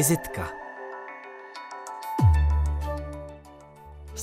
Vizitka 0.00 0.59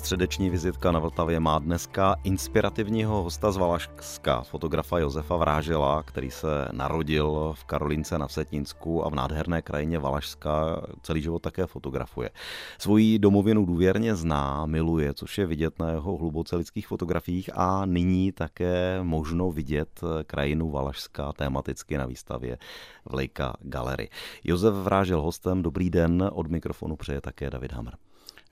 Středeční 0.07 0.49
vizitka 0.49 0.91
na 0.91 0.99
Vltavě 0.99 1.39
má 1.39 1.59
dneska 1.59 2.15
inspirativního 2.23 3.23
hosta 3.23 3.51
z 3.51 3.57
Valašska, 3.57 4.41
fotografa 4.41 4.99
Josefa 4.99 5.35
Vrážela, 5.35 6.03
který 6.03 6.31
se 6.31 6.67
narodil 6.71 7.53
v 7.57 7.63
Karolínce 7.63 8.17
na 8.17 8.27
Vsetninsku 8.27 9.05
a 9.05 9.09
v 9.09 9.15
nádherné 9.15 9.61
krajině 9.61 9.99
Valašska 9.99 10.81
celý 11.01 11.21
život 11.21 11.41
také 11.41 11.65
fotografuje. 11.65 12.29
Svoji 12.77 13.19
domovinu 13.19 13.65
důvěrně 13.65 14.15
zná, 14.15 14.65
miluje, 14.65 15.13
což 15.13 15.37
je 15.37 15.45
vidět 15.45 15.79
na 15.79 15.89
jeho 15.89 16.17
hluboce 16.17 16.55
lidských 16.55 16.87
fotografiích 16.87 17.49
a 17.53 17.85
nyní 17.85 18.31
také 18.31 18.99
možno 19.03 19.51
vidět 19.51 20.01
krajinu 20.27 20.69
Valašska 20.69 21.33
tematicky 21.33 21.97
na 21.97 22.05
výstavě 22.05 22.57
v 23.05 23.13
Lejka 23.13 23.53
Gallery. 23.59 24.09
Josef 24.43 24.73
Vrážel 24.73 25.21
hostem, 25.21 25.61
dobrý 25.61 25.89
den, 25.89 26.29
od 26.33 26.47
mikrofonu 26.47 26.95
přeje 26.95 27.21
také 27.21 27.49
David 27.49 27.71
Hammer. 27.71 27.93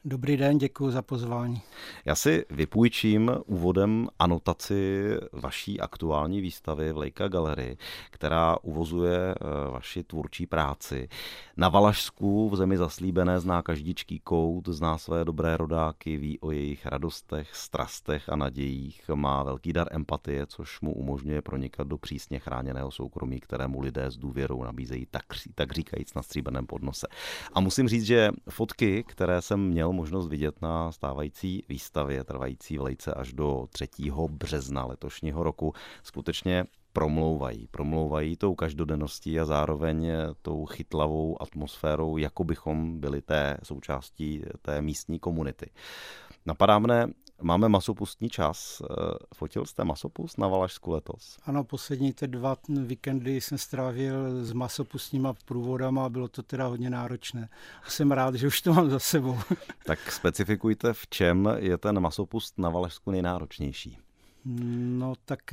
Dobrý 0.08 0.38
den, 0.38 0.58
děkuji 0.58 0.92
za 0.92 1.02
pozvání. 1.02 1.62
Já 2.06 2.16
si 2.16 2.46
vypůjčím 2.50 3.32
úvodem 3.46 4.08
anotaci 4.20 5.10
vaší 5.32 5.80
aktuální 5.80 6.42
výstavy 6.42 6.94
v 6.94 6.98
Lejka 6.98 7.28
Galery, 7.28 7.78
která 8.12 8.58
uvozuje 8.62 9.18
eh, 9.18 9.72
vaši 9.72 10.04
tvůrčí 10.04 10.46
práci. 10.46 11.08
Na 11.58 11.70
Valašsku 11.70 12.50
v 12.50 12.56
zemi 12.56 12.78
zaslíbené 12.78 13.40
zná 13.40 13.62
každičký 13.62 14.20
kout, 14.20 14.68
zná 14.68 14.98
své 14.98 15.26
dobré 15.26 15.58
rodáky, 15.58 16.18
ví 16.18 16.40
o 16.40 16.52
jejich 16.52 16.86
radostech, 16.86 17.56
strastech 17.56 18.30
a 18.30 18.36
nadějích, 18.36 19.02
má 19.16 19.44
velký 19.44 19.74
dar 19.74 19.88
empatie, 19.92 20.46
což 20.48 20.82
mu 20.82 20.94
umožňuje 20.94 21.42
pronikat 21.42 21.88
do 21.88 21.98
přísně 21.98 22.40
chráněného 22.40 22.92
soukromí, 22.92 23.40
kterému 23.40 23.82
lidé 23.82 24.12
s 24.12 24.18
důvěrou 24.18 24.64
nabízejí 24.64 25.08
tak, 25.12 25.26
tak 25.56 25.72
říkajíc 25.72 26.14
na 26.14 26.22
stříbeném 26.22 26.68
podnose. 26.68 27.08
A 27.54 27.60
musím 27.60 27.88
říct, 27.88 28.06
že 28.06 28.30
fotky, 28.50 29.04
které 29.08 29.42
jsem 29.42 29.68
měl 29.68 29.95
možnost 29.96 30.28
vidět 30.28 30.62
na 30.62 30.92
stávající 30.92 31.64
výstavě, 31.70 32.24
trvající 32.24 32.78
v 32.78 32.82
Lejce 32.82 33.14
až 33.14 33.34
do 33.34 33.68
3. 33.72 33.88
března 34.30 34.86
letošního 34.86 35.44
roku, 35.44 35.74
skutečně 36.04 36.66
promlouvají. 36.94 37.68
Promlouvají 37.72 38.38
tou 38.38 38.56
každodenností 38.56 39.40
a 39.40 39.46
zároveň 39.46 40.08
tou 40.42 40.66
chytlavou 40.66 41.42
atmosférou, 41.42 42.18
jako 42.18 42.44
bychom 42.44 43.00
byli 43.00 43.22
té 43.22 43.58
součástí 43.64 44.42
té 44.62 44.82
místní 44.82 45.20
komunity. 45.20 45.70
Napadá 46.46 46.80
mne, 46.80 47.08
máme 47.42 47.70
masopustní 47.70 48.30
čas. 48.30 48.82
Fotil 49.34 49.66
jste 49.66 49.84
masopust 49.84 50.38
na 50.38 50.48
Valašsku 50.48 50.92
letos? 50.92 51.38
Ano, 51.46 51.64
poslední 51.64 52.14
ty 52.14 52.28
dva 52.28 52.58
víkendy 52.68 53.42
jsem 53.42 53.58
strávil 53.58 54.46
s 54.46 54.54
masopustníma 54.54 55.34
průvodama 55.46 56.06
a 56.06 56.10
bylo 56.10 56.28
to 56.28 56.44
teda 56.44 56.68
hodně 56.68 56.90
náročné. 56.90 57.50
Jsem 57.88 58.12
rád, 58.12 58.36
že 58.36 58.48
už 58.48 58.62
to 58.62 58.74
mám 58.74 58.90
za 58.90 59.00
sebou. 59.00 59.40
tak 59.86 60.12
specifikujte, 60.12 60.94
v 60.94 61.08
čem 61.08 61.50
je 61.58 61.78
ten 61.78 62.00
masopust 62.00 62.58
na 62.58 62.70
Valašsku 62.70 63.12
nejnáročnější? 63.12 63.98
No 64.48 65.14
tak 65.26 65.52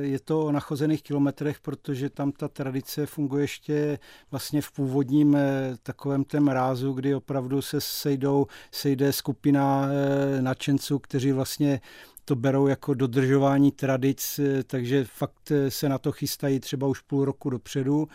je 0.00 0.20
to 0.20 0.44
o 0.46 0.52
nachozených 0.52 1.02
kilometrech, 1.02 1.60
protože 1.60 2.10
tam 2.10 2.32
ta 2.32 2.48
tradice 2.48 3.06
funguje 3.06 3.44
ještě 3.44 3.98
vlastně 4.30 4.62
v 4.62 4.72
původním 4.72 5.36
eh, 5.36 5.76
takovém 5.82 6.24
tém 6.24 6.48
rázu, 6.48 6.92
kdy 6.92 7.14
opravdu 7.14 7.62
se 7.62 7.80
sejdou, 7.80 8.46
sejde 8.70 9.12
skupina 9.12 9.88
eh, 9.88 10.42
nadšenců, 10.42 10.98
kteří 10.98 11.32
vlastně 11.32 11.80
to 12.24 12.36
berou 12.36 12.66
jako 12.66 12.94
dodržování 12.94 13.72
tradic, 13.72 14.38
eh, 14.38 14.62
takže 14.64 15.04
fakt 15.04 15.52
se 15.68 15.88
na 15.88 15.98
to 15.98 16.12
chystají 16.12 16.60
třeba 16.60 16.86
už 16.86 17.00
půl 17.00 17.24
roku 17.24 17.50
dopředu 17.50 18.08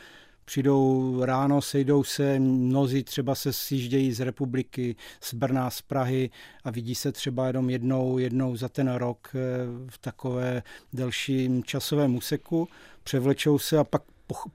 přijdou 0.50 1.16
ráno, 1.26 1.62
sejdou 1.62 2.04
se, 2.04 2.40
mnozí 2.40 3.04
třeba 3.04 3.36
se 3.36 3.54
sjíždějí 3.54 4.14
z 4.14 4.20
republiky, 4.20 4.96
z 5.22 5.34
Brna, 5.34 5.70
z 5.70 5.82
Prahy 5.82 6.30
a 6.64 6.72
vidí 6.72 6.96
se 6.96 7.12
třeba 7.12 7.48
jenom 7.48 7.70
jednou, 7.70 8.18
jednou 8.18 8.56
za 8.56 8.70
ten 8.70 8.94
rok 8.94 9.30
eh, 9.36 9.40
v 9.90 9.98
takové 9.98 10.64
delším 10.94 11.64
časovém 11.64 12.16
úseku, 12.16 12.68
převlečou 13.04 13.60
se 13.60 13.78
a 13.78 13.84
pak 13.84 14.02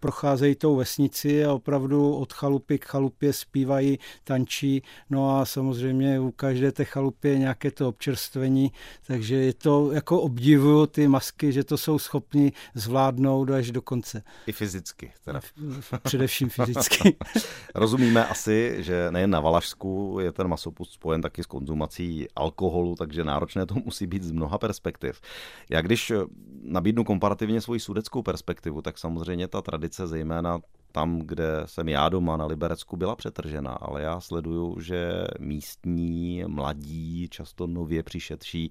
procházejí 0.00 0.54
tou 0.54 0.76
vesnici 0.76 1.44
a 1.44 1.52
opravdu 1.52 2.14
od 2.14 2.32
chalupy 2.32 2.78
k 2.78 2.84
chalupě 2.84 3.32
zpívají, 3.32 3.98
tančí. 4.24 4.82
No 5.10 5.38
a 5.38 5.44
samozřejmě 5.44 6.20
u 6.20 6.30
každé 6.30 6.72
té 6.72 6.84
chalupy 6.84 7.28
je 7.28 7.38
nějaké 7.38 7.70
to 7.70 7.88
občerstvení, 7.88 8.72
takže 9.06 9.34
je 9.34 9.54
to 9.54 9.92
jako 9.92 10.20
obdivuju 10.20 10.86
ty 10.86 11.08
masky, 11.08 11.52
že 11.52 11.64
to 11.64 11.78
jsou 11.78 11.98
schopni 11.98 12.52
zvládnout 12.74 13.50
až 13.50 13.70
do 13.70 13.82
konce. 13.82 14.22
I 14.46 14.52
fyzicky. 14.52 15.12
Teda. 15.24 15.40
Především 16.02 16.48
fyzicky. 16.48 17.16
Rozumíme 17.74 18.26
asi, 18.26 18.76
že 18.78 19.10
nejen 19.10 19.30
na 19.30 19.40
Valašsku 19.40 20.18
je 20.20 20.32
ten 20.32 20.48
masopust 20.48 20.92
spojen 20.92 21.22
taky 21.22 21.42
s 21.42 21.46
konzumací 21.46 22.26
alkoholu, 22.36 22.94
takže 22.94 23.24
náročné 23.24 23.66
to 23.66 23.74
musí 23.74 24.06
být 24.06 24.22
z 24.22 24.30
mnoha 24.30 24.58
perspektiv. 24.58 25.20
Já 25.70 25.80
když 25.80 26.12
nabídnu 26.62 27.04
komparativně 27.04 27.60
svoji 27.60 27.80
sudeckou 27.80 28.22
perspektivu, 28.22 28.82
tak 28.82 28.98
samozřejmě 28.98 29.48
ta 29.48 29.62
tradice, 29.64 30.06
zejména 30.06 30.60
tam, 30.92 31.18
kde 31.18 31.62
jsem 31.64 31.88
já 31.88 32.08
doma 32.08 32.36
na 32.36 32.46
Liberecku, 32.46 32.96
byla 32.96 33.16
přetržena, 33.16 33.70
ale 33.70 34.02
já 34.02 34.20
sleduju, 34.20 34.80
že 34.80 35.24
místní, 35.40 36.44
mladí, 36.46 37.28
často 37.28 37.66
nově 37.66 38.02
přišetší 38.02 38.70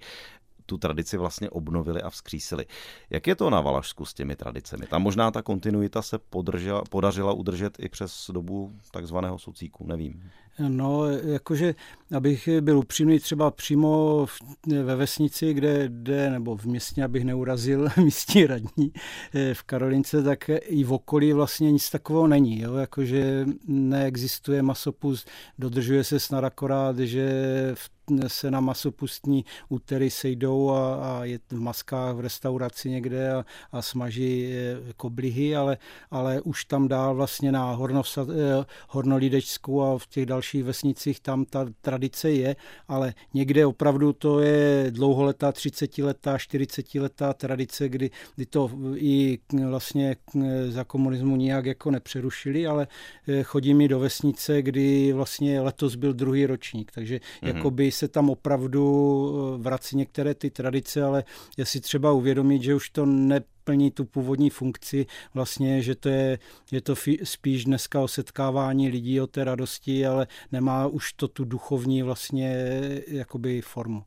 tu 0.65 0.77
tradici 0.77 1.17
vlastně 1.17 1.49
obnovili 1.49 2.01
a 2.01 2.09
vzkřísili. 2.09 2.65
Jak 3.09 3.27
je 3.27 3.35
to 3.35 3.49
na 3.49 3.61
Valašsku 3.61 4.05
s 4.05 4.13
těmi 4.13 4.35
tradicemi? 4.35 4.87
Tam 4.87 5.01
možná 5.01 5.31
ta 5.31 5.41
kontinuita 5.41 6.01
se 6.01 6.19
podržela, 6.19 6.83
podařila 6.89 7.33
udržet 7.33 7.79
i 7.79 7.89
přes 7.89 8.29
dobu 8.33 8.73
takzvaného 8.91 9.39
socíku, 9.39 9.87
nevím. 9.87 10.29
No, 10.59 11.09
jakože, 11.09 11.75
abych 12.15 12.49
byl 12.61 12.77
upřímný, 12.77 13.19
třeba 13.19 13.51
přímo 13.51 14.25
v, 14.25 14.39
ve 14.83 14.95
vesnici, 14.95 15.53
kde, 15.53 15.87
kde, 15.87 16.29
nebo 16.29 16.57
v 16.57 16.65
městě, 16.65 17.03
abych 17.03 17.23
neurazil 17.23 17.87
místní 17.97 18.45
radní 18.45 18.93
eh, 19.33 19.53
v 19.53 19.63
Karolince, 19.63 20.23
tak 20.23 20.49
i 20.49 20.83
v 20.83 20.93
okolí 20.93 21.33
vlastně 21.33 21.71
nic 21.71 21.89
takového 21.89 22.27
není. 22.27 22.61
Jo? 22.61 22.75
Jakože 22.75 23.45
neexistuje 23.67 24.61
masopust, 24.61 25.29
dodržuje 25.59 26.03
se 26.03 26.19
snad 26.19 26.43
akorát, 26.43 26.99
že 26.99 27.31
v 27.73 27.89
se 28.27 28.51
na 28.51 28.59
masopustní 28.59 29.45
útery 29.69 30.09
sejdou 30.09 30.69
a, 30.69 30.95
a 30.95 31.25
je 31.25 31.39
v 31.51 31.59
maskách 31.59 32.15
v 32.15 32.19
restauraci 32.19 32.89
někde 32.89 33.33
a, 33.33 33.45
a 33.71 33.81
smaží 33.81 34.53
eh, 34.53 34.93
koblihy, 34.97 35.55
ale, 35.55 35.77
ale 36.11 36.41
už 36.41 36.65
tam 36.65 36.87
dál 36.87 37.15
vlastně 37.15 37.51
na 37.51 37.71
Hornovsa, 37.71 38.25
eh, 38.29 38.65
Hornolídečsku 38.89 39.83
a 39.83 39.97
v 39.97 40.07
těch 40.07 40.25
dalších 40.25 40.63
vesnicích 40.63 41.19
tam 41.19 41.45
ta 41.45 41.65
tradice 41.81 42.31
je, 42.31 42.55
ale 42.87 43.13
někde 43.33 43.65
opravdu 43.65 44.13
to 44.13 44.39
je 44.39 44.87
dlouholetá, 44.89 45.51
30 45.51 45.97
letá, 45.97 46.37
40 46.37 46.95
letá 46.95 47.33
tradice, 47.33 47.89
kdy, 47.89 48.11
kdy 48.35 48.45
to 48.45 48.71
i 48.95 49.39
vlastně 49.67 50.15
za 50.67 50.83
komunismu 50.83 51.35
nijak 51.35 51.65
jako 51.65 51.91
nepřerušili, 51.91 52.67
ale 52.67 52.87
eh, 53.27 53.43
chodí 53.43 53.73
mi 53.73 53.87
do 53.87 53.99
vesnice, 53.99 54.61
kdy 54.61 55.13
vlastně 55.13 55.61
letos 55.61 55.95
byl 55.95 56.13
druhý 56.13 56.45
ročník, 56.45 56.91
takže 56.91 57.15
mm-hmm. 57.15 57.47
jakoby 57.47 57.91
se 57.93 58.07
tam 58.07 58.29
opravdu 58.29 59.55
eh, 59.55 59.61
vrací 59.61 59.97
některé 59.97 60.33
ty 60.33 60.49
tradice, 60.49 61.03
ale 61.03 61.23
je 61.57 61.65
si 61.65 61.81
třeba 61.81 62.11
uvědomit, 62.11 62.63
že 62.63 62.75
už 62.75 62.89
to 62.89 63.05
ne 63.05 63.41
plní 63.63 63.91
tu 63.91 64.05
původní 64.05 64.49
funkci, 64.49 65.05
vlastně, 65.33 65.81
že 65.81 65.95
to 65.95 66.09
je, 66.09 66.39
je 66.71 66.81
to 66.81 66.95
spíš 67.23 67.65
dneska 67.65 68.01
o 68.01 68.07
setkávání 68.07 68.89
lidí, 68.89 69.21
o 69.21 69.27
té 69.27 69.43
radosti, 69.43 70.05
ale 70.05 70.27
nemá 70.51 70.87
už 70.87 71.13
to 71.13 71.27
tu 71.27 71.45
duchovní 71.45 72.03
vlastně 72.03 72.55
jakoby 73.07 73.61
formu 73.61 74.03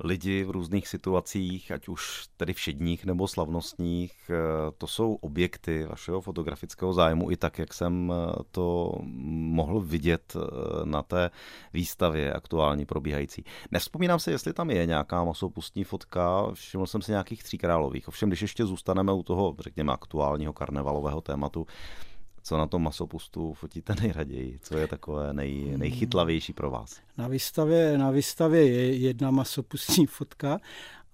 lidi 0.00 0.44
v 0.44 0.50
různých 0.50 0.88
situacích, 0.88 1.72
ať 1.72 1.88
už 1.88 2.26
tedy 2.36 2.52
všedních 2.52 3.04
nebo 3.04 3.28
slavnostních. 3.28 4.12
Eh, 4.30 4.34
to 4.78 4.86
jsou 4.86 5.14
objekty 5.14 5.84
vašeho 5.84 6.20
fotografického 6.20 6.92
zájmu 6.92 7.30
i 7.30 7.36
tak, 7.36 7.58
jak 7.58 7.74
jsem 7.74 8.12
eh, 8.12 8.42
to 8.50 8.92
mohl 9.02 9.80
vidět 9.80 10.36
eh, 10.36 10.40
na 10.84 11.02
té 11.02 11.30
výstavě 11.72 12.32
aktuální 12.32 12.86
probíhající. 12.86 13.44
Nevzpomínám 13.70 14.18
se, 14.18 14.30
jestli 14.30 14.52
tam 14.52 14.70
je 14.70 14.86
nějaká 14.86 15.24
masopustní 15.24 15.84
fotka, 15.84 16.50
všiml 16.52 16.86
jsem 16.86 17.02
si 17.02 17.10
nějakých 17.10 17.42
tříkrálových. 17.42 18.08
Ovšem, 18.08 18.28
když 18.28 18.42
ještě 18.42 18.66
zůstaneme 18.66 19.12
u 19.12 19.22
toho, 19.22 19.54
řekněme, 19.58 19.92
aktuálního 19.92 20.52
karnevalového 20.52 21.20
tématu, 21.20 21.66
co 22.46 22.56
na 22.56 22.66
tom 22.66 22.82
masopustu 22.82 23.54
fotíte 23.54 23.94
nejraději? 24.02 24.58
Co 24.62 24.76
je 24.76 24.86
takové 24.86 25.32
nej, 25.32 25.72
nejchytlavější 25.76 26.52
pro 26.52 26.70
vás? 26.70 27.00
Na 27.18 27.28
výstavě, 27.28 27.98
na 27.98 28.10
výstavě 28.10 28.66
je 28.66 28.96
jedna 28.96 29.30
masopustní 29.30 30.06
fotka, 30.06 30.60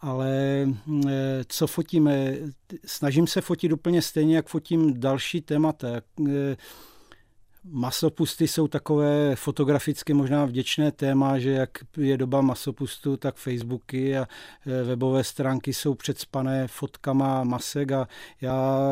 ale 0.00 0.66
eh, 1.08 1.44
co 1.48 1.66
fotíme? 1.66 2.34
Snažím 2.86 3.26
se 3.26 3.40
fotit 3.40 3.72
úplně 3.72 4.02
stejně, 4.02 4.36
jak 4.36 4.48
fotím 4.48 5.00
další 5.00 5.40
témata. 5.40 5.88
Eh, 6.28 6.56
masopusty 7.64 8.48
jsou 8.48 8.68
takové 8.68 9.36
fotograficky 9.36 10.14
možná 10.14 10.44
vděčné 10.44 10.92
téma, 10.92 11.38
že 11.38 11.50
jak 11.50 11.70
je 11.96 12.16
doba 12.16 12.40
masopustu, 12.40 13.16
tak 13.16 13.36
Facebooky 13.36 14.18
a 14.18 14.28
eh, 14.66 14.82
webové 14.82 15.24
stránky 15.24 15.74
jsou 15.74 15.94
předspané 15.94 16.68
fotkama 16.68 17.44
masek 17.44 17.92
a 17.92 18.08
já 18.40 18.88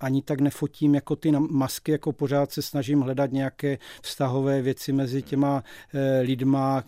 ani 0.00 0.22
tak 0.22 0.40
nefotím 0.40 0.94
jako 0.94 1.16
ty 1.16 1.32
masky, 1.32 1.92
jako 1.92 2.12
pořád 2.12 2.52
se 2.52 2.62
snažím 2.62 3.00
hledat 3.00 3.32
nějaké 3.32 3.78
vztahové 4.02 4.62
věci 4.62 4.92
mezi 4.92 5.22
těma 5.22 5.64
eh, 5.94 6.20
lidma, 6.20 6.84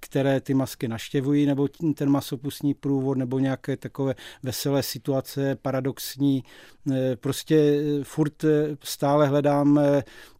které 0.00 0.40
ty 0.40 0.54
masky 0.54 0.88
naštěvují, 0.88 1.46
nebo 1.46 1.68
ten 1.94 2.10
masopustní 2.10 2.74
průvod, 2.74 3.18
nebo 3.18 3.38
nějaké 3.38 3.76
takové 3.76 4.14
veselé 4.42 4.82
situace, 4.82 5.56
paradoxní. 5.62 6.44
Eh, 6.92 7.16
prostě 7.16 7.56
eh, 7.56 8.04
furt 8.04 8.44
stále 8.82 9.26
hledám 9.26 9.80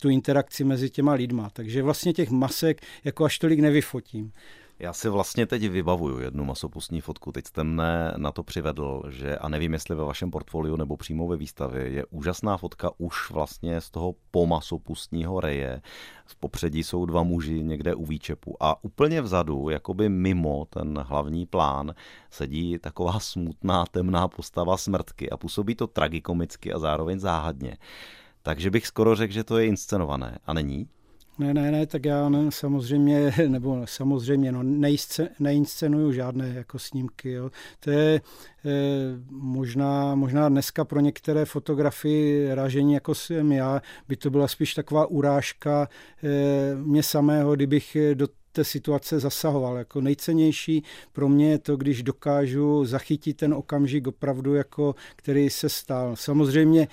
tu 0.00 0.08
interakci 0.08 0.64
mezi 0.64 0.90
těma 0.90 1.12
lidma. 1.12 1.50
Takže 1.52 1.82
vlastně 1.82 2.12
těch 2.12 2.30
masek 2.30 2.80
jako 3.04 3.24
až 3.24 3.38
tolik 3.38 3.60
nevyfotím. 3.60 4.32
Já 4.80 4.92
si 4.92 5.08
vlastně 5.08 5.46
teď 5.46 5.68
vybavuju 5.68 6.18
jednu 6.18 6.44
masopustní 6.44 7.00
fotku. 7.00 7.32
Teď 7.32 7.46
jste 7.46 7.64
mne 7.64 8.14
na 8.16 8.32
to 8.32 8.42
přivedl, 8.42 9.02
že 9.08 9.38
a 9.38 9.48
nevím, 9.48 9.72
jestli 9.72 9.94
ve 9.94 10.04
vašem 10.04 10.30
portfoliu 10.30 10.76
nebo 10.76 10.96
přímo 10.96 11.26
ve 11.26 11.36
výstavě 11.36 11.88
je 11.88 12.04
úžasná 12.06 12.56
fotka 12.56 12.90
už 12.98 13.30
vlastně 13.30 13.80
z 13.80 13.90
toho 13.90 14.14
pomasopustního 14.30 15.40
reje. 15.40 15.82
V 16.26 16.36
popředí 16.36 16.82
jsou 16.82 17.06
dva 17.06 17.22
muži 17.22 17.62
někde 17.62 17.94
u 17.94 18.04
výčepu 18.04 18.56
a 18.60 18.84
úplně 18.84 19.22
vzadu, 19.22 19.68
jakoby 19.68 20.08
mimo 20.08 20.66
ten 20.70 20.98
hlavní 20.98 21.46
plán, 21.46 21.94
sedí 22.30 22.78
taková 22.78 23.20
smutná 23.20 23.84
temná 23.86 24.28
postava 24.28 24.76
smrtky 24.76 25.30
a 25.30 25.36
působí 25.36 25.74
to 25.74 25.86
tragikomicky 25.86 26.72
a 26.72 26.78
zároveň 26.78 27.20
záhadně. 27.20 27.76
Takže 28.42 28.70
bych 28.70 28.86
skoro 28.86 29.14
řekl, 29.16 29.32
že 29.32 29.44
to 29.44 29.58
je 29.58 29.66
inscenované. 29.66 30.38
A 30.46 30.52
není? 30.52 30.88
Ne, 31.40 31.54
ne, 31.54 31.70
ne, 31.70 31.86
tak 31.86 32.04
já 32.04 32.28
ne, 32.28 32.50
samozřejmě, 32.50 33.32
nebo 33.48 33.82
samozřejmě, 33.84 34.52
no, 34.52 34.62
nejsce, 34.62 35.28
neinscenuju 35.38 36.12
žádné 36.12 36.48
jako 36.48 36.78
snímky. 36.78 37.32
Jo. 37.32 37.50
To 37.80 37.90
je 37.90 38.14
e, 38.14 38.20
možná, 39.30 40.14
možná 40.14 40.48
dneska 40.48 40.84
pro 40.84 41.00
některé 41.00 41.44
fotografii 41.44 42.54
ražení, 42.54 42.92
jako 42.92 43.14
jsem 43.14 43.52
já, 43.52 43.82
by 44.08 44.16
to 44.16 44.30
byla 44.30 44.48
spíš 44.48 44.74
taková 44.74 45.06
urážka 45.06 45.88
e, 46.22 46.74
mě 46.74 47.02
samého, 47.02 47.56
kdybych 47.56 47.96
do 48.14 48.28
té 48.52 48.64
situace 48.64 49.20
zasahoval. 49.20 49.76
Jako 49.76 50.00
nejcennější 50.00 50.84
pro 51.12 51.28
mě 51.28 51.50
je 51.50 51.58
to, 51.58 51.76
když 51.76 52.02
dokážu 52.02 52.84
zachytit 52.84 53.36
ten 53.36 53.54
okamžik 53.54 54.06
opravdu, 54.06 54.54
jako, 54.54 54.94
který 55.16 55.50
se 55.50 55.68
stal. 55.68 56.16
Samozřejmě 56.16 56.88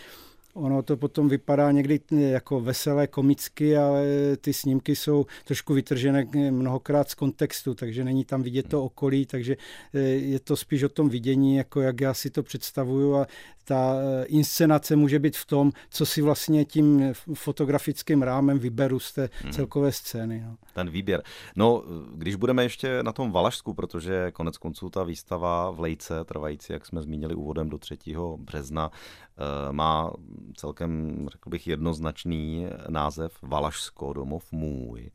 Ono 0.58 0.84
to 0.84 0.98
potom 0.98 1.30
vypadá 1.30 1.72
někdy 1.72 2.00
jako 2.10 2.62
veselé, 2.62 3.08
komicky, 3.08 3.78
ale 3.78 4.06
ty 4.42 4.54
snímky 4.54 4.96
jsou 4.96 5.26
trošku 5.46 5.74
vytržené 5.74 6.28
mnohokrát 6.52 7.10
z 7.10 7.14
kontextu, 7.14 7.76
takže 7.76 8.04
není 8.04 8.26
tam 8.26 8.44
vidět 8.44 8.70
to 8.70 8.84
okolí, 8.84 9.26
takže 9.26 9.58
eh, 9.94 10.00
je 10.00 10.40
to 10.40 10.58
spíš 10.58 10.84
o 10.84 10.90
tom 10.90 11.10
vidění, 11.10 11.56
jako 11.56 11.82
jak 11.82 12.02
já 12.02 12.14
si 12.14 12.30
to 12.30 12.44
představuju 12.44 13.16
a 13.16 13.28
ta 13.68 13.96
eh, 13.96 14.26
inscenace 14.26 14.96
může 14.96 15.20
být 15.20 15.38
v 15.38 15.46
tom, 15.46 15.72
co 15.90 16.06
si 16.06 16.22
vlastně 16.22 16.66
tím 16.66 17.14
fotografickým 17.34 18.22
rámem 18.22 18.60
vyberu 18.60 19.00
z 19.00 19.14
té 19.14 19.30
hmm. 19.42 19.52
celkové 19.52 19.92
scény. 19.92 20.44
No. 20.48 20.58
Ten 20.74 20.90
výběr. 20.90 21.24
No, 21.56 21.84
když 22.14 22.36
budeme 22.36 22.64
ještě 22.64 23.04
na 23.04 23.12
tom 23.12 23.32
Valašsku, 23.32 23.74
protože 23.74 24.32
konec 24.32 24.58
konců 24.58 24.90
ta 24.90 25.04
výstava 25.04 25.72
v 25.72 25.80
Lejce, 25.80 26.26
trvající, 26.26 26.74
jak 26.74 26.86
jsme 26.86 27.02
zmínili 27.02 27.36
úvodem 27.36 27.70
do 27.70 27.78
3. 27.78 27.98
března, 28.38 28.92
eh, 28.92 29.72
má 29.72 30.12
celkem, 30.56 31.26
řekl 31.32 31.50
bych, 31.50 31.68
jednoznačný 31.68 32.68
název 32.90 33.38
Valašsko, 33.42 34.14
domov 34.14 34.52
můj. 34.52 35.12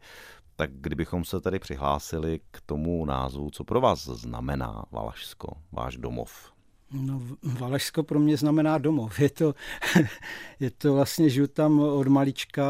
Tak 0.56 0.70
kdybychom 0.72 1.25
se 1.25 1.40
tedy 1.40 1.58
přihlásili 1.58 2.40
k 2.50 2.60
tomu 2.66 3.04
názvu, 3.04 3.50
co 3.50 3.64
pro 3.64 3.81
vás 3.81 4.04
znamená 4.04 4.84
Valašsko, 4.90 5.52
váš 5.72 5.96
domov? 5.96 6.52
No, 6.93 7.23
Valašsko 7.43 8.03
pro 8.03 8.19
mě 8.21 8.37
znamená 8.37 8.79
domov. 8.79 9.21
Je 9.21 9.31
to, 9.31 9.55
je 10.61 10.71
to 10.71 10.94
vlastně, 10.94 11.31
žiju 11.31 11.47
tam 11.47 11.81
od 11.81 12.09
malička, 12.09 12.65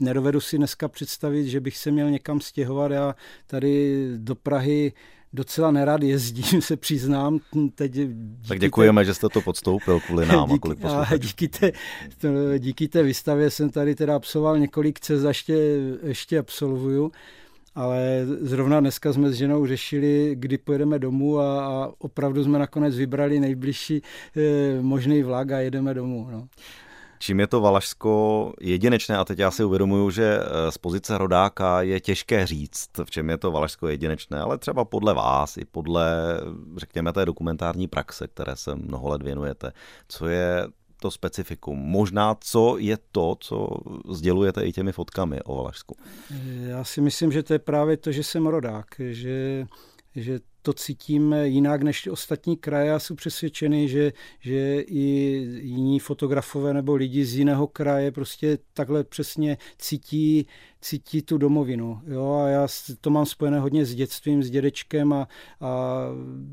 nedovedu 0.00 0.40
si 0.40 0.56
dneska 0.56 0.88
představit, 0.88 1.48
že 1.48 1.60
bych 1.60 1.76
se 1.76 1.90
měl 1.90 2.10
někam 2.10 2.40
stěhovat. 2.40 2.90
Já 2.90 3.14
tady 3.46 4.04
do 4.16 4.34
Prahy 4.34 4.92
docela 5.32 5.70
nerad 5.70 6.02
jezdím, 6.02 6.62
se 6.62 6.76
přiznám. 6.76 7.38
Teď 7.74 7.92
tak 8.48 8.60
děkujeme, 8.60 9.00
té, 9.00 9.04
že 9.04 9.14
jste 9.14 9.28
to 9.28 9.40
podstoupil 9.40 10.00
kvůli 10.00 10.26
nám 10.26 10.48
díky, 10.48 10.68
a 10.68 10.74
kvůli 10.74 10.76
a 10.92 11.16
díky, 11.16 11.48
té, 11.48 11.72
to, 12.18 12.28
díky 12.58 12.88
té 12.88 13.02
výstavě 13.02 13.50
jsem 13.50 13.70
tady 13.70 13.94
teda 13.94 14.16
absolvoval 14.16 14.58
několik 14.58 15.00
cest, 15.00 15.24
ještě, 15.24 15.54
ještě 16.02 16.38
absolvuju 16.38 17.12
ale 17.78 18.26
zrovna 18.40 18.80
dneska 18.80 19.12
jsme 19.12 19.30
s 19.30 19.34
ženou 19.34 19.66
řešili, 19.66 20.34
kdy 20.34 20.58
pojedeme 20.58 20.98
domů 20.98 21.38
a, 21.38 21.66
a 21.66 21.90
opravdu 21.98 22.44
jsme 22.44 22.58
nakonec 22.58 22.96
vybrali 22.96 23.40
nejbližší 23.40 24.02
e, 24.36 24.82
možný 24.82 25.22
vlak 25.22 25.50
a 25.50 25.58
jedeme 25.58 25.94
domů. 25.94 26.28
No. 26.30 26.48
Čím 27.18 27.40
je 27.40 27.46
to 27.46 27.60
Valašsko 27.60 28.52
jedinečné, 28.60 29.16
a 29.16 29.24
teď 29.24 29.38
já 29.38 29.50
si 29.50 29.64
uvědomuju, 29.64 30.10
že 30.10 30.40
eh, 30.40 30.72
z 30.72 30.78
pozice 30.78 31.18
rodáka 31.18 31.82
je 31.82 32.00
těžké 32.00 32.46
říct, 32.46 32.90
v 33.04 33.10
čem 33.10 33.30
je 33.30 33.38
to 33.38 33.50
Valašsko 33.50 33.88
jedinečné, 33.88 34.40
ale 34.40 34.58
třeba 34.58 34.84
podle 34.84 35.14
vás 35.14 35.56
i 35.56 35.64
podle, 35.64 36.40
řekněme, 36.76 37.12
té 37.12 37.24
dokumentární 37.24 37.88
praxe, 37.88 38.28
které 38.28 38.56
se 38.56 38.74
mnoho 38.74 39.08
let 39.08 39.22
věnujete, 39.22 39.72
co 40.08 40.28
je 40.28 40.66
to 41.00 41.10
specifikum? 41.10 41.78
Možná 41.78 42.36
co 42.40 42.78
je 42.78 42.98
to, 43.12 43.36
co 43.40 43.68
sdělujete 44.10 44.66
i 44.66 44.72
těmi 44.72 44.92
fotkami 44.92 45.42
o 45.42 45.56
Valašsku? 45.56 45.96
Já 46.60 46.84
si 46.84 47.00
myslím, 47.00 47.32
že 47.32 47.42
to 47.42 47.52
je 47.52 47.58
právě 47.58 47.96
to, 47.96 48.12
že 48.12 48.22
jsem 48.22 48.46
rodák, 48.46 48.86
že, 48.98 49.66
že 50.16 50.40
to 50.68 50.72
cítím 50.72 51.34
jinak 51.42 51.82
než 51.82 52.08
ostatní 52.08 52.56
kraje 52.56 52.92
a 52.92 52.98
jsem 52.98 53.16
přesvědčený, 53.16 53.88
že, 53.88 54.12
že 54.40 54.80
i 54.80 55.04
jiní 55.60 55.98
fotografové 55.98 56.74
nebo 56.74 56.94
lidi 56.94 57.24
z 57.24 57.34
jiného 57.34 57.66
kraje 57.66 58.12
prostě 58.12 58.58
takhle 58.72 59.04
přesně 59.04 59.58
cítí, 59.78 60.46
cítí 60.80 61.22
tu 61.22 61.38
domovinu. 61.38 62.00
Jo? 62.06 62.32
A 62.32 62.48
já 62.48 62.68
to 63.00 63.10
mám 63.10 63.26
spojené 63.26 63.60
hodně 63.60 63.86
s 63.86 63.94
dětstvím, 63.94 64.42
s 64.42 64.50
dědečkem 64.50 65.12
a, 65.12 65.28
a 65.60 66.02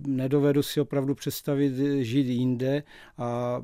nedovedu 0.07 0.63
si 0.63 0.81
opravdu 0.81 1.15
představit 1.15 1.73
žít 2.03 2.27
jinde 2.27 2.83
a 3.17 3.61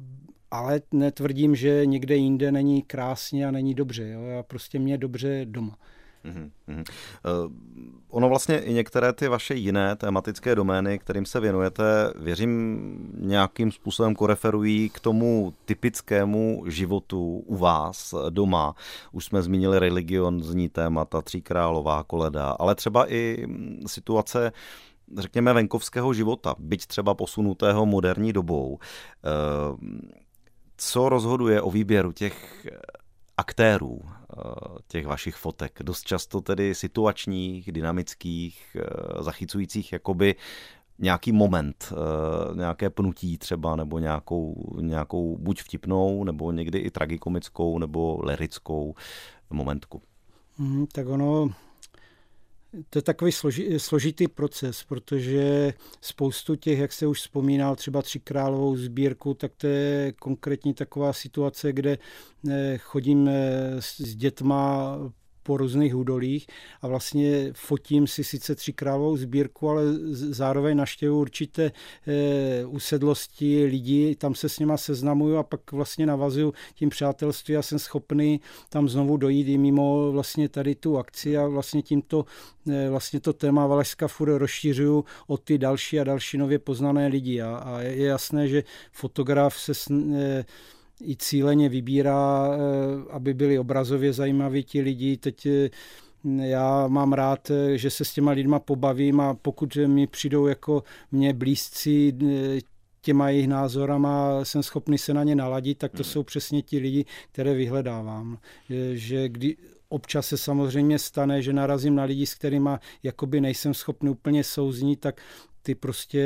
ale 0.51 0.81
netvrdím, 0.91 1.55
že 1.55 1.85
někde 1.85 2.15
jinde 2.15 2.51
není 2.51 2.81
krásně 2.81 3.47
a 3.47 3.51
není 3.51 3.73
dobře. 3.73 4.09
Jo? 4.09 4.21
Já 4.21 4.43
prostě 4.43 4.79
mě 4.79 4.97
dobře 4.97 5.45
doma. 5.45 5.77
Mm-hmm. 6.25 6.51
Uh, 6.77 7.51
ono 8.09 8.29
vlastně 8.29 8.59
i 8.59 8.73
některé 8.73 9.13
ty 9.13 9.27
vaše 9.27 9.55
jiné 9.55 9.95
tematické 9.95 10.55
domény, 10.55 10.99
kterým 10.99 11.25
se 11.25 11.39
věnujete, 11.39 11.83
věřím, 12.15 13.11
nějakým 13.17 13.71
způsobem 13.71 14.15
koreferují 14.15 14.89
k 14.89 14.99
tomu 14.99 15.53
typickému 15.65 16.63
životu 16.67 17.43
u 17.45 17.55
vás 17.55 18.15
doma. 18.29 18.75
Už 19.11 19.25
jsme 19.25 19.41
zmínili 19.41 19.79
religion, 19.79 20.41
témata, 20.71 21.21
Tří 21.21 21.41
králová, 21.41 22.03
koleda, 22.03 22.49
ale 22.49 22.75
třeba 22.75 23.13
i 23.13 23.47
situace 23.87 24.51
řekněme, 25.17 25.53
venkovského 25.53 26.13
života, 26.13 26.55
byť 26.59 26.85
třeba 26.85 27.13
posunutého 27.13 27.85
moderní 27.85 28.33
dobou. 28.33 28.69
Uh, 28.71 29.99
co 30.83 31.09
rozhoduje 31.09 31.61
o 31.61 31.71
výběru 31.71 32.11
těch 32.11 32.65
eh, 32.65 32.77
aktérů, 33.37 34.01
eh, 34.03 34.43
těch 34.87 35.07
vašich 35.07 35.35
fotek, 35.35 35.79
dost 35.83 36.03
často 36.03 36.41
tedy 36.41 36.75
situačních, 36.75 37.71
dynamických, 37.71 38.77
eh, 38.79 39.23
zachycujících 39.23 39.93
jakoby 39.93 40.35
nějaký 40.99 41.31
moment, 41.31 41.93
nějaké 42.55 42.89
pnutí 42.89 43.37
třeba, 43.37 43.75
nebo 43.75 43.99
nějakou, 43.99 44.77
nějakou 44.81 45.37
buď 45.37 45.61
vtipnou, 45.61 46.23
nebo 46.23 46.51
někdy 46.51 46.79
i 46.79 46.91
tragikomickou, 46.91 47.79
nebo 47.79 48.19
lirickou 48.23 48.95
momentku. 49.49 50.01
Mm, 50.57 50.87
tak 50.87 51.07
ono, 51.07 51.49
to 52.89 52.97
je 52.97 53.01
takový 53.01 53.31
složi, 53.31 53.79
složitý 53.79 54.27
proces, 54.27 54.83
protože 54.83 55.73
spoustu 56.01 56.55
těch, 56.55 56.79
jak 56.79 56.93
se 56.93 57.07
už 57.07 57.19
vzpomínal, 57.19 57.75
třeba 57.75 58.01
tři 58.01 58.19
královou 58.19 58.75
sbírku, 58.75 59.33
tak 59.33 59.51
to 59.57 59.67
je 59.67 60.13
konkrétní 60.19 60.73
taková 60.73 61.13
situace, 61.13 61.73
kde 61.73 61.97
eh, 62.49 62.77
chodím 62.77 63.27
eh, 63.27 63.75
s 63.79 64.15
dětma 64.15 64.97
po 65.43 65.57
různých 65.57 65.95
údolích 65.95 66.47
a 66.81 66.87
vlastně 66.87 67.51
fotím 67.53 68.07
si 68.07 68.23
sice 68.23 68.55
tři 68.55 68.73
královou 68.73 69.17
sbírku, 69.17 69.69
ale 69.69 69.83
zároveň 70.11 70.77
naštěvu 70.77 71.19
určité 71.19 71.71
e, 72.07 72.65
usedlosti 72.65 73.65
lidí, 73.65 74.15
tam 74.15 74.35
se 74.35 74.49
s 74.49 74.59
nima 74.59 74.77
seznamuju 74.77 75.37
a 75.37 75.43
pak 75.43 75.71
vlastně 75.71 76.05
navazuju 76.05 76.53
tím 76.75 76.89
přátelství 76.89 77.57
a 77.57 77.61
jsem 77.61 77.79
schopný 77.79 78.41
tam 78.69 78.89
znovu 78.89 79.17
dojít 79.17 79.47
i 79.47 79.57
mimo 79.57 80.11
vlastně 80.11 80.49
tady 80.49 80.75
tu 80.75 80.97
akci 80.97 81.37
a 81.37 81.47
vlastně 81.47 81.81
tímto 81.81 82.25
e, 82.69 82.89
vlastně 82.89 83.19
to 83.19 83.33
téma 83.33 83.67
Valašska 83.67 84.07
furt 84.07 84.37
rozšířuju 84.37 85.05
o 85.27 85.37
ty 85.37 85.57
další 85.57 85.99
a 85.99 86.03
další 86.03 86.37
nově 86.37 86.59
poznané 86.59 87.07
lidi. 87.07 87.41
A, 87.41 87.55
a 87.55 87.79
je 87.81 88.05
jasné, 88.05 88.47
že 88.47 88.63
fotograf 88.91 89.59
se 89.59 89.71
e, 90.15 90.45
i 91.03 91.15
cíleně 91.15 91.69
vybírá, 91.69 92.49
eh, 92.53 92.57
aby 93.09 93.33
byli 93.33 93.59
obrazově 93.59 94.13
zajímaví 94.13 94.63
ti 94.63 94.81
lidi. 94.81 95.17
Teď 95.17 95.45
eh, 95.45 95.69
já 96.41 96.87
mám 96.87 97.13
rád, 97.13 97.51
eh, 97.51 97.77
že 97.77 97.89
se 97.89 98.05
s 98.05 98.13
těma 98.13 98.31
lidma 98.31 98.59
pobavím 98.59 99.19
a 99.19 99.33
pokud 99.33 99.75
mi 99.75 100.07
přijdou 100.07 100.47
jako 100.47 100.83
mě 101.11 101.33
blízcí 101.33 102.13
těma 103.01 103.29
jejich 103.29 103.47
názorama 103.47 104.45
jsem 104.45 104.63
schopný 104.63 104.97
se 104.97 105.13
na 105.13 105.23
ně 105.23 105.35
naladit, 105.35 105.77
tak 105.77 105.91
to 105.91 106.03
hmm. 106.03 106.11
jsou 106.11 106.23
přesně 106.23 106.61
ti 106.61 106.77
lidi, 106.77 107.05
které 107.31 107.53
vyhledávám. 107.53 108.37
Že 108.93 109.29
kdy, 109.29 109.57
občas 109.89 110.27
se 110.27 110.37
samozřejmě 110.37 110.99
stane, 110.99 111.41
že 111.41 111.53
narazím 111.53 111.95
na 111.95 112.03
lidi, 112.03 112.25
s 112.25 112.33
kterými 112.33 112.69
jakoby 113.03 113.41
nejsem 113.41 113.73
schopný 113.73 114.09
úplně 114.09 114.43
souznít, 114.43 114.99
tak 114.99 115.21
ty 115.61 115.75
prostě 115.75 116.21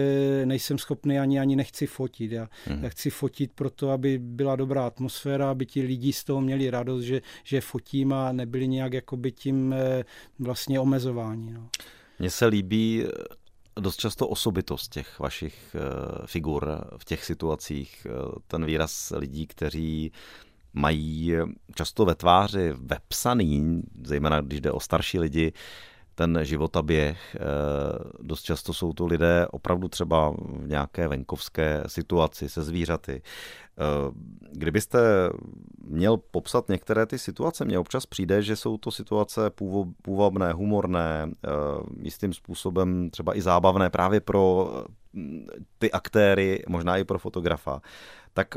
nejsem 0.46 0.78
schopný 0.78 1.20
ani 1.20 1.40
ani 1.40 1.56
nechci 1.56 1.88
fotit. 1.88 2.32
Já, 2.32 2.50
hmm. 2.66 2.84
já 2.84 2.90
chci 2.90 3.10
fotit 3.10 3.52
proto, 3.56 3.90
aby 3.90 4.20
byla 4.20 4.56
dobrá 4.56 4.88
atmosféra, 4.88 5.52
aby 5.52 5.66
ti 5.66 5.82
lidi 5.82 6.14
z 6.14 6.24
toho 6.24 6.42
měli 6.42 6.70
radost, 6.70 7.04
že, 7.04 7.22
že 7.44 7.62
fotím 7.62 8.14
a 8.14 8.32
nebyli 8.32 8.68
nějak 8.68 8.94
jakoby 8.94 9.32
tím 9.32 9.74
eh, 9.74 10.04
vlastně 10.40 10.80
omezování. 10.80 11.54
No. 11.54 11.70
Mně 12.20 12.30
se 12.30 12.46
líbí 12.46 13.04
eh, 13.04 13.82
dost 13.82 14.00
často 14.00 14.28
osobitost 14.28 14.94
těch 14.94 15.20
vašich 15.20 15.76
uh, 15.76 16.26
figur 16.26 16.86
v 16.98 17.06
těch 17.06 17.26
situacích, 17.26 18.08
ten 18.48 18.66
výraz 18.66 19.14
lidí, 19.16 19.48
kteří 19.48 20.12
mají 20.74 21.34
často 21.76 22.06
ve 22.06 22.16
tváři 22.16 22.74
vepsaný, 22.78 23.82
zejména 24.04 24.42
když 24.42 24.62
jde 24.62 24.72
o 24.72 24.80
starší 24.80 25.20
lidi, 25.20 25.54
ten 26.16 26.40
životaběh. 26.44 27.36
Eh, 27.36 27.40
dost 28.22 28.42
často 28.42 28.74
jsou 28.74 28.94
to 28.94 29.06
lidé 29.06 29.48
opravdu 29.52 29.88
třeba 29.88 30.30
v 30.30 30.68
nějaké 30.68 31.08
venkovské 31.08 31.84
situaci 31.88 32.50
se 32.50 32.64
zvířaty. 32.64 33.22
Eh, 33.22 34.12
kdybyste 34.52 35.00
měl 35.84 36.18
popsat 36.18 36.70
některé 36.70 37.06
ty 37.06 37.20
situace, 37.20 37.66
mně 37.66 37.80
občas 37.80 38.06
přijde, 38.06 38.42
že 38.42 38.56
jsou 38.56 38.78
to 38.78 38.92
situace 38.92 39.52
půvabné, 40.02 40.54
humorné, 40.54 41.28
eh, 41.30 41.50
jistým 42.02 42.34
způsobem 42.34 43.10
třeba 43.10 43.38
i 43.38 43.42
zábavné 43.42 43.90
právě 43.90 44.20
pro 44.20 44.72
ty 45.78 45.92
aktéry, 45.92 46.64
možná 46.68 46.98
i 46.98 47.04
pro 47.04 47.20
fotografa. 47.20 47.82
Tak 48.34 48.56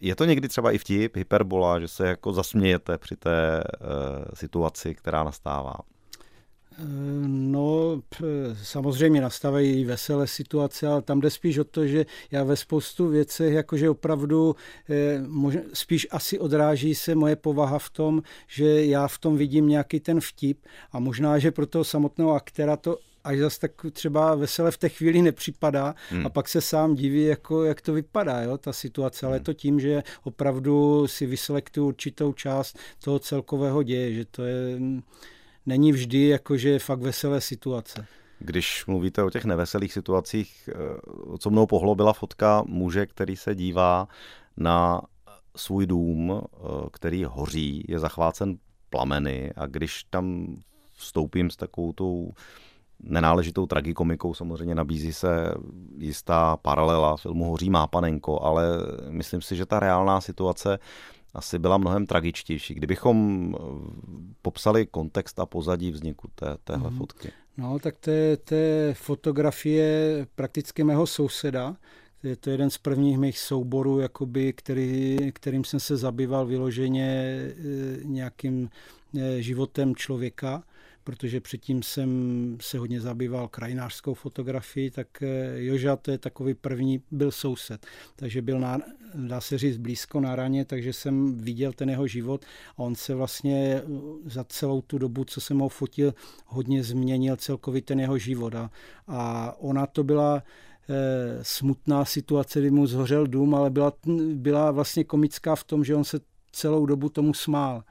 je 0.00 0.16
to 0.16 0.24
někdy 0.24 0.48
třeba 0.48 0.72
i 0.72 0.78
vtip, 0.78 1.16
hyperbola, 1.16 1.80
že 1.80 1.88
se 1.88 2.06
jako 2.06 2.32
zasmějete 2.32 2.98
při 2.98 3.16
té 3.16 3.64
situaci, 4.34 4.94
která 4.94 5.24
nastává? 5.24 5.74
No, 7.26 8.02
samozřejmě 8.62 9.20
nastávají 9.20 9.84
veselé 9.84 10.26
situace, 10.26 10.86
ale 10.86 11.02
tam 11.02 11.20
jde 11.20 11.30
spíš 11.30 11.58
o 11.58 11.64
to, 11.64 11.86
že 11.86 12.06
já 12.30 12.44
ve 12.44 12.56
spoustu 12.56 13.08
věcech 13.08 13.54
jakože 13.54 13.90
opravdu 13.90 14.56
eh, 14.90 15.22
spíš 15.72 16.06
asi 16.10 16.38
odráží 16.38 16.94
se 16.94 17.14
moje 17.14 17.36
povaha 17.36 17.78
v 17.78 17.90
tom, 17.90 18.22
že 18.48 18.86
já 18.86 19.08
v 19.08 19.18
tom 19.18 19.36
vidím 19.36 19.68
nějaký 19.68 20.00
ten 20.00 20.20
vtip 20.20 20.58
a 20.92 20.98
možná, 20.98 21.38
že 21.38 21.50
pro 21.50 21.66
toho 21.66 21.84
samotného 21.84 22.34
aktéra 22.34 22.76
to 22.76 22.98
až 23.24 23.38
zas 23.38 23.58
tak 23.58 23.72
třeba 23.92 24.34
veselé 24.34 24.70
v 24.70 24.78
té 24.78 24.88
chvíli 24.88 25.22
nepřipadá 25.22 25.94
hmm. 26.10 26.26
a 26.26 26.28
pak 26.28 26.48
se 26.48 26.60
sám 26.60 26.94
diví, 26.94 27.24
jako, 27.24 27.64
jak 27.64 27.80
to 27.80 27.92
vypadá, 27.92 28.42
jo, 28.42 28.58
ta 28.58 28.72
situace. 28.72 29.26
Ale 29.26 29.36
hmm. 29.36 29.44
to 29.44 29.54
tím, 29.54 29.80
že 29.80 30.02
opravdu 30.22 31.06
si 31.06 31.26
vyselektuju 31.26 31.86
určitou 31.86 32.32
část 32.32 32.78
toho 33.04 33.18
celkového 33.18 33.82
děje, 33.82 34.14
že 34.14 34.24
to 34.24 34.44
je 34.44 34.78
není 35.66 35.92
vždy 35.92 36.28
jakože 36.28 36.78
fakt 36.78 37.00
veselé 37.00 37.40
situace. 37.40 38.06
Když 38.38 38.86
mluvíte 38.86 39.22
o 39.22 39.30
těch 39.30 39.44
neveselých 39.44 39.92
situacích, 39.92 40.68
eh, 40.72 41.38
co 41.38 41.50
mnou 41.50 41.66
pohlobila 41.66 42.12
fotka 42.12 42.62
muže, 42.66 43.06
který 43.06 43.36
se 43.36 43.54
dívá 43.54 44.08
na 44.56 45.02
svůj 45.56 45.86
dům, 45.86 46.42
eh, 46.42 46.58
který 46.92 47.24
hoří, 47.24 47.84
je 47.88 47.98
zachvácen 47.98 48.56
plameny 48.90 49.52
a 49.56 49.66
když 49.66 50.04
tam 50.04 50.56
vstoupím 50.96 51.50
s 51.50 51.56
takovou 51.56 51.92
tou 51.92 52.32
nenáležitou 53.02 53.66
tragikomikou, 53.66 54.34
samozřejmě 54.34 54.74
nabízí 54.74 55.12
se 55.12 55.54
jistá 55.98 56.56
paralela 56.56 57.16
filmu 57.16 57.44
Hoří 57.44 57.70
má 57.70 57.86
panenko, 57.86 58.42
ale 58.42 58.66
myslím 59.08 59.42
si, 59.42 59.56
že 59.56 59.66
ta 59.66 59.80
reálná 59.80 60.20
situace 60.20 60.78
asi 61.34 61.58
byla 61.58 61.78
mnohem 61.78 62.06
tragičtější. 62.06 62.74
Kdybychom 62.74 63.54
eh, 63.54 63.62
popsali 64.42 64.86
kontext 64.86 65.40
a 65.40 65.46
pozadí 65.46 65.90
vzniku 65.90 66.28
té, 66.34 66.56
téhle 66.64 66.90
mm. 66.90 66.96
fotky. 66.96 67.32
No, 67.56 67.78
tak 67.78 67.96
to 67.98 68.10
je, 68.10 68.36
to 68.36 68.54
je 68.54 68.94
fotografie 68.94 70.26
prakticky 70.34 70.84
mého 70.84 71.06
souseda. 71.06 71.76
Je 72.22 72.36
to 72.36 72.50
jeden 72.50 72.70
z 72.70 72.78
prvních 72.78 73.18
mých 73.18 73.38
souborů, 73.38 74.00
jakoby, 74.00 74.52
který, 74.52 75.18
kterým 75.32 75.64
jsem 75.64 75.80
se 75.80 75.96
zabýval 75.96 76.46
vyloženě 76.46 77.38
eh, 77.40 77.54
nějakým 78.04 78.70
eh, 79.18 79.42
životem 79.42 79.96
člověka 79.96 80.62
protože 81.04 81.40
předtím 81.40 81.82
jsem 81.82 82.10
se 82.60 82.78
hodně 82.78 83.00
zabýval 83.00 83.48
krajinářskou 83.48 84.14
fotografií, 84.14 84.90
tak 84.90 85.22
eh, 85.22 85.54
Joža 85.56 85.96
to 85.96 86.10
je 86.10 86.18
takový 86.18 86.54
první, 86.54 87.02
byl 87.10 87.30
soused, 87.30 87.86
takže 88.16 88.42
byl, 88.42 88.60
na, 88.60 88.78
dá 89.14 89.40
se 89.40 89.58
říct, 89.58 89.76
blízko 89.76 90.20
na 90.20 90.36
raně, 90.36 90.64
takže 90.64 90.92
jsem 90.92 91.34
viděl 91.38 91.72
ten 91.72 91.90
jeho 91.90 92.06
život 92.06 92.44
a 92.76 92.78
on 92.78 92.94
se 92.94 93.14
vlastně 93.14 93.74
eh, 93.76 93.82
za 94.24 94.44
celou 94.44 94.80
tu 94.80 94.98
dobu, 94.98 95.24
co 95.24 95.40
jsem 95.40 95.58
ho 95.58 95.68
fotil, 95.68 96.14
hodně 96.46 96.84
změnil 96.84 97.36
celkový 97.36 97.82
ten 97.82 98.00
jeho 98.00 98.18
život. 98.18 98.54
A, 98.54 98.70
a 99.08 99.54
ona 99.58 99.86
to 99.86 100.04
byla 100.04 100.42
eh, 100.88 101.38
smutná 101.42 102.04
situace, 102.04 102.60
kdy 102.60 102.70
mu 102.70 102.86
zhořel 102.86 103.26
dům, 103.26 103.54
ale 103.54 103.70
byla, 103.70 103.92
byla 104.34 104.70
vlastně 104.70 105.04
komická 105.04 105.56
v 105.56 105.64
tom, 105.64 105.84
že 105.84 105.94
on 105.94 106.04
se 106.04 106.20
celou 106.52 106.86
dobu 106.86 107.08
tomu 107.08 107.34
smál 107.34 107.84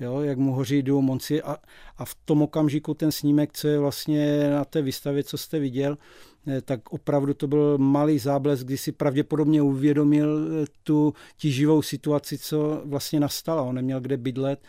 jo, 0.00 0.20
jak 0.20 0.38
mu 0.38 0.52
hoří 0.52 0.82
dům, 0.82 1.10
on 1.10 1.20
si 1.20 1.42
a, 1.42 1.56
a 1.98 2.04
v 2.04 2.14
tom 2.24 2.42
okamžiku 2.42 2.94
ten 2.94 3.12
snímek, 3.12 3.52
co 3.52 3.68
je 3.68 3.78
vlastně 3.78 4.50
na 4.50 4.64
té 4.64 4.82
výstavě, 4.82 5.24
co 5.24 5.38
jste 5.38 5.58
viděl, 5.58 5.98
eh, 6.46 6.60
tak 6.60 6.92
opravdu 6.92 7.34
to 7.34 7.46
byl 7.46 7.78
malý 7.78 8.18
záblesk, 8.18 8.66
kdy 8.66 8.78
si 8.78 8.92
pravděpodobně 8.92 9.62
uvědomil 9.62 10.48
eh, 10.62 10.66
tu 10.82 11.14
tíživou 11.36 11.82
situaci, 11.82 12.38
co 12.38 12.82
vlastně 12.84 13.20
nastala. 13.20 13.62
On 13.62 13.74
neměl 13.74 14.00
kde 14.00 14.16
bydlet, 14.16 14.60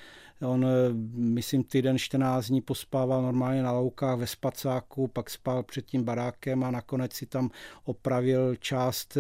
On, 0.41 0.65
eh, 0.65 0.69
myslím, 1.15 1.63
týden 1.63 1.97
14 1.97 2.47
dní 2.47 2.61
pospával 2.61 3.21
normálně 3.21 3.63
na 3.63 3.71
loukách 3.71 4.19
ve 4.19 4.27
spacáku, 4.27 5.07
pak 5.07 5.29
spal 5.29 5.63
před 5.63 5.85
tím 5.85 6.03
barákem 6.03 6.63
a 6.63 6.71
nakonec 6.71 7.13
si 7.13 7.25
tam 7.25 7.49
opravil 7.85 8.55
část, 8.55 9.17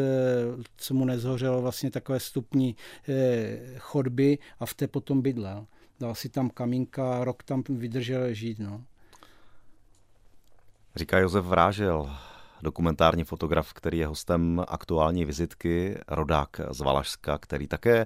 co 0.77 0.93
mu 0.93 1.05
nezhořelo, 1.05 1.61
vlastně 1.61 1.91
takové 1.91 2.19
stupní 2.19 2.75
chodby 3.77 4.37
a 4.59 4.65
v 4.65 4.73
té 4.73 4.87
potom 4.87 5.21
bydlel 5.21 5.65
dal 5.99 6.15
si 6.15 6.29
tam 6.29 6.49
kamínka, 6.49 7.23
rok 7.23 7.43
tam 7.43 7.63
vydržel 7.69 8.33
žít. 8.33 8.59
No. 8.59 8.83
Říká 10.95 11.19
Josef 11.19 11.45
Vrážel, 11.45 12.15
dokumentární 12.61 13.23
fotograf, 13.23 13.73
který 13.73 13.97
je 13.97 14.07
hostem 14.07 14.63
aktuální 14.67 15.25
vizitky, 15.25 15.97
rodák 16.07 16.61
z 16.71 16.81
Valašska, 16.81 17.37
který 17.37 17.67
také, 17.67 18.05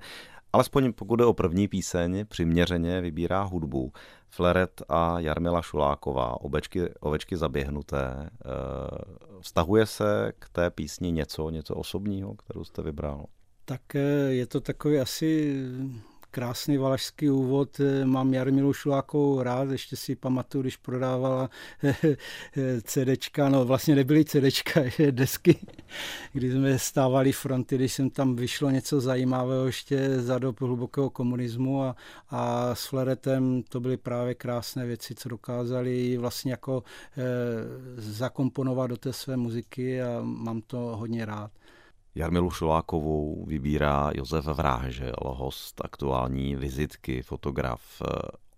alespoň 0.54 0.94
pokud 0.94 1.16
jde 1.16 1.26
o 1.26 1.34
první 1.34 1.68
píseň, 1.68 2.26
přiměřeně 2.26 3.02
vybírá 3.02 3.42
hudbu. 3.42 3.92
Fleret 4.30 4.82
a 4.90 5.20
Jarmila 5.20 5.62
Šuláková, 5.62 6.42
ovečky, 6.42 6.90
ovečky 7.00 7.38
zaběhnuté. 7.38 8.30
Eh, 8.30 8.48
vztahuje 9.42 9.86
se 9.86 10.32
k 10.40 10.50
té 10.50 10.70
písni 10.70 11.12
něco, 11.12 11.50
něco 11.50 11.76
osobního, 11.76 12.36
kterou 12.36 12.64
jste 12.64 12.82
vybral? 12.82 13.26
Tak 13.66 13.96
eh, 13.96 14.00
je 14.30 14.48
to 14.48 14.62
takový 14.62 15.00
asi 15.00 15.64
krásný 16.32 16.78
valašský 16.78 17.30
úvod. 17.30 17.80
Eh, 17.80 18.06
mám 18.06 18.34
Jarmilu 18.34 18.74
Šulákovou 18.74 19.42
rád, 19.42 19.72
ještě 19.72 19.96
si 19.96 20.16
pamatuju, 20.16 20.62
když 20.62 20.78
prodávala 20.78 21.50
eh, 21.84 21.96
eh, 22.04 22.18
CDčka, 22.82 23.50
no 23.50 23.66
vlastně 23.66 23.96
nebyly 23.96 24.26
CDčka, 24.26 24.82
desky, 25.12 25.56
kdy 26.34 26.52
jsme 26.52 26.80
stávali 26.80 27.32
fronty, 27.32 27.76
když 27.76 27.94
jsem 27.94 28.10
tam 28.10 28.36
vyšlo 28.36 28.70
něco 28.70 29.02
zajímavého 29.02 29.66
ještě 29.66 30.22
za 30.22 30.40
dob 30.40 30.62
hlubokého 30.62 31.10
komunismu 31.10 31.84
a, 31.84 31.96
a 32.30 32.76
s 32.76 32.86
Fleretem 32.86 33.64
to 33.70 33.80
byly 33.80 33.98
právě 33.98 34.36
krásné 34.36 34.86
věci, 34.86 35.16
co 35.16 35.30
dokázali 35.30 36.18
vlastně 36.18 36.52
jako 36.52 36.84
e, 37.18 37.24
zakomponovat 38.02 38.90
do 38.90 38.98
té 38.98 39.14
své 39.14 39.38
muziky 39.38 40.02
a 40.02 40.20
mám 40.22 40.62
to 40.62 40.78
hodně 40.78 41.26
rád. 41.26 41.52
Jarmilu 42.20 42.50
Šulákovou 42.50 43.46
vybírá 43.48 44.12
Josef 44.16 44.46
Vrážel, 44.46 45.16
host 45.22 45.82
aktuální 45.86 46.56
vizitky, 46.56 47.22
fotograf. 47.22 47.82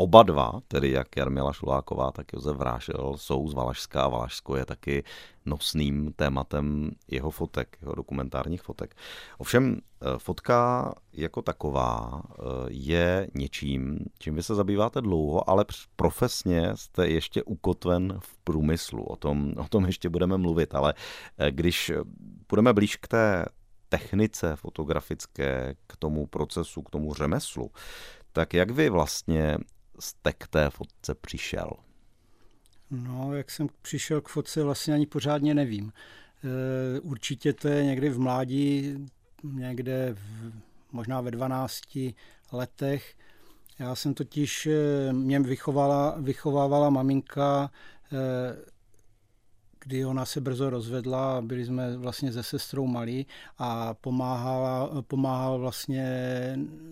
Oba 0.01 0.24
dva, 0.24 0.62
tedy 0.67 0.91
jak 0.91 1.17
Jarmila 1.17 1.53
Šuláková, 1.53 2.12
tak 2.12 2.34
Josef 2.34 2.58
Vrážel, 2.58 3.13
jsou 3.17 3.48
z 3.48 3.53
Valašska 3.53 4.03
a 4.03 4.08
Valašsko 4.08 4.55
je 4.55 4.65
taky 4.65 5.03
nosným 5.46 6.13
tématem 6.13 6.91
jeho 7.08 7.29
fotek, 7.29 7.77
jeho 7.81 7.96
dokumentárních 7.96 8.62
fotek. 8.62 8.96
Ovšem 9.38 9.77
eh, 9.77 10.05
fotka 10.17 10.93
jako 11.13 11.41
taková 11.41 12.22
eh, 12.29 12.43
je 12.67 13.27
něčím, 13.34 14.00
čím 14.20 14.36
vy 14.36 14.43
se 14.43 14.55
zabýváte 14.55 15.01
dlouho, 15.01 15.50
ale 15.50 15.65
profesně 15.96 16.72
jste 16.75 17.08
ještě 17.08 17.43
ukotven 17.43 18.20
v 18.20 18.38
průmyslu. 18.38 19.03
O 19.03 19.15
tom, 19.15 19.53
o 19.58 19.67
tom 19.67 19.86
ještě 19.86 20.10
budeme 20.10 20.38
mluvit, 20.38 20.75
ale 20.75 20.93
eh, 21.38 21.51
když 21.51 21.91
půjdeme 22.48 22.74
blíž 22.74 22.96
k 22.96 23.08
té 23.08 23.46
technice 23.89 24.55
fotografické, 24.55 25.75
k 25.88 25.98
tomu 25.98 26.27
procesu, 26.27 26.81
k 26.81 26.89
tomu 26.89 27.13
řemeslu, 27.13 27.72
tak 28.31 28.53
jak 28.53 28.72
vy 28.72 28.89
vlastně 28.89 29.58
jste 30.01 30.34
k 30.34 30.48
té 30.48 30.70
fotce 30.70 31.15
přišel? 31.15 31.72
No, 32.91 33.36
jak 33.36 33.51
jsem 33.51 33.67
přišel 33.81 34.22
k 34.22 34.27
fotce, 34.29 34.63
vlastně 34.63 34.93
ani 34.93 35.05
pořádně 35.05 35.53
nevím. 35.53 35.93
určitě 37.01 37.53
to 37.53 37.67
je 37.67 37.86
někdy 37.86 38.10
v 38.10 38.20
mládí, 38.20 38.96
někde 39.43 40.13
v, 40.13 40.51
možná 40.91 41.22
ve 41.22 41.31
12 41.31 41.81
letech. 42.51 43.15
Já 43.79 43.96
jsem 43.96 44.13
totiž, 44.13 44.67
mě 45.12 45.39
vychovala, 45.39 46.15
vychovávala 46.20 46.89
maminka 46.89 47.72
kdy 49.84 50.06
ona 50.06 50.26
se 50.26 50.42
brzo 50.42 50.70
rozvedla, 50.70 51.42
byli 51.42 51.66
jsme 51.66 51.98
vlastně 51.98 52.34
se 52.34 52.44
sestrou 52.44 52.88
malí 52.88 53.28
a 53.58 53.94
pomáhala, 53.94 55.02
pomáhal 55.02 55.60
vlastně 55.60 56.06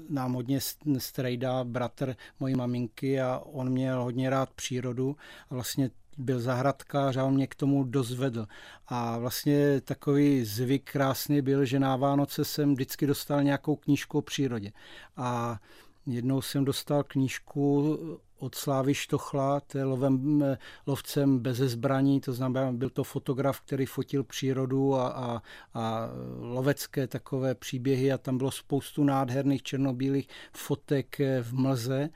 nám 0.09 0.33
hodně 0.33 0.59
strejda, 0.97 1.63
bratr 1.63 2.15
mojí 2.39 2.55
maminky 2.55 3.21
a 3.21 3.41
on 3.45 3.69
měl 3.69 4.03
hodně 4.03 4.29
rád 4.29 4.49
přírodu 4.49 5.15
a 5.49 5.53
vlastně 5.53 5.91
byl 6.17 6.39
zahradkář 6.39 7.17
a 7.17 7.29
mě 7.29 7.47
k 7.47 7.55
tomu 7.55 7.83
dozvedl. 7.83 8.47
A 8.87 9.17
vlastně 9.17 9.81
takový 9.81 10.45
zvyk 10.45 10.91
krásný 10.91 11.41
byl, 11.41 11.65
že 11.65 11.79
na 11.79 11.95
Vánoce 11.95 12.45
jsem 12.45 12.73
vždycky 12.73 13.07
dostal 13.07 13.43
nějakou 13.43 13.75
knížku 13.75 14.17
o 14.17 14.21
přírodě. 14.21 14.71
A 15.17 15.59
jednou 16.09 16.41
jsem 16.41 16.65
dostal 16.65 17.03
knížku 17.03 17.97
od 18.39 18.55
Slávy 18.55 18.93
Štochla, 18.93 19.59
to 19.59 19.77
je 19.77 19.83
lovem, 19.83 20.43
lovcem 20.87 21.39
bez 21.39 21.57
zbraní, 21.57 22.21
to 22.21 22.33
znamená, 22.33 22.71
byl 22.71 22.89
to 22.89 23.03
fotograf, 23.03 23.61
který 23.61 23.85
fotil 23.85 24.23
přírodu 24.23 24.95
a, 24.95 25.07
a, 25.07 25.41
a 25.73 26.09
lovecké 26.39 27.07
takové 27.07 27.55
příběhy 27.55 28.11
a 28.11 28.17
tam 28.17 28.37
bylo 28.37 28.51
spoustu 28.51 29.03
nádherných 29.03 29.63
černobílých 29.63 30.27
fotek 30.53 31.17
v 31.41 31.53
mlze 31.53 32.09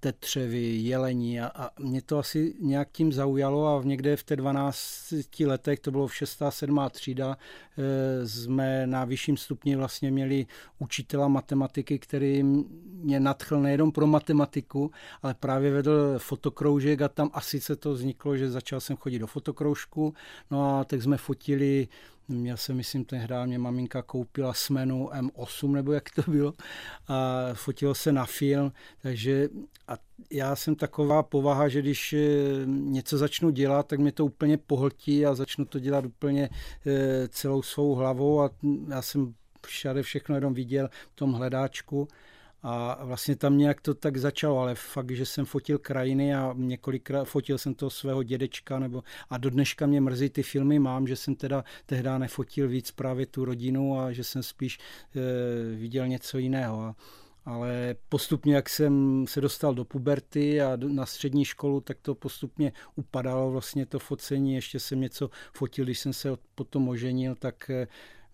tetřevy, 0.00 0.76
jelení 0.76 1.40
a, 1.40 1.46
a 1.46 1.70
mě 1.80 2.02
to 2.02 2.18
asi 2.18 2.54
nějak 2.60 2.88
tím 2.92 3.12
zaujalo 3.12 3.78
a 3.78 3.82
někde 3.84 4.16
v 4.16 4.24
té 4.24 4.36
12 4.36 5.14
letech, 5.46 5.80
to 5.80 5.90
bylo 5.90 6.06
v 6.06 6.14
6. 6.14 6.42
7. 6.50 6.80
třída, 6.90 7.36
jsme 8.24 8.86
na 8.86 9.04
vyšším 9.04 9.36
stupni 9.36 9.76
vlastně 9.76 10.10
měli 10.10 10.46
učitela 10.78 11.28
matematiky, 11.28 11.98
který 11.98 12.42
mě 12.42 13.20
nadchl 13.20 13.60
nejenom 13.60 13.92
pro 13.92 14.06
matematiku, 14.06 14.90
ale 15.22 15.34
právě 15.34 15.70
vedl 15.72 16.14
fotokroužek 16.18 17.02
a 17.02 17.08
tam 17.08 17.30
asi 17.32 17.60
se 17.60 17.76
to 17.76 17.92
vzniklo, 17.92 18.36
že 18.36 18.50
začal 18.50 18.80
jsem 18.80 18.96
chodit 18.96 19.18
do 19.18 19.26
fotokroužku, 19.26 20.14
no 20.50 20.78
a 20.78 20.84
tak 20.84 21.02
jsme 21.02 21.16
fotili 21.16 21.88
Měl 22.28 22.56
jsem, 22.56 22.76
myslím, 22.76 23.04
tehdy 23.04 23.34
mě 23.44 23.58
maminka 23.58 24.02
koupila 24.02 24.54
smenu 24.54 25.08
M8, 25.08 25.72
nebo 25.72 25.92
jak 25.92 26.10
to 26.10 26.30
bylo, 26.30 26.52
a 27.08 27.46
fotilo 27.54 27.94
se 27.94 28.12
na 28.12 28.26
film, 28.26 28.72
takže 29.02 29.48
a 29.88 29.94
já 30.30 30.56
jsem 30.56 30.74
taková 30.74 31.22
povaha, 31.22 31.68
že 31.68 31.82
když 31.82 32.12
eh, 32.12 32.18
něco 32.66 33.18
začnu 33.18 33.50
dělat, 33.50 33.86
tak 33.86 33.98
mě 33.98 34.12
to 34.12 34.24
úplně 34.24 34.56
pohltí 34.56 35.26
a 35.26 35.34
začnu 35.34 35.64
to 35.64 35.78
dělat 35.78 36.04
úplně 36.04 36.50
eh, 36.86 37.28
celou 37.28 37.62
svou 37.62 37.94
hlavou 37.94 38.40
a 38.40 38.50
já 38.88 39.02
jsem 39.02 39.34
všade 39.66 40.02
všechno 40.02 40.34
jenom 40.34 40.54
viděl 40.54 40.88
v 41.12 41.16
tom 41.16 41.32
hledáčku 41.32 42.08
a 42.62 43.04
vlastně 43.04 43.36
tam 43.36 43.58
nějak 43.58 43.80
to 43.80 43.94
tak 43.94 44.16
začalo, 44.16 44.58
ale 44.58 44.74
fakt, 44.74 45.10
že 45.10 45.26
jsem 45.26 45.44
fotil 45.44 45.78
krajiny 45.78 46.34
a 46.34 46.54
několikrát 46.56 47.24
fotil 47.24 47.58
jsem 47.58 47.74
to 47.74 47.90
svého 47.90 48.22
dědečka, 48.22 48.78
nebo 48.78 49.02
a 49.30 49.38
do 49.38 49.50
dneška 49.50 49.86
mě 49.86 50.00
mrzí 50.00 50.30
ty 50.30 50.42
filmy 50.42 50.78
mám, 50.78 51.06
že 51.06 51.16
jsem 51.16 51.34
teda 51.34 51.64
tehdy 51.86 52.08
nefotil 52.18 52.68
víc 52.68 52.90
právě 52.90 53.26
tu 53.26 53.44
rodinu 53.44 54.00
a 54.00 54.12
že 54.12 54.24
jsem 54.24 54.42
spíš 54.42 54.78
e, 54.78 55.76
viděl 55.76 56.08
něco 56.08 56.38
jiného. 56.38 56.80
A, 56.80 56.96
ale 57.44 57.94
postupně, 58.08 58.54
jak 58.54 58.68
jsem 58.68 59.24
se 59.28 59.40
dostal 59.40 59.74
do 59.74 59.84
puberty 59.84 60.62
a 60.62 60.76
na 60.76 61.06
střední 61.06 61.44
školu, 61.44 61.80
tak 61.80 61.98
to 62.02 62.14
postupně 62.14 62.72
upadalo 62.96 63.50
vlastně 63.50 63.86
to 63.86 63.98
focení. 63.98 64.54
Ještě 64.54 64.80
jsem 64.80 65.00
něco 65.00 65.30
fotil, 65.54 65.84
když 65.84 65.98
jsem 65.98 66.12
se 66.12 66.28
potom 66.54 66.88
oženil, 66.88 67.34
tak 67.34 67.70
eh, 67.70 67.86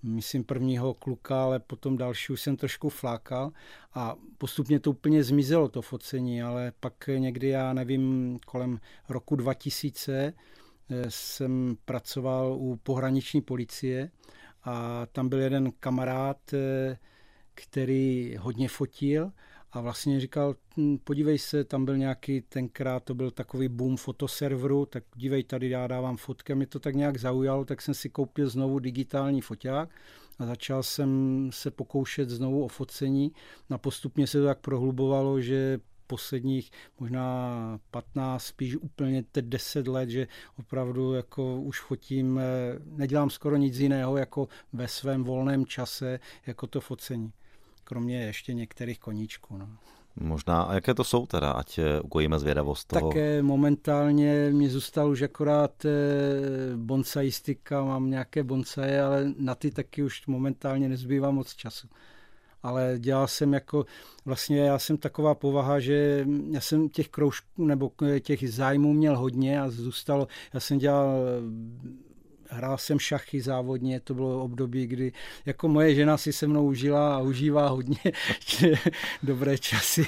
myslím 0.02 0.44
prvního 0.44 0.94
kluka, 0.94 1.42
ale 1.42 1.58
potom 1.58 1.96
další 1.96 2.32
už 2.32 2.40
jsem 2.40 2.56
trošku 2.56 2.88
flákal 2.88 3.52
a 3.94 4.16
postupně 4.38 4.80
to 4.80 4.90
úplně 4.90 5.24
zmizelo 5.24 5.68
to 5.68 5.82
focení, 5.82 6.42
ale 6.42 6.72
pak 6.80 7.10
někdy, 7.18 7.48
já 7.48 7.72
nevím, 7.72 8.38
kolem 8.46 8.80
roku 9.08 9.36
2000 9.36 10.32
eh, 10.90 11.04
jsem 11.08 11.76
pracoval 11.84 12.56
u 12.58 12.76
pohraniční 12.76 13.40
policie 13.40 14.10
a 14.64 15.06
tam 15.06 15.28
byl 15.28 15.40
jeden 15.40 15.72
kamarád, 15.80 16.54
eh, 16.54 16.98
který 17.60 18.36
hodně 18.40 18.68
fotil 18.68 19.32
a 19.72 19.80
vlastně 19.80 20.20
říkal, 20.20 20.54
hm, 20.76 20.98
podívej 21.04 21.38
se, 21.38 21.64
tam 21.64 21.84
byl 21.84 21.96
nějaký, 21.96 22.40
tenkrát 22.40 23.04
to 23.04 23.14
byl 23.14 23.30
takový 23.30 23.68
boom 23.68 23.96
fotoserveru, 23.96 24.86
tak 24.86 25.04
dívej, 25.16 25.44
tady 25.44 25.68
já 25.68 25.86
dávám 25.86 26.16
fotky, 26.16 26.54
mě 26.54 26.66
to 26.66 26.78
tak 26.78 26.94
nějak 26.94 27.16
zaujalo, 27.16 27.64
tak 27.64 27.82
jsem 27.82 27.94
si 27.94 28.08
koupil 28.08 28.48
znovu 28.48 28.78
digitální 28.78 29.40
foťák 29.40 29.90
a 30.38 30.46
začal 30.46 30.82
jsem 30.82 31.50
se 31.52 31.70
pokoušet 31.70 32.30
znovu 32.30 32.64
o 32.64 32.68
focení. 32.68 33.32
A 33.70 33.78
postupně 33.78 34.26
se 34.26 34.38
to 34.38 34.44
tak 34.44 34.58
prohlubovalo, 34.58 35.40
že 35.40 35.80
posledních 36.06 36.70
možná 37.00 37.80
15, 37.90 38.44
spíš 38.44 38.76
úplně 38.76 39.24
teď 39.32 39.44
10 39.44 39.88
let, 39.88 40.08
že 40.08 40.28
opravdu 40.58 41.14
jako 41.14 41.60
už 41.60 41.80
fotím, 41.80 42.38
eh, 42.38 42.42
nedělám 42.84 43.30
skoro 43.30 43.56
nic 43.56 43.78
jiného 43.78 44.16
jako 44.16 44.48
ve 44.72 44.88
svém 44.88 45.24
volném 45.24 45.66
čase, 45.66 46.20
jako 46.46 46.66
to 46.66 46.80
focení 46.80 47.32
kromě 47.88 48.20
ještě 48.20 48.54
některých 48.54 48.98
koníčků. 48.98 49.56
No. 49.56 49.68
Možná, 50.20 50.62
a 50.62 50.74
jaké 50.74 50.94
to 50.94 51.04
jsou 51.04 51.26
teda, 51.26 51.50
ať 51.50 51.78
eh, 51.78 52.00
ukojíme 52.00 52.38
zvědavost 52.38 52.88
toho? 52.88 53.12
Tak 53.12 53.18
momentálně 53.42 54.50
mi 54.52 54.68
zůstal 54.68 55.10
už 55.10 55.22
akorát 55.22 55.84
eh, 55.84 55.90
bonsaistika, 56.76 57.84
mám 57.84 58.10
nějaké 58.10 58.42
bonsaje, 58.42 59.02
ale 59.02 59.32
na 59.38 59.54
ty 59.54 59.70
taky 59.70 60.02
už 60.02 60.26
momentálně 60.26 60.88
nezbývá 60.88 61.30
moc 61.30 61.54
času. 61.54 61.88
Ale 62.62 62.94
dělal 62.98 63.26
jsem 63.26 63.52
jako, 63.52 63.84
vlastně 64.24 64.60
já 64.60 64.78
jsem 64.78 64.96
taková 64.96 65.34
povaha, 65.34 65.80
že 65.80 66.26
já 66.50 66.60
jsem 66.60 66.88
těch 66.88 67.08
kroužků 67.08 67.64
nebo 67.64 67.92
těch 68.20 68.52
zájmů 68.52 68.92
měl 68.92 69.18
hodně 69.18 69.60
a 69.60 69.70
zůstalo, 69.70 70.28
já 70.54 70.60
jsem 70.60 70.78
dělal 70.78 71.08
hrál 72.48 72.78
jsem 72.78 72.98
šachy 72.98 73.40
závodně, 73.40 74.00
to 74.00 74.14
bylo 74.14 74.42
období, 74.42 74.86
kdy 74.86 75.12
jako 75.46 75.68
moje 75.68 75.94
žena 75.94 76.16
si 76.16 76.32
se 76.32 76.46
mnou 76.46 76.66
užila 76.66 77.16
a 77.16 77.20
užívá 77.20 77.68
hodně 77.68 77.98
dobré 79.22 79.58
časy. 79.58 80.06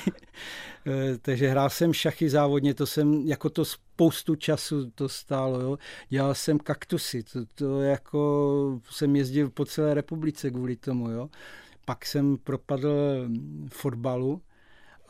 Eh, 0.87 1.19
takže 1.23 1.49
hrál 1.49 1.71
jsem 1.71 1.93
šachy 1.93 2.31
závodně, 2.31 2.75
to 2.75 2.87
jsem, 2.87 3.15
jako 3.15 3.51
to 3.51 3.65
spoustu 3.65 4.35
času 4.35 4.91
to 4.91 5.09
stálo, 5.09 5.61
jo. 5.61 5.79
Dělal 6.09 6.35
jsem 6.35 6.59
kaktusy, 6.59 7.23
to, 7.23 7.47
to 7.55 7.81
jako 7.81 8.81
jsem 8.91 9.17
jezdil 9.17 9.51
po 9.51 9.65
celé 9.65 9.95
republice 9.95 10.51
kvůli 10.51 10.77
tomu, 10.77 11.11
jo. 11.11 11.29
Pak 11.85 12.07
jsem 12.07 12.37
propadl 12.37 13.29
fotbalu, 13.69 14.43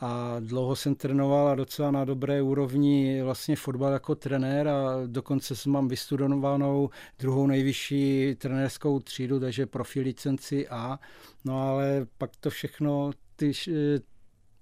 a 0.01 0.35
dlouho 0.39 0.75
jsem 0.75 0.95
trénoval 0.95 1.47
a 1.47 1.55
docela 1.55 1.91
na 1.91 2.05
dobré 2.05 2.41
úrovni 2.41 3.21
vlastně 3.23 3.55
fotbal 3.55 3.93
jako 3.93 4.15
trenér 4.15 4.67
a 4.67 4.83
dokonce 5.07 5.55
jsem 5.55 5.71
mám 5.71 5.87
vystudovanou 5.87 6.89
druhou 7.19 7.47
nejvyšší 7.47 8.35
trenérskou 8.35 8.99
třídu, 8.99 9.39
takže 9.39 9.65
profil 9.65 10.03
licenci 10.03 10.67
A. 10.67 10.99
No 11.45 11.69
ale 11.69 12.05
pak 12.17 12.31
to 12.39 12.49
všechno, 12.49 13.11
ty, 13.35 13.51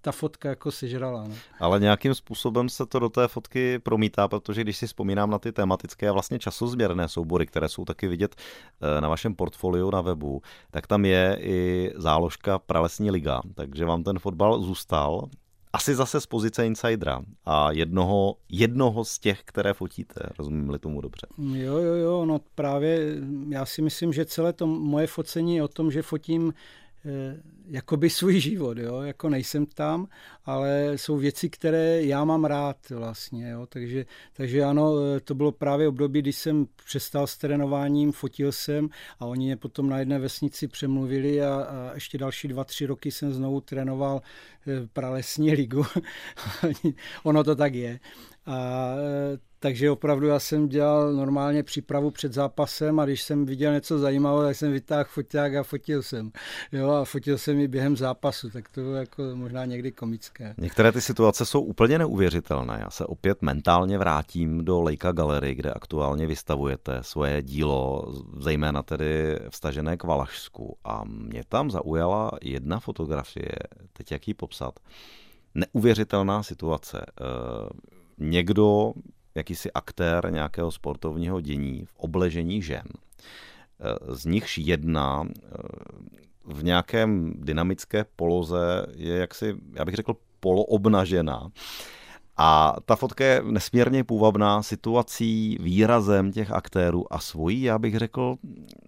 ta 0.01 0.11
fotka 0.11 0.49
jako 0.49 0.71
sežrala. 0.71 1.23
No. 1.27 1.35
Ale 1.59 1.79
nějakým 1.79 2.13
způsobem 2.13 2.69
se 2.69 2.85
to 2.85 2.99
do 2.99 3.09
té 3.09 3.27
fotky 3.27 3.79
promítá, 3.79 4.27
protože 4.27 4.61
když 4.61 4.77
si 4.77 4.87
vzpomínám 4.87 5.29
na 5.29 5.39
ty 5.39 5.51
tematické 5.51 6.09
a 6.09 6.11
vlastně 6.11 6.39
časozběrné 6.39 7.07
soubory, 7.07 7.45
které 7.45 7.69
jsou 7.69 7.85
taky 7.85 8.07
vidět 8.07 8.35
eh, 8.35 9.01
na 9.01 9.09
vašem 9.09 9.35
portfoliu 9.35 9.91
na 9.91 10.01
webu, 10.01 10.41
tak 10.71 10.87
tam 10.87 11.05
je 11.05 11.37
i 11.41 11.91
záložka 11.95 12.59
Pralesní 12.59 13.11
liga, 13.11 13.41
takže 13.55 13.85
vám 13.85 14.03
ten 14.03 14.19
fotbal 14.19 14.61
zůstal. 14.61 15.29
Asi 15.73 15.95
zase 15.95 16.21
z 16.21 16.25
pozice 16.25 16.65
insidera 16.65 17.21
a 17.45 17.71
jednoho, 17.71 18.35
jednoho 18.49 19.05
z 19.05 19.19
těch, 19.19 19.41
které 19.45 19.73
fotíte, 19.73 20.29
rozumím-li 20.37 20.79
tomu 20.79 21.01
dobře. 21.01 21.27
Jo, 21.37 21.77
jo, 21.77 21.93
jo, 21.93 22.25
no 22.25 22.39
právě 22.55 23.15
já 23.49 23.65
si 23.65 23.81
myslím, 23.81 24.13
že 24.13 24.25
celé 24.25 24.53
to 24.53 24.67
moje 24.67 25.07
focení 25.07 25.55
je 25.55 25.63
o 25.63 25.67
tom, 25.67 25.91
že 25.91 26.01
fotím 26.01 26.53
jakoby 27.67 28.09
svůj 28.09 28.39
život, 28.39 28.77
jo? 28.77 29.01
jako 29.01 29.29
nejsem 29.29 29.65
tam, 29.65 30.07
ale 30.45 30.91
jsou 30.95 31.17
věci, 31.17 31.49
které 31.49 32.03
já 32.03 32.25
mám 32.25 32.45
rád 32.45 32.89
vlastně, 32.89 33.49
jo? 33.49 33.65
Takže, 33.65 34.05
takže 34.33 34.63
ano, 34.63 34.93
eh, 34.99 35.19
to 35.19 35.35
bylo 35.35 35.51
právě 35.51 35.87
období, 35.87 36.21
když 36.21 36.35
jsem 36.35 36.67
přestal 36.85 37.27
s 37.27 37.37
trénováním, 37.37 38.11
fotil 38.11 38.51
jsem 38.51 38.89
a 39.19 39.25
oni 39.25 39.45
mě 39.45 39.57
potom 39.57 39.89
na 39.89 39.99
jedné 39.99 40.19
vesnici 40.19 40.67
přemluvili 40.67 41.41
a, 41.41 41.55
a 41.55 41.91
ještě 41.93 42.17
další 42.17 42.47
dva, 42.47 42.63
tři 42.63 42.85
roky 42.85 43.11
jsem 43.11 43.33
znovu 43.33 43.61
trénoval 43.61 44.21
eh, 44.67 44.87
pralesní 44.93 45.53
ligu. 45.53 45.85
ono 47.23 47.43
to 47.43 47.55
tak 47.55 47.75
je. 47.75 47.99
A 48.49 48.89
takže 49.59 49.91
opravdu 49.91 50.27
já 50.27 50.39
jsem 50.39 50.69
dělal 50.69 51.13
normálně 51.13 51.63
přípravu 51.63 52.11
před 52.11 52.33
zápasem 52.33 52.99
a 52.99 53.05
když 53.05 53.21
jsem 53.21 53.45
viděl 53.45 53.73
něco 53.73 53.99
zajímavého, 53.99 54.43
tak 54.43 54.55
jsem 54.55 54.71
vytáhl 54.71 55.03
foťák 55.03 55.55
a 55.55 55.63
fotil 55.63 56.03
jsem. 56.03 56.31
Jo, 56.71 56.89
a 56.89 57.05
fotil 57.05 57.37
jsem 57.37 57.59
i 57.59 57.67
během 57.67 57.97
zápasu, 57.97 58.49
tak 58.49 58.69
to 58.69 58.81
bylo 58.81 58.95
jako 58.95 59.23
možná 59.33 59.65
někdy 59.65 59.91
komické. 59.91 60.55
Některé 60.57 60.91
ty 60.91 61.01
situace 61.01 61.45
jsou 61.45 61.61
úplně 61.61 61.97
neuvěřitelné. 61.97 62.77
Já 62.81 62.89
se 62.89 63.05
opět 63.05 63.41
mentálně 63.41 63.97
vrátím 63.97 64.65
do 64.65 64.81
Leica 64.81 65.11
Gallery, 65.11 65.55
kde 65.55 65.71
aktuálně 65.71 66.27
vystavujete 66.27 66.97
svoje 67.01 67.41
dílo, 67.41 68.13
zejména 68.39 68.83
tedy 68.83 69.39
vstažené 69.49 69.97
k 69.97 70.03
Valašsku. 70.03 70.77
A 70.83 71.03
mě 71.05 71.43
tam 71.49 71.71
zaujala 71.71 72.31
jedna 72.41 72.79
fotografie, 72.79 73.51
teď 73.93 74.11
jak 74.11 74.27
ji 74.27 74.33
popsat. 74.33 74.79
Neuvěřitelná 75.55 76.43
situace. 76.43 77.05
Někdo 78.19 78.93
jakýsi 79.35 79.71
aktér 79.71 80.31
nějakého 80.31 80.71
sportovního 80.71 81.41
dění 81.41 81.85
v 81.85 81.95
obležení 81.97 82.61
žen. 82.61 82.83
Eh, 83.79 84.15
z 84.15 84.25
nichž 84.25 84.57
jedna 84.57 85.27
eh, 85.27 85.57
v 86.45 86.63
nějakém 86.63 87.33
dynamické 87.35 88.05
poloze 88.15 88.85
je 88.95 89.15
jaksi, 89.15 89.55
já 89.73 89.85
bych 89.85 89.95
řekl, 89.95 90.15
poloobnažená. 90.39 91.49
A 92.37 92.75
ta 92.85 92.95
fotka 92.95 93.25
je 93.25 93.41
nesmírně 93.43 94.03
půvabná 94.03 94.63
situací, 94.63 95.57
výrazem 95.61 96.31
těch 96.31 96.51
aktérů 96.51 97.13
a 97.13 97.19
svojí, 97.19 97.61
já 97.61 97.79
bych 97.79 97.97
řekl, 97.97 98.35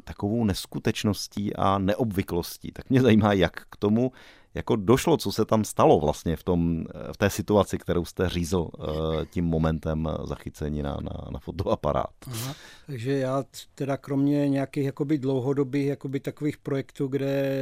takovou 0.04 0.46
neskutečností 0.46 1.56
a 1.56 1.78
neobvyklostí. 1.78 2.72
Tak 2.72 2.90
mě 2.90 3.02
zajímá, 3.02 3.34
jak 3.34 3.66
k 3.70 3.76
tomu 3.76 4.12
jako 4.54 4.76
došlo, 4.76 5.18
co 5.18 5.32
se 5.32 5.46
tam 5.46 5.64
stalo 5.64 6.00
vlastně 6.00 6.36
v, 6.36 6.44
tom, 6.44 6.86
v 7.14 7.18
té 7.18 7.30
situaci, 7.30 7.78
kterou 7.78 8.06
jste 8.06 8.30
řízl 8.30 8.70
eh, 8.74 9.26
tím 9.26 9.46
momentem 9.46 10.10
zachycení 10.24 10.82
na, 10.82 10.98
na, 11.02 11.28
na 11.32 11.40
fotoaparát. 11.40 12.14
Aha, 12.28 12.56
takže 12.88 13.12
já 13.12 13.44
teda 13.76 13.98
kromě 13.98 14.50
nějakých 14.50 14.86
jakoby 14.86 15.18
dlouhodobých 15.18 15.88
jakoby 15.88 16.20
takových 16.20 16.58
projektů, 16.58 17.08
kde 17.08 17.60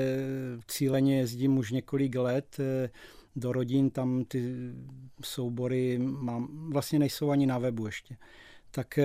cíleně 0.68 1.18
jezdím 1.18 1.58
už 1.58 1.72
několik 1.72 2.16
let, 2.16 2.58
eh, 2.60 2.90
do 3.36 3.52
rodin, 3.52 3.90
tam 3.90 4.26
ty 4.28 4.72
soubory 5.24 5.98
mám, 5.98 6.70
vlastně 6.72 7.00
nejsou 7.00 7.30
ani 7.30 7.46
na 7.46 7.58
webu 7.58 7.86
ještě 7.86 8.18
tak 8.72 9.00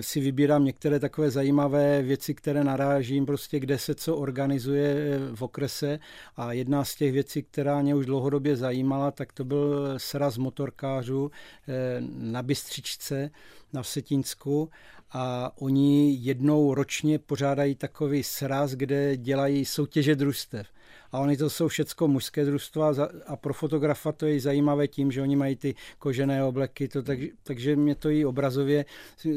si 0.00 0.20
vybírám 0.20 0.64
některé 0.64 1.00
takové 1.00 1.30
zajímavé 1.30 2.02
věci, 2.02 2.34
které 2.34 2.64
narážím, 2.64 3.26
prostě 3.26 3.60
kde 3.60 3.78
se 3.78 3.94
co 3.94 4.16
organizuje 4.16 4.96
eh, 4.96 5.18
v 5.34 5.42
okrese. 5.42 5.98
A 6.36 6.52
jedna 6.52 6.84
z 6.84 6.94
těch 6.94 7.12
věcí, 7.12 7.42
která 7.42 7.82
mě 7.82 7.94
už 7.94 8.06
dlouhodobě 8.06 8.56
zajímala, 8.56 9.10
tak 9.10 9.32
to 9.32 9.44
byl 9.44 9.94
sraz 9.96 10.38
motorkářů 10.38 11.30
eh, 11.68 12.02
na 12.08 12.42
Bystřičce 12.42 13.30
na 13.72 13.82
Vsetínsku. 13.82 14.70
A 15.12 15.52
oni 15.58 16.14
jednou 16.20 16.74
ročně 16.74 17.18
pořádají 17.18 17.74
takový 17.74 18.22
sraz, 18.22 18.72
kde 18.72 19.16
dělají 19.16 19.64
soutěže 19.64 20.16
družstev 20.16 20.66
a 21.12 21.18
oni 21.20 21.36
to 21.36 21.50
jsou 21.50 21.68
všecko 21.68 22.08
mužské 22.08 22.44
družstva 22.44 22.92
a 23.26 23.36
pro 23.36 23.54
fotografa 23.54 24.12
to 24.12 24.26
je 24.26 24.40
zajímavé 24.40 24.88
tím, 24.88 25.12
že 25.12 25.22
oni 25.22 25.36
mají 25.36 25.56
ty 25.56 25.74
kožené 25.98 26.44
obleky, 26.44 26.88
to, 26.88 27.02
tak, 27.02 27.18
takže 27.42 27.76
mě 27.76 27.94
to 27.94 28.10
i 28.10 28.24
obrazově, 28.24 28.84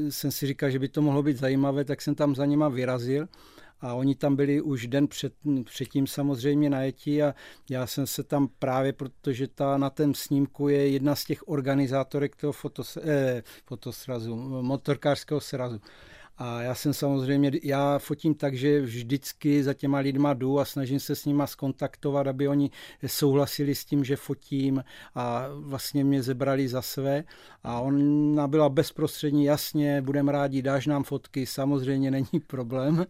jsem 0.09 0.31
si 0.31 0.47
říkal, 0.47 0.69
že 0.69 0.79
by 0.79 0.87
to 0.87 1.01
mohlo 1.01 1.23
být 1.23 1.37
zajímavé, 1.37 1.83
tak 1.85 2.01
jsem 2.01 2.15
tam 2.15 2.35
za 2.35 2.45
nima 2.45 2.69
vyrazil 2.69 3.27
a 3.81 3.93
oni 3.93 4.15
tam 4.15 4.35
byli 4.35 4.61
už 4.61 4.87
den 4.87 5.07
před, 5.07 5.33
předtím 5.63 6.07
samozřejmě 6.07 6.69
najetí 6.69 7.23
a 7.23 7.35
já 7.69 7.87
jsem 7.87 8.07
se 8.07 8.23
tam 8.23 8.49
právě, 8.59 8.93
protože 8.93 9.47
ta 9.47 9.77
na 9.77 9.89
tom 9.89 10.13
snímku 10.13 10.69
je 10.69 10.89
jedna 10.89 11.15
z 11.15 11.25
těch 11.25 11.47
organizátorek 11.47 12.35
toho 12.35 12.53
fotos, 12.53 12.97
eh, 12.97 13.43
fotosrazu, 13.65 14.35
motorkářského 14.61 15.41
srazu. 15.41 15.81
A 16.37 16.61
já 16.61 16.75
jsem 16.75 16.93
samozřejmě, 16.93 17.51
já 17.63 17.99
fotím 17.99 18.35
tak, 18.35 18.55
že 18.55 18.81
vždycky 18.81 19.63
za 19.63 19.73
těma 19.73 19.97
lidma 19.97 20.33
jdu 20.33 20.59
a 20.59 20.65
snažím 20.65 20.99
se 20.99 21.15
s 21.15 21.25
nima 21.25 21.47
skontaktovat, 21.47 22.27
aby 22.27 22.47
oni 22.47 22.71
souhlasili 23.07 23.75
s 23.75 23.85
tím, 23.85 24.03
že 24.03 24.15
fotím 24.15 24.83
a 25.15 25.47
vlastně 25.53 26.03
mě 26.03 26.23
zebrali 26.23 26.67
za 26.67 26.81
své. 26.81 27.23
A 27.63 27.79
ona 27.79 28.47
byla 28.47 28.69
bezprostřední, 28.69 29.45
jasně, 29.45 30.01
budeme 30.01 30.31
rádi, 30.31 30.61
dáš 30.61 30.87
nám 30.87 31.03
fotky, 31.03 31.45
samozřejmě 31.45 32.11
není 32.11 32.39
problém. 32.47 33.05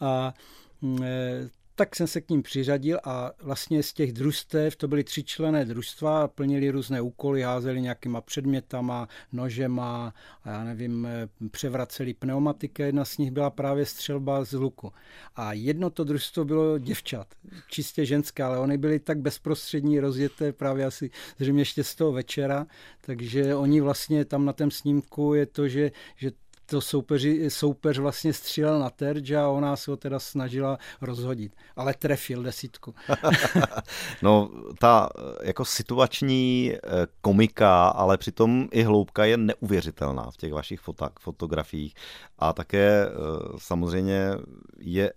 A 0.00 0.34
mm, 0.82 1.02
e, 1.02 1.48
tak 1.74 1.96
jsem 1.96 2.06
se 2.06 2.20
k 2.20 2.30
ním 2.30 2.42
přiřadil 2.42 2.98
a 3.04 3.32
vlastně 3.42 3.82
z 3.82 3.92
těch 3.92 4.12
družstev, 4.12 4.76
to 4.76 4.88
byly 4.88 5.04
tři 5.04 5.24
člené 5.24 5.64
družstva, 5.64 6.28
plnili 6.28 6.70
různé 6.70 7.00
úkoly, 7.00 7.42
házeli 7.42 7.80
nějakýma 7.80 8.20
předmětama, 8.20 9.08
nožema 9.32 10.14
a 10.44 10.50
já 10.50 10.64
nevím, 10.64 11.08
převraceli 11.50 12.14
pneumatiky. 12.14 12.82
Jedna 12.82 13.04
z 13.04 13.18
nich 13.18 13.30
byla 13.30 13.50
právě 13.50 13.86
střelba 13.86 14.44
z 14.44 14.52
luku. 14.52 14.92
A 15.36 15.52
jedno 15.52 15.90
to 15.90 16.04
družstvo 16.04 16.44
bylo 16.44 16.78
děvčat, 16.78 17.34
čistě 17.68 18.04
ženské, 18.04 18.42
ale 18.42 18.58
oni 18.58 18.78
byli 18.78 18.98
tak 18.98 19.18
bezprostřední, 19.18 20.00
rozjeté 20.00 20.52
právě 20.52 20.84
asi 20.84 21.10
zřejmě 21.38 21.60
ještě 21.60 21.84
z 21.84 21.94
toho 21.94 22.12
večera, 22.12 22.66
takže 23.00 23.54
oni 23.54 23.80
vlastně 23.80 24.24
tam 24.24 24.44
na 24.44 24.52
tom 24.52 24.70
snímku 24.70 25.34
je 25.34 25.46
to, 25.46 25.68
že, 25.68 25.90
že 26.16 26.30
to 26.66 26.80
soupeři, 26.80 27.50
soupeř 27.50 27.98
vlastně 27.98 28.32
střílel 28.32 28.78
na 28.78 28.90
terč 28.90 29.30
a 29.30 29.48
ona 29.48 29.76
se 29.76 29.90
ho 29.90 29.96
teda 29.96 30.18
snažila 30.18 30.78
rozhodit. 31.00 31.56
Ale 31.76 31.94
trefil 31.94 32.42
desítku. 32.42 32.94
no, 34.22 34.50
ta 34.78 35.08
jako 35.42 35.64
situační 35.64 36.72
eh, 36.74 36.78
komika, 37.20 37.88
ale 37.88 38.18
přitom 38.18 38.68
i 38.72 38.82
hloubka 38.82 39.24
je 39.24 39.36
neuvěřitelná 39.36 40.30
v 40.30 40.36
těch 40.36 40.52
vašich 40.52 40.80
fotak, 40.80 41.20
fotografiích. 41.20 41.94
A 42.38 42.52
také 42.52 43.06
eh, 43.06 43.12
samozřejmě 43.58 44.30
je 44.78 45.12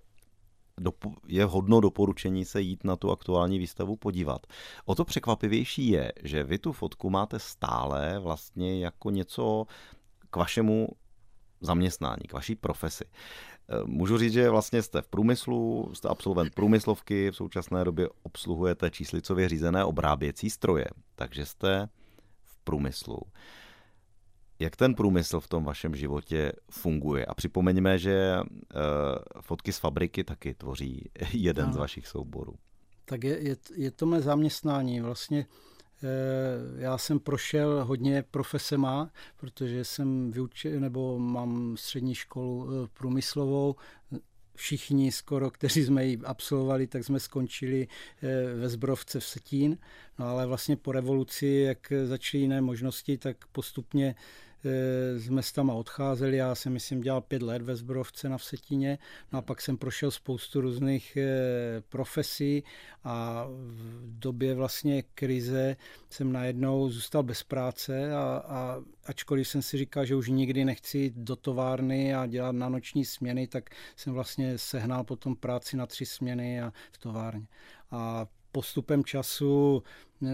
je 1.28 1.46
hodno 1.46 1.82
doporučení 1.82 2.46
se 2.46 2.62
jít 2.62 2.84
na 2.84 2.96
tu 2.96 3.12
aktuální 3.12 3.60
výstavu 3.60 3.96
podívat. 3.96 4.48
O 4.86 4.96
to 4.96 5.06
překvapivější 5.06 5.90
je, 5.90 6.12
že 6.24 6.44
vy 6.44 6.58
tu 6.58 6.72
fotku 6.72 7.10
máte 7.10 7.40
stále 7.40 8.20
vlastně 8.20 8.80
jako 8.80 9.10
něco 9.10 9.66
k 10.30 10.36
vašemu 10.36 10.88
zaměstnání, 11.62 12.24
k 12.28 12.34
vaší 12.34 12.56
profesi. 12.56 13.04
Eh, 13.06 13.84
můžu 13.86 14.18
říct, 14.18 14.34
že 14.34 14.50
vlastně 14.50 14.82
jste 14.82 15.02
v 15.02 15.08
průmyslu, 15.08 15.92
jste 15.94 16.08
absolvent 16.08 16.56
průmyslovky, 16.56 17.32
v 17.32 17.36
současné 17.36 17.84
době 17.84 18.10
obsluhujete 18.24 18.90
číslicově 18.90 19.50
řízené 19.50 19.86
obráběcí 19.86 20.50
stroje, 20.50 20.86
takže 21.16 21.46
jste 21.46 21.90
v 22.44 22.60
průmyslu. 22.64 23.20
Jak 24.60 24.76
ten 24.76 24.96
průmysl 24.96 25.40
v 25.40 25.48
tom 25.48 25.64
vašem 25.64 25.96
životě 25.96 26.52
funguje? 26.72 27.26
A 27.26 27.34
připomeňme, 27.34 27.98
že 27.98 28.40
uh, 28.42 28.82
fotky 29.42 29.74
z 29.74 29.78
fabriky 29.78 30.24
taky 30.24 30.54
tvoří 30.54 31.10
jeden 31.34 31.68
no. 31.68 31.74
z 31.74 31.78
vašich 31.78 32.08
souborů. 32.08 32.54
Tak 33.06 33.24
je, 33.24 33.44
je, 33.44 33.56
je 33.76 33.92
to 33.92 34.06
mé 34.06 34.22
zaměstnání. 34.22 35.02
Vlastně 35.02 35.46
Eh, 35.46 35.77
já 36.78 36.98
jsem 36.98 37.20
prošel 37.20 37.86
hodně 37.86 38.24
profesema, 38.32 39.12
protože 39.38 39.86
jsem 39.86 40.32
vyučil, 40.32 40.80
nebo 40.80 41.20
mám 41.20 41.78
střední 41.78 42.16
školu 42.16 42.70
eh, 42.70 42.88
průmyslovou, 42.94 43.76
všichni 44.56 45.12
skoro, 45.12 45.52
kteří 45.52 45.84
jsme 45.84 46.06
ji 46.06 46.18
absolvovali, 46.24 46.88
tak 46.88 47.04
jsme 47.04 47.20
skončili 47.20 47.88
eh, 47.88 48.54
ve 48.56 48.70
Zbrovce 48.70 49.20
v 49.20 49.26
Setín. 49.26 49.78
No 50.20 50.26
ale 50.26 50.46
vlastně 50.46 50.76
po 50.76 50.92
revoluci, 50.92 51.48
jak 51.48 51.94
začaly 52.06 52.42
jiné 52.42 52.62
možnosti, 52.62 53.18
tak 53.18 53.48
postupně 53.48 54.16
s 55.16 55.30
mestama 55.30 55.74
odcházeli. 55.74 56.38
Já 56.38 56.56
jsem, 56.56 56.74
myslím, 56.74 57.02
dělal 57.02 57.22
pět 57.22 57.42
let 57.42 57.62
ve 57.62 57.76
Zbrovce 57.76 58.30
na 58.30 58.38
Vsetíně. 58.38 58.98
No 59.32 59.40
a 59.40 59.42
pak 59.42 59.62
jsem 59.62 59.78
prošel 59.78 60.12
spoustu 60.12 60.62
různých 60.62 61.18
eh, 61.18 61.82
profesí 61.90 62.64
a 63.04 63.46
v 63.50 64.20
době 64.20 64.56
vlastně 64.56 65.02
krize 65.02 65.76
jsem 66.10 66.32
najednou 66.32 66.90
zůstal 66.90 67.24
bez 67.24 67.44
práce 67.44 68.16
a, 68.16 68.44
a 68.48 68.82
ačkoliv 69.06 69.48
jsem 69.48 69.62
si 69.62 69.78
říkal, 69.78 70.06
že 70.06 70.16
už 70.16 70.30
nikdy 70.30 70.66
nechci 70.66 70.98
jít 70.98 71.14
do 71.16 71.36
továrny 71.36 72.16
a 72.16 72.26
dělat 72.26 72.52
na 72.52 72.70
noční 72.70 73.06
směny, 73.06 73.48
tak 73.48 73.70
jsem 73.96 74.14
vlastně 74.14 74.58
sehnal 74.58 75.04
potom 75.04 75.36
práci 75.36 75.78
na 75.78 75.86
tři 75.86 76.06
směny 76.06 76.62
a 76.62 76.74
v 76.92 76.98
továrně. 76.98 77.48
A 77.92 78.28
postupem 78.52 79.04
času 79.04 79.84
eh, 80.24 80.28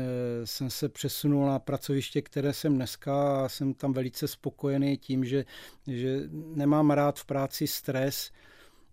jsem 0.44 0.70
se 0.70 0.90
přesunul 0.90 1.46
na 1.46 1.60
pracoviště, 1.60 2.22
které 2.22 2.54
jsem 2.54 2.76
dneska 2.76 3.46
a 3.46 3.50
jsem 3.50 3.74
tam 3.74 3.94
velice 3.94 4.28
spokojený 4.28 4.98
tím, 4.98 5.26
že, 5.26 5.46
že 5.88 6.22
nemám 6.56 6.92
rád 6.92 7.20
v 7.20 7.26
práci 7.26 7.68
stres, 7.68 8.32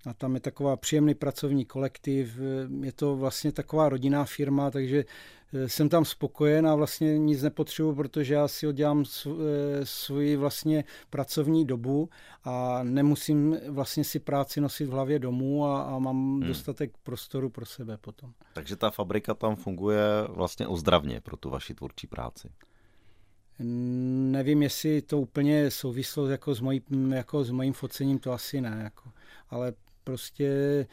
a 0.06 0.14
tam 0.14 0.34
je 0.34 0.40
taková 0.40 0.76
příjemný 0.76 1.14
pracovní 1.14 1.64
kolektiv, 1.64 2.38
je 2.82 2.92
to 2.92 3.16
vlastně 3.16 3.52
taková 3.52 3.88
rodinná 3.88 4.24
firma, 4.24 4.70
takže 4.70 5.04
jsem 5.66 5.88
tam 5.88 6.04
spokojen 6.04 6.66
a 6.66 6.74
vlastně 6.74 7.18
nic 7.18 7.42
nepotřebuji, 7.42 7.94
protože 7.94 8.34
já 8.34 8.48
si 8.48 8.66
oddělám 8.66 9.04
eh, 9.04 9.30
svoji 9.86 10.36
vlastně 10.36 10.84
pracovní 11.10 11.64
dobu 11.64 12.08
a 12.44 12.80
nemusím 12.82 13.56
vlastně 13.68 14.04
si 14.04 14.18
práci 14.18 14.60
nosit 14.60 14.86
v 14.86 14.90
hlavě 14.90 15.18
domů 15.18 15.66
a, 15.66 15.82
a 15.82 15.98
mám 15.98 16.16
hmm. 16.16 16.48
dostatek 16.48 16.92
prostoru 17.02 17.50
pro 17.50 17.66
sebe 17.66 17.96
potom. 17.96 18.32
Takže 18.54 18.76
ta 18.76 18.90
fabrika 18.90 19.34
tam 19.34 19.56
funguje 19.56 20.02
vlastně 20.28 20.66
ozdravně 20.66 21.20
pro 21.20 21.36
tu 21.36 21.50
vaši 21.50 21.74
tvůrčí 21.74 22.06
práci. 22.06 22.48
Nevím, 23.58 24.62
jestli 24.62 25.02
to 25.02 25.20
úplně 25.20 25.70
souvislo 25.70 26.26
jako 26.26 26.54
s, 26.54 26.60
mojí, 26.60 26.82
jako 27.08 27.44
s 27.44 27.50
mojím 27.50 27.72
focením, 27.72 28.18
to 28.18 28.32
asi 28.32 28.60
ne. 28.60 28.80
Jako. 28.84 29.10
Ale 29.50 29.72
prostě 30.04 30.86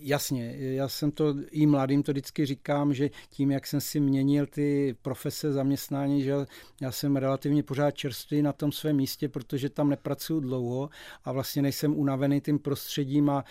Jasně, 0.00 0.54
já 0.58 0.88
jsem 0.88 1.10
to 1.10 1.34
i 1.50 1.66
mladým 1.66 2.02
to 2.02 2.12
vždycky 2.12 2.46
říkám, 2.46 2.94
že 2.94 3.10
tím, 3.30 3.50
jak 3.50 3.66
jsem 3.66 3.80
si 3.80 4.00
měnil 4.00 4.46
ty 4.46 4.96
profese 5.02 5.52
zaměstnání, 5.52 6.22
že 6.22 6.34
já 6.80 6.92
jsem 6.92 7.16
relativně 7.16 7.62
pořád 7.62 7.90
čerstvý 7.90 8.42
na 8.42 8.52
tom 8.52 8.72
svém 8.72 8.96
místě, 8.96 9.28
protože 9.28 9.70
tam 9.70 9.88
nepracuju 9.88 10.40
dlouho 10.40 10.90
a 11.24 11.32
vlastně 11.32 11.62
nejsem 11.62 11.94
unavený 11.94 12.40
tím 12.40 12.58
prostředím 12.58 13.30
a, 13.30 13.38
a 13.38 13.44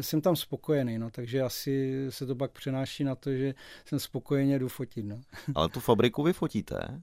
jsem 0.00 0.20
tam 0.20 0.36
spokojený, 0.36 0.98
no, 0.98 1.10
takže 1.10 1.42
asi 1.42 2.06
se 2.08 2.26
to 2.26 2.34
pak 2.34 2.52
přenáší 2.52 3.04
na 3.04 3.14
to, 3.14 3.32
že 3.32 3.54
jsem 3.84 4.00
spokojeně 4.00 4.58
jdu 4.58 4.68
fotit. 4.68 5.04
No. 5.04 5.20
Ale 5.54 5.68
tu 5.68 5.80
fabriku 5.80 6.22
vy 6.22 6.32
fotíte? 6.32 7.02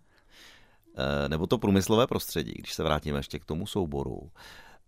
Eh, 0.98 1.30
nebo 1.30 1.48
to 1.48 1.58
průmyslové 1.58 2.08
prostředí, 2.08 2.54
když 2.58 2.74
se 2.74 2.84
vrátíme 2.84 3.20
ještě 3.20 3.40
k 3.40 3.46
tomu 3.46 3.68
souboru. 3.68 4.32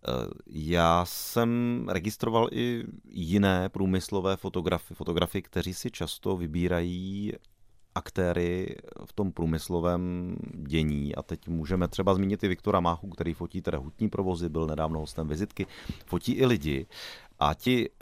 Eh, 0.08 0.28
já 0.48 1.06
jsem 1.06 1.86
registroval 1.90 2.48
i 2.52 2.84
jiné 3.10 3.70
průmyslové 3.70 4.38
fotografy, 4.38 4.94
fotografy, 4.94 5.42
kteří 5.42 5.74
si 5.74 5.92
často 5.92 6.38
vybírají 6.38 7.34
aktéry 7.96 8.76
v 9.06 9.14
tom 9.14 9.32
průmyslovém 9.32 10.36
dění. 10.54 11.16
A 11.16 11.22
teď 11.22 11.48
můžeme 11.48 11.88
třeba 11.88 12.14
zmínit 12.14 12.44
i 12.44 12.48
Viktora 12.48 12.80
Máchu, 12.80 13.10
který 13.10 13.34
fotí 13.34 13.62
teda 13.62 13.78
hutní 13.78 14.10
provozy, 14.10 14.50
byl 14.50 14.68
nedávno 14.68 15.00
hostem 15.00 15.28
vizitky, 15.28 15.66
fotí 16.06 16.32
i 16.32 16.46
lidi. 16.46 16.86
A 17.40 17.54
ti 17.54 17.90
uh, 17.90 17.96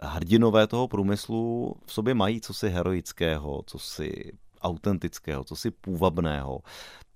hrdinové 0.00 0.66
toho 0.66 0.88
průmyslu 0.88 1.74
v 1.86 1.92
sobě 1.92 2.14
mají 2.14 2.40
cosi 2.40 2.68
heroického, 2.68 3.62
cosi 3.66 4.32
autentického, 4.62 5.44
cosi 5.44 5.70
půvabného. 5.70 6.60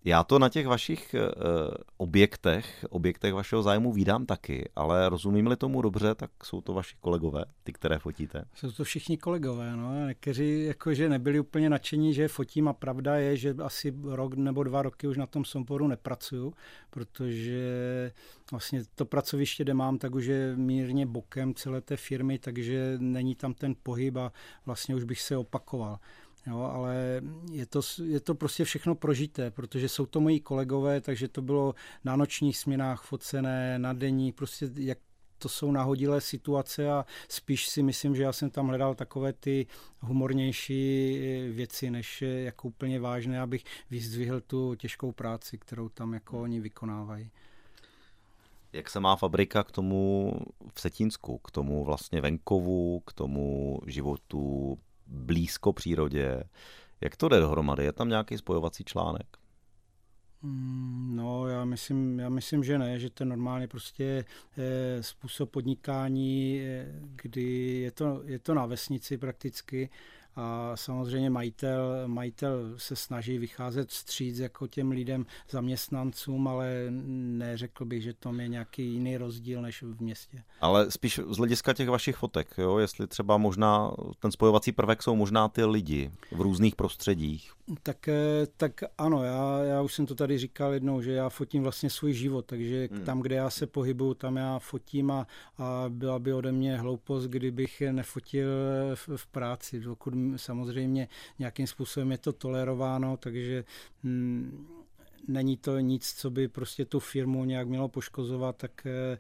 Já 0.09 0.25
to 0.25 0.39
na 0.39 0.49
těch 0.49 0.67
vašich 0.67 1.15
uh, 1.15 1.75
objektech, 1.97 2.87
objektech 2.91 3.35
vašeho 3.35 3.63
zájmu 3.63 3.93
vídám 3.93 4.27
taky, 4.27 4.69
ale 4.77 5.09
rozumím-li 5.09 5.57
tomu 5.57 5.83
dobře, 5.83 6.15
tak 6.15 6.31
jsou 6.45 6.61
to 6.61 6.75
vaši 6.75 6.97
kolegové, 7.01 7.45
ty, 7.63 7.73
které 7.73 7.99
fotíte. 7.99 8.45
Jsou 8.55 8.73
to 8.73 8.85
všichni 8.85 9.19
kolegové, 9.19 9.77
no. 9.77 10.07
Někteří 10.07 10.65
jakože 10.65 11.09
nebyli 11.09 11.41
úplně 11.41 11.71
nadšení, 11.71 12.15
že 12.15 12.29
fotím 12.29 12.69
a 12.69 12.73
pravda 12.73 13.17
je, 13.17 13.37
že 13.37 13.55
asi 13.63 13.95
rok 14.05 14.35
nebo 14.35 14.63
dva 14.65 14.83
roky 14.83 15.07
už 15.07 15.17
na 15.17 15.27
tom 15.27 15.45
somporu 15.45 15.89
nepracuju, 15.89 16.55
protože 16.91 18.13
vlastně 18.51 18.83
to 18.95 19.05
pracoviště, 19.05 19.65
kde 19.65 19.75
mám, 19.75 19.99
tak 19.99 20.15
už 20.15 20.25
je 20.25 20.57
mírně 20.57 21.07
bokem 21.07 21.55
celé 21.55 21.81
té 21.81 21.97
firmy, 21.97 22.39
takže 22.39 22.97
není 22.99 23.35
tam 23.35 23.55
ten 23.55 23.75
pohyb 23.83 24.17
a 24.17 24.33
vlastně 24.67 24.95
už 24.95 25.05
bych 25.05 25.21
se 25.21 25.37
opakoval. 25.37 25.99
Jo, 26.49 26.61
ale 26.61 27.23
je 27.53 27.67
to, 27.67 27.81
je 28.05 28.21
to 28.21 28.35
prostě 28.35 28.65
všechno 28.65 28.95
prožité, 28.95 29.51
protože 29.51 29.89
jsou 29.89 30.07
to 30.07 30.21
moji 30.21 30.41
kolegové, 30.41 31.01
takže 31.01 31.29
to 31.29 31.43
bylo 31.43 31.75
na 32.05 32.17
nočních 32.17 32.59
směnách 32.59 33.03
focené, 33.03 33.79
na 33.79 33.93
denní, 33.93 34.33
prostě 34.33 34.71
jak 34.77 34.99
to 35.39 35.49
jsou 35.49 35.73
nahodilé 35.73 36.21
situace 36.21 36.91
a 36.91 37.05
spíš 37.29 37.69
si 37.69 37.83
myslím, 37.83 38.17
že 38.17 38.23
já 38.23 38.33
jsem 38.33 38.51
tam 38.51 38.69
hledal 38.69 38.95
takové 38.95 39.33
ty 39.33 39.67
humornější 40.01 41.19
věci, 41.53 41.91
než 41.91 42.23
jako 42.23 42.69
úplně 42.69 43.01
vážné, 43.01 43.41
abych 43.41 43.65
vyzdvihl 43.91 44.41
tu 44.41 44.75
těžkou 44.75 45.13
práci, 45.13 45.59
kterou 45.59 45.89
tam 45.89 46.15
jako 46.15 46.43
oni 46.43 46.61
vykonávají. 46.61 47.31
Jak 48.73 48.91
se 48.91 49.01
má 49.01 49.17
fabrika 49.17 49.65
k 49.65 49.73
tomu 49.73 50.33
v 50.75 50.81
Setínsku, 50.81 51.39
k 51.39 51.51
tomu 51.51 51.85
vlastně 51.85 52.21
venkovu, 52.21 53.01
k 53.01 53.13
tomu 53.13 53.81
životu 53.87 54.79
blízko 55.09 55.73
přírodě. 55.73 56.43
Jak 57.01 57.17
to 57.17 57.29
jde 57.29 57.41
dohromady? 57.41 57.85
Je 57.85 57.93
tam 57.93 58.09
nějaký 58.09 58.39
spojovací 58.39 58.85
článek? 58.85 59.27
Hmm, 60.43 61.17
no, 61.17 61.49
já 61.49 61.65
myslím, 61.65 62.19
já 62.19 62.29
myslím, 62.29 62.65
že 62.65 62.79
ne, 62.79 62.99
že 62.99 63.11
to 63.11 63.23
je 63.23 63.27
normálně 63.29 63.69
prostě 63.69 64.25
eh, 64.59 65.03
způsob 65.03 65.51
podnikání, 65.51 66.61
eh, 66.61 66.87
kdy 67.01 67.81
je 67.81 67.91
to, 67.91 68.23
je 68.25 68.39
to 68.39 68.55
na 68.55 68.67
vesnici 68.67 69.19
prakticky 69.19 69.91
a 70.39 70.73
samozřejmě 70.75 71.31
majitel, 71.31 72.03
majitel 72.07 72.75
se 72.77 72.97
snaží 72.97 73.39
vycházet 73.39 73.89
vstříc 73.89 74.39
jako 74.39 74.67
těm 74.67 74.91
lidem, 74.91 75.27
zaměstnancům, 75.51 76.49
ale 76.49 76.87
neřekl 76.91 77.85
bych, 77.85 78.03
že 78.03 78.15
tam 78.15 78.41
je 78.41 78.49
nějaký 78.49 78.93
jiný 78.93 79.17
rozdíl 79.17 79.63
než 79.63 79.83
v 79.83 80.01
městě. 80.01 80.43
Ale 80.61 80.91
spíš 80.91 81.21
z 81.31 81.37
hlediska 81.37 81.73
těch 81.73 81.89
vašich 81.89 82.17
fotek, 82.17 82.55
jo? 82.59 82.79
jestli 82.79 83.07
třeba 83.07 83.37
možná 83.37 83.91
ten 84.19 84.33
spojovací 84.33 84.73
prvek 84.73 85.03
jsou 85.03 85.17
možná 85.17 85.49
ty 85.49 85.65
lidi 85.65 86.11
v 86.33 86.41
různých 86.41 86.77
prostředích. 86.77 87.53
Tak, 87.83 88.09
eh, 88.09 88.47
tak 88.57 88.81
ano, 88.99 89.25
já, 89.25 89.59
já 89.65 89.83
už 89.83 89.95
jsem 89.95 90.07
to 90.07 90.15
tady 90.15 90.39
říkal 90.39 90.73
jednou, 90.73 91.03
že 91.03 91.13
já 91.13 91.29
fotím 91.29 91.63
vlastně 91.63 91.91
svůj 91.91 92.13
život, 92.13 92.47
takže 92.47 92.89
hmm. 92.93 93.05
tam, 93.05 93.21
kde 93.21 93.37
já 93.37 93.51
se 93.51 93.67
pohybuju, 93.67 94.15
tam 94.15 94.37
já 94.37 94.59
fotím 94.59 95.11
a, 95.11 95.27
a 95.59 95.85
byla 95.89 96.19
by 96.19 96.33
ode 96.33 96.53
mě 96.53 96.77
hloupost, 96.77 97.25
kdybych 97.25 97.83
nefotil 97.91 98.49
v, 98.95 99.09
v 99.17 99.27
práci, 99.27 99.81
dokud 99.81 100.15
samozřejmě 100.37 101.09
nějakým 101.39 101.67
způsobem 101.67 102.13
je 102.13 102.19
to 102.19 102.33
tolerováno, 102.33 103.17
takže 103.17 103.65
hm, 104.05 104.67
není 105.29 105.57
to 105.57 105.79
nic, 105.79 106.13
co 106.13 106.31
by 106.31 106.49
prostě 106.49 106.85
tu 106.85 107.01
firmu 107.01 107.45
nějak 107.45 107.69
mělo 107.69 107.89
poškozovat, 107.89 108.57
tak 108.57 108.87
eh, 108.87 109.19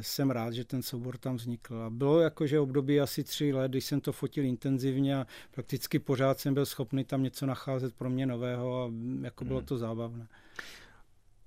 jsem 0.00 0.30
rád, 0.30 0.54
že 0.54 0.64
ten 0.64 0.82
soubor 0.82 1.18
tam 1.18 1.36
vznikl. 1.36 1.76
A 1.76 1.90
bylo 1.90 2.20
jakože 2.20 2.60
období 2.60 3.00
asi 3.00 3.24
tři 3.24 3.52
let, 3.52 3.70
když 3.70 3.84
jsem 3.84 4.00
to 4.00 4.12
fotil 4.12 4.44
intenzivně 4.44 5.16
a 5.16 5.26
prakticky 5.50 5.98
pořád 5.98 6.40
jsem 6.40 6.54
byl 6.54 6.66
schopný 6.66 7.04
tam 7.04 7.22
něco 7.22 7.46
nacházet 7.46 7.94
pro 7.94 8.10
mě 8.10 8.26
nového 8.26 8.84
a 8.84 8.90
jako 9.22 9.44
bylo 9.44 9.58
hmm. 9.58 9.66
to 9.66 9.78
zábavné. 9.78 10.26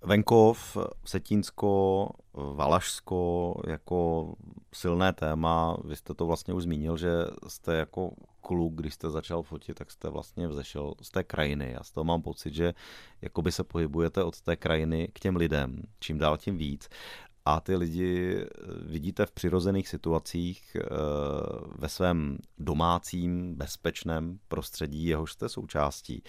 Venkov, 0.05 0.77
Setínsko, 1.05 2.09
Valašsko 2.33 3.53
jako 3.67 4.33
silné 4.73 5.13
téma. 5.13 5.77
Vy 5.83 5.95
jste 5.95 6.13
to 6.13 6.25
vlastně 6.25 6.53
už 6.53 6.63
zmínil, 6.63 6.97
že 6.97 7.11
jste 7.47 7.75
jako 7.75 8.11
kluk, 8.41 8.73
když 8.73 8.93
jste 8.93 9.09
začal 9.09 9.43
fotit, 9.43 9.77
tak 9.77 9.91
jste 9.91 10.09
vlastně 10.09 10.47
vzešel 10.47 10.93
z 11.01 11.09
té 11.09 11.23
krajiny. 11.23 11.71
Já 11.71 11.83
z 11.83 11.91
toho 11.91 12.03
mám 12.03 12.21
pocit, 12.21 12.53
že 12.53 12.73
jakoby 13.21 13.51
se 13.51 13.63
pohybujete 13.63 14.23
od 14.23 14.41
té 14.41 14.55
krajiny 14.55 15.09
k 15.13 15.19
těm 15.19 15.35
lidem, 15.35 15.81
čím 15.99 16.17
dál 16.17 16.37
tím 16.37 16.57
víc. 16.57 16.89
A 17.45 17.59
ty 17.59 17.75
lidi 17.75 18.37
eh, 18.37 18.47
vidíte 18.85 19.25
v 19.25 19.31
přirozených 19.31 19.87
situacích 19.87 20.77
eh, 20.79 20.87
ve 21.75 21.89
svém 21.89 22.37
domácím, 22.57 23.55
bezpečném 23.55 24.39
prostředí, 24.47 25.05
jehož 25.05 25.31
jste 25.31 25.49
součástí. 25.49 26.23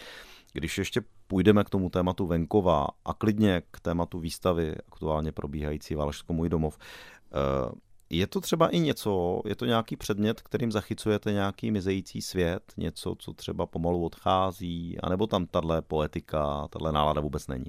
Když 0.53 0.79
ještě 0.79 1.03
půjdeme 1.27 1.65
k 1.65 1.71
tomu 1.71 1.91
tématu 1.91 2.27
venkova 2.27 2.87
a 3.05 3.15
klidně 3.15 3.63
k 3.71 3.81
tématu 3.81 4.19
výstavy 4.19 4.75
aktuálně 4.87 5.33
probíhající 5.33 5.95
Valašsko 5.95 6.33
můj 6.33 6.49
domov, 6.49 6.79
eh, 6.79 7.87
je 8.11 8.27
to 8.27 8.41
třeba 8.41 8.69
i 8.69 8.79
něco, 8.81 9.43
je 9.47 9.57
to 9.57 9.65
nějaký 9.65 9.97
předmět, 9.97 10.41
kterým 10.41 10.73
zachycujete 10.73 11.33
nějaký 11.33 11.71
mizející 11.71 12.23
svět, 12.23 12.73
něco, 12.77 13.15
co 13.19 13.33
třeba 13.33 13.67
pomalu 13.67 14.05
odchází, 14.05 14.99
anebo 15.03 15.27
tam 15.27 15.47
tahle 15.47 15.83
poetika, 15.83 16.69
tahle 16.69 16.93
nálada 16.93 17.21
vůbec 17.21 17.47
není? 17.47 17.67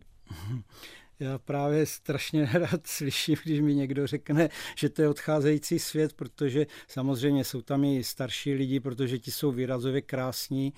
Já 1.20 1.38
právě 1.38 1.86
strašně 1.86 2.46
rád 2.54 2.88
slyším, 2.88 3.36
když 3.44 3.60
mi 3.60 3.76
někdo 3.76 4.08
řekne, 4.08 4.50
že 4.76 4.90
to 4.90 5.02
je 5.02 5.10
odcházející 5.10 5.80
svět, 5.80 6.14
protože 6.14 6.68
samozřejmě 6.88 7.44
jsou 7.44 7.62
tam 7.62 7.84
i 7.84 8.04
starší 8.04 8.54
lidi, 8.54 8.80
protože 8.80 9.20
ti 9.20 9.32
jsou 9.32 9.52
výrazově 9.52 10.02
krásní 10.02 10.74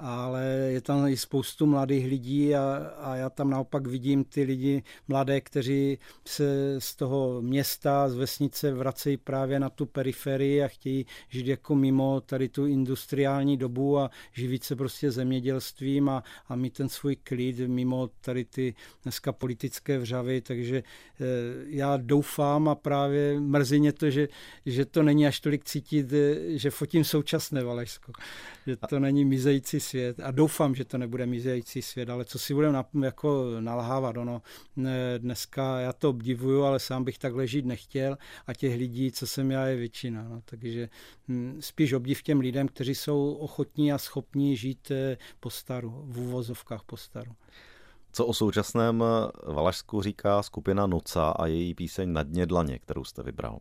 ale 0.00 0.44
je 0.44 0.80
tam 0.80 1.06
i 1.06 1.16
spoustu 1.16 1.66
mladých 1.66 2.06
lidí 2.06 2.54
a, 2.54 2.92
a 2.98 3.16
já 3.16 3.30
tam 3.30 3.50
naopak 3.50 3.86
vidím 3.86 4.24
ty 4.24 4.42
lidi 4.42 4.82
mladé, 5.08 5.40
kteří 5.40 5.98
se 6.26 6.76
z 6.78 6.96
toho 6.96 7.42
města, 7.42 8.08
z 8.08 8.14
vesnice 8.14 8.72
vracejí 8.72 9.16
právě 9.16 9.60
na 9.60 9.70
tu 9.70 9.86
periferii 9.86 10.62
a 10.62 10.68
chtějí 10.68 11.06
žít 11.28 11.46
jako 11.46 11.74
mimo 11.74 12.20
tady 12.20 12.48
tu 12.48 12.66
industriální 12.66 13.56
dobu 13.56 13.98
a 13.98 14.10
živit 14.32 14.64
se 14.64 14.76
prostě 14.76 15.10
zemědělstvím 15.10 16.08
a, 16.08 16.22
a 16.48 16.56
mít 16.56 16.72
ten 16.72 16.88
svůj 16.88 17.16
klid 17.16 17.58
mimo 17.58 18.10
tady 18.20 18.44
ty 18.44 18.74
dneska 19.02 19.32
politické 19.32 19.98
vřavy, 19.98 20.40
takže 20.40 20.76
e, 20.76 20.84
já 21.66 21.96
doufám 21.96 22.68
a 22.68 22.74
právě 22.74 23.40
mrzí 23.40 23.80
mě 23.80 23.92
to, 23.92 24.10
že, 24.10 24.28
že 24.66 24.84
to 24.84 25.02
není 25.02 25.26
až 25.26 25.40
tolik 25.40 25.64
cítit, 25.64 26.12
eh, 26.12 26.58
že 26.58 26.70
fotím 26.70 27.04
současné 27.04 27.64
Valašsko, 27.64 28.12
že 28.66 28.76
to 28.76 28.98
není 28.98 29.24
mizející 29.24 29.80
svět 29.88 30.20
a 30.20 30.30
doufám, 30.30 30.74
že 30.74 30.84
to 30.84 30.98
nebude 30.98 31.26
mizející 31.26 31.82
svět, 31.82 32.10
ale 32.10 32.24
co 32.24 32.38
si 32.38 32.54
budeme 32.54 32.84
jako 33.02 33.46
nalhávat, 33.60 34.16
ono 34.16 34.42
dneska 35.18 35.80
já 35.80 35.92
to 35.92 36.10
obdivuju, 36.10 36.62
ale 36.62 36.80
sám 36.80 37.04
bych 37.04 37.18
takhle 37.18 37.46
žít 37.46 37.64
nechtěl 37.64 38.18
a 38.46 38.54
těch 38.54 38.78
lidí, 38.78 39.12
co 39.12 39.26
jsem 39.26 39.50
já, 39.50 39.66
je 39.66 39.76
většina, 39.76 40.28
no, 40.28 40.42
takže 40.44 40.88
hm, 41.28 41.58
spíš 41.60 41.92
obdiv 41.92 42.22
těm 42.22 42.40
lidem, 42.40 42.68
kteří 42.68 42.94
jsou 42.94 43.32
ochotní 43.32 43.92
a 43.92 43.98
schopní 43.98 44.56
žít 44.56 44.90
eh, 44.90 45.16
po 45.40 45.50
staru, 45.50 46.04
v 46.06 46.18
úvozovkách 46.18 46.82
po 46.86 46.96
staru. 46.96 47.32
Co 48.12 48.26
o 48.26 48.34
současném 48.34 49.04
Valašsku 49.46 50.02
říká 50.02 50.42
skupina 50.42 50.86
Noca 50.86 51.30
a 51.30 51.46
její 51.46 51.74
píseň 51.74 52.12
Na 52.12 52.22
dně 52.22 52.46
dlaně, 52.46 52.78
kterou 52.78 53.04
jste 53.04 53.22
vybral? 53.22 53.58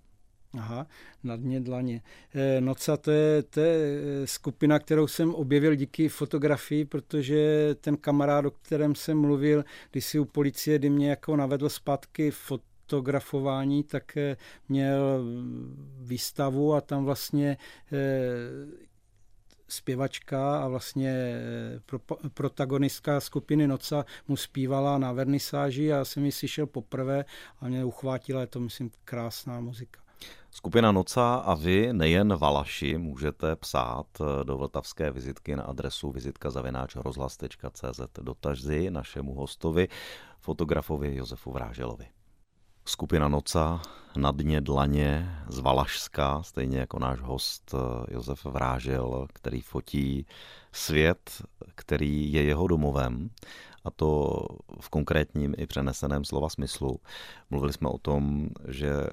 Aha, 0.54 0.88
na 1.24 1.36
dně 1.36 1.60
dlaně. 1.60 2.02
Eh, 2.36 2.62
Noca 2.62 2.98
to 2.98 3.12
je, 3.12 3.44
to 3.44 3.60
je 3.60 4.00
eh, 4.24 4.28
skupina, 4.28 4.80
kterou 4.80 5.08
jsem 5.08 5.36
objevil 5.36 5.76
díky 5.76 6.10
fotografii, 6.10 6.86
protože 6.86 7.70
ten 7.82 7.98
kamarád, 7.98 8.46
o 8.46 8.52
kterém 8.52 8.96
jsem 8.96 9.18
mluvil, 9.22 9.66
když 9.92 10.06
si 10.06 10.20
u 10.20 10.26
policie, 10.26 10.80
kdy 10.80 10.90
mě 10.90 11.10
jako 11.10 11.36
navedl 11.36 11.70
zpátky 11.70 12.32
fotografování, 12.32 13.84
tak 13.84 14.18
eh, 14.18 14.38
měl 14.70 15.26
výstavu 16.00 16.74
a 16.74 16.82
tam 16.82 17.06
vlastně 17.06 17.58
zpěvačka 19.68 20.60
a 20.60 20.68
vlastně 20.68 21.42
pro, 21.86 22.00
protagonistka 22.34 23.20
skupiny 23.20 23.68
Noca 23.68 24.06
mu 24.28 24.38
zpívala 24.38 24.98
na 24.98 25.12
vernisáži 25.12 25.94
a 25.94 26.06
jsem 26.06 26.26
ji 26.26 26.32
slyšel 26.32 26.68
poprvé 26.68 27.26
a 27.60 27.68
mě 27.68 27.86
uchvátila, 27.86 28.42
je 28.42 28.48
to 28.48 28.60
myslím 28.60 28.92
krásná 29.06 29.60
muzika. 29.60 30.07
Skupina 30.58 30.92
Noca 30.92 31.36
a 31.36 31.54
vy, 31.54 31.94
nejen 31.94 32.36
Valaši, 32.36 32.98
můžete 32.98 33.56
psát 33.56 34.06
do 34.44 34.58
vltavské 34.58 35.12
vizitky 35.12 35.56
na 35.56 35.64
adresu 35.64 36.12
vizitka.rozhlas.cz 36.12 38.02
dotazy 38.22 38.92
našemu 38.92 39.34
hostovi, 39.34 39.88
fotografovi 40.40 41.16
Josefu 41.16 41.52
Vráželovi. 41.52 42.08
Skupina 42.86 43.28
Noca 43.28 43.82
na 44.16 44.32
dně 44.32 44.62
dlaně 44.62 45.38
z 45.48 45.60
Valašska, 45.60 46.44
stejně 46.44 46.80
jako 46.80 47.00
náš 47.00 47.20
host 47.20 47.76
Josef 48.12 48.46
Vrážel, 48.46 49.28
který 49.34 49.62
fotí 49.62 50.26
svět, 50.72 51.42
který 51.76 52.34
je 52.34 52.44
jeho 52.44 52.68
domovem 52.68 53.30
a 53.84 53.92
to 53.92 54.42
v 54.80 54.90
konkrétním 54.90 55.54
i 55.58 55.68
přeneseném 55.68 56.26
slova 56.26 56.50
smyslu. 56.50 57.00
Mluvili 57.50 57.74
jsme 57.74 57.90
o 57.90 57.98
tom, 57.98 58.50
že 58.68 59.08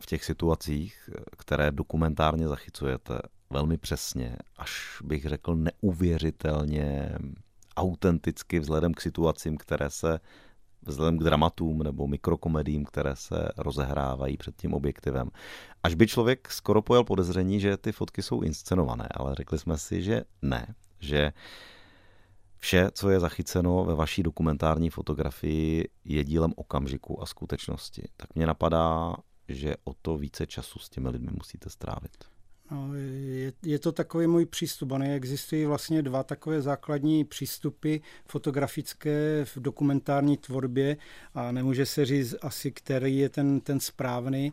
v 0.00 0.06
těch 0.06 0.24
situacích, 0.24 1.10
které 1.38 1.72
dokumentárně 1.72 2.48
zachycujete 2.48 3.18
velmi 3.50 3.78
přesně, 3.78 4.36
až 4.56 4.98
bych 5.04 5.24
řekl 5.24 5.56
neuvěřitelně 5.56 7.18
autenticky 7.76 8.60
vzhledem 8.60 8.94
k 8.94 9.00
situacím, 9.00 9.56
které 9.56 9.90
se 9.90 10.20
vzhledem 10.82 11.18
k 11.18 11.22
dramatům 11.22 11.82
nebo 11.82 12.06
mikrokomedím, 12.06 12.84
které 12.84 13.16
se 13.16 13.48
rozehrávají 13.56 14.36
před 14.36 14.56
tím 14.56 14.74
objektivem. 14.74 15.30
Až 15.82 15.94
by 15.94 16.06
člověk 16.06 16.52
skoro 16.52 16.82
pojel 16.82 17.04
podezření, 17.04 17.60
že 17.60 17.76
ty 17.76 17.92
fotky 17.92 18.22
jsou 18.22 18.40
inscenované, 18.40 19.08
ale 19.10 19.34
řekli 19.34 19.58
jsme 19.58 19.78
si, 19.78 20.02
že 20.02 20.22
ne, 20.42 20.74
že 21.00 21.32
Vše, 22.64 22.90
co 22.92 23.10
je 23.10 23.20
zachyceno 23.20 23.84
ve 23.84 23.94
vaší 23.94 24.22
dokumentární 24.22 24.90
fotografii, 24.90 25.88
je 26.04 26.24
dílem 26.24 26.52
okamžiku 26.56 27.22
a 27.22 27.26
skutečnosti. 27.26 28.02
Tak 28.16 28.34
mě 28.34 28.46
napadá, 28.46 29.16
že 29.48 29.74
o 29.84 29.94
to 29.94 30.18
více 30.18 30.46
času 30.46 30.78
s 30.78 30.88
těmi 30.88 31.08
lidmi 31.08 31.30
musíte 31.34 31.70
strávit. 31.70 32.24
No, 32.70 32.94
je, 32.94 33.52
je 33.62 33.78
to 33.78 33.92
takový 33.92 34.26
můj 34.26 34.46
přístup. 34.46 34.92
A 34.92 35.04
existují 35.04 35.64
vlastně 35.64 36.02
dva 36.02 36.22
takové 36.22 36.62
základní 36.62 37.24
přístupy 37.24 37.96
fotografické 38.26 39.44
v 39.44 39.56
dokumentární 39.56 40.36
tvorbě 40.36 40.96
a 41.34 41.52
nemůže 41.52 41.86
se 41.86 42.04
říct 42.04 42.34
asi, 42.42 42.72
který 42.72 43.18
je 43.18 43.28
ten, 43.28 43.60
ten 43.60 43.80
správný. 43.80 44.52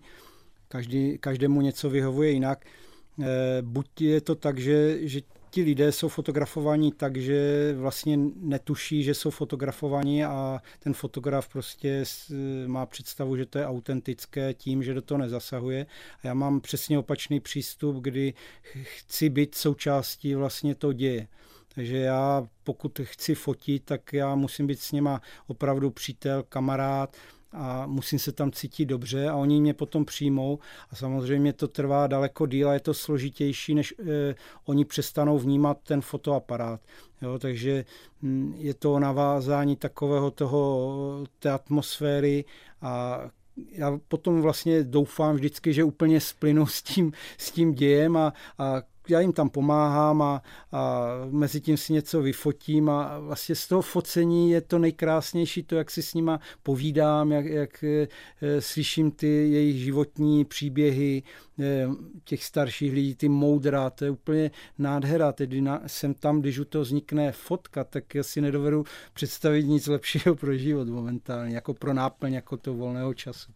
Každý, 0.67 1.17
každému 1.17 1.61
něco 1.61 1.89
vyhovuje 1.89 2.31
jinak. 2.31 2.65
E, 2.65 3.61
buď 3.61 4.01
je 4.01 4.21
to 4.21 4.35
tak, 4.35 4.59
že, 4.59 5.07
že 5.07 5.21
ti 5.51 5.61
lidé 5.63 5.91
jsou 5.91 6.07
fotografovaní 6.07 6.91
tak, 6.91 7.17
že 7.17 7.73
vlastně 7.77 8.19
netuší, 8.35 9.03
že 9.03 9.13
jsou 9.13 9.29
fotografovaní 9.29 10.25
a 10.25 10.61
ten 10.79 10.93
fotograf 10.93 11.49
prostě 11.49 12.03
má 12.67 12.85
představu, 12.85 13.37
že 13.37 13.45
to 13.45 13.57
je 13.57 13.65
autentické 13.65 14.53
tím, 14.53 14.83
že 14.83 14.93
do 14.93 15.01
toho 15.01 15.17
nezasahuje. 15.17 15.85
A 16.23 16.27
já 16.27 16.33
mám 16.33 16.61
přesně 16.61 16.99
opačný 16.99 17.39
přístup, 17.39 17.95
kdy 17.95 18.33
chci 18.83 19.29
být 19.29 19.55
součástí 19.55 20.35
vlastně 20.35 20.75
toho 20.75 20.93
děje. 20.93 21.27
Takže 21.75 21.97
já 21.97 22.47
pokud 22.63 22.99
chci 23.03 23.35
fotit, 23.35 23.85
tak 23.85 24.13
já 24.13 24.35
musím 24.35 24.67
být 24.67 24.79
s 24.79 24.91
něma 24.91 25.21
opravdu 25.47 25.89
přítel, 25.89 26.43
kamarád, 26.43 27.17
a 27.53 27.87
musím 27.87 28.19
se 28.19 28.31
tam 28.31 28.51
cítit 28.51 28.85
dobře 28.85 29.29
a 29.29 29.35
oni 29.35 29.61
mě 29.61 29.73
potom 29.73 30.05
přijmou 30.05 30.59
a 30.89 30.95
samozřejmě 30.95 31.53
to 31.53 31.67
trvá 31.67 32.07
daleko 32.07 32.45
díl 32.47 32.69
a 32.69 32.73
je 32.73 32.79
to 32.79 32.93
složitější, 32.93 33.75
než 33.75 33.93
eh, 33.99 34.35
oni 34.65 34.85
přestanou 34.85 35.39
vnímat 35.39 35.77
ten 35.83 36.01
fotoaparát. 36.01 36.81
Jo, 37.21 37.39
takže 37.39 37.85
hm, 38.21 38.53
je 38.57 38.73
to 38.73 38.99
navázání 38.99 39.75
takového 39.75 40.31
toho, 40.31 41.25
té 41.39 41.51
atmosféry 41.51 42.45
a 42.81 43.21
já 43.71 43.99
potom 44.07 44.41
vlastně 44.41 44.83
doufám 44.83 45.35
vždycky, 45.35 45.73
že 45.73 45.83
úplně 45.83 46.19
splynu 46.21 46.65
s 46.65 46.81
tím, 46.81 47.13
s 47.37 47.51
tím 47.51 47.73
dějem 47.73 48.17
a, 48.17 48.33
a 48.57 48.81
já 49.09 49.19
jim 49.19 49.33
tam 49.33 49.49
pomáhám 49.49 50.21
a, 50.21 50.41
a 50.71 51.05
mezi 51.29 51.61
tím 51.61 51.77
si 51.77 51.93
něco 51.93 52.21
vyfotím 52.21 52.89
a 52.89 53.19
vlastně 53.19 53.55
z 53.55 53.67
toho 53.67 53.81
focení 53.81 54.51
je 54.51 54.61
to 54.61 54.79
nejkrásnější, 54.79 55.63
to, 55.63 55.75
jak 55.75 55.91
si 55.91 56.01
s 56.03 56.13
nima 56.13 56.39
povídám, 56.63 57.31
jak, 57.31 57.45
jak 57.45 57.83
e, 57.83 58.07
slyším 58.61 59.11
ty 59.11 59.27
jejich 59.27 59.83
životní 59.83 60.45
příběhy 60.45 61.23
e, 61.59 61.87
těch 62.23 62.43
starších 62.43 62.93
lidí, 62.93 63.15
ty 63.15 63.29
moudra, 63.29 63.89
to 63.89 64.05
je 64.05 64.11
úplně 64.11 64.51
nádhera. 64.77 65.31
Tedy 65.31 65.61
na, 65.61 65.81
jsem 65.87 66.13
tam, 66.13 66.41
když 66.41 66.59
u 66.59 66.65
toho 66.65 66.81
vznikne 66.81 67.31
fotka, 67.31 67.83
tak 67.83 68.15
já 68.15 68.23
si 68.23 68.41
nedovedu 68.41 68.83
představit 69.13 69.63
nic 69.63 69.87
lepšího 69.87 70.35
pro 70.35 70.57
život 70.57 70.87
momentálně, 70.87 71.55
jako 71.55 71.73
pro 71.73 71.93
náplň, 71.93 72.33
jako 72.33 72.57
to 72.57 72.73
volného 72.73 73.13
času. 73.13 73.51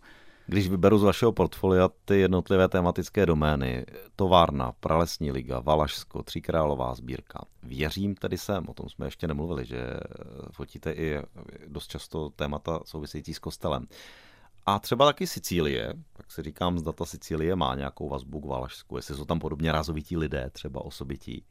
Když 0.48 0.70
vyberu 0.70 0.98
z 0.98 1.04
vašeho 1.04 1.32
portfolia 1.32 1.90
ty 2.06 2.20
jednotlivé 2.20 2.68
tematické 2.68 3.26
domény, 3.26 3.86
továrna, 4.16 4.72
pralesní 4.72 5.32
liga, 5.32 5.60
Valašsko, 5.60 6.24
Tříkrálová 6.24 6.96
sbírka, 6.96 7.46
věřím 7.64 8.16
tedy 8.16 8.38
sem, 8.38 8.66
o 8.68 8.74
tom 8.74 8.90
jsme 8.90 9.08
ještě 9.08 9.28
nemluvili, 9.28 9.66
že 9.66 9.94
fotíte 10.52 10.92
i 10.92 11.18
dost 11.68 11.88
často 11.88 12.30
témata 12.30 12.80
související 12.86 13.34
s 13.34 13.40
kostelem. 13.40 13.88
A 14.66 14.80
třeba 14.80 15.06
taky 15.06 15.28
Sicílie, 15.28 15.94
tak 16.14 16.32
si 16.32 16.42
říkám, 16.42 16.80
zda 16.80 16.92
ta 16.92 17.06
Sicílie 17.06 17.56
má 17.56 17.76
nějakou 17.76 18.10
vazbu 18.10 18.42
k 18.42 18.46
Valašsku, 18.46 18.96
jestli 18.96 19.16
jsou 19.16 19.26
tam 19.26 19.40
podobně 19.40 19.72
razovití 19.72 20.18
lidé, 20.18 20.50
třeba 20.50 20.86
osobití. 20.86 21.46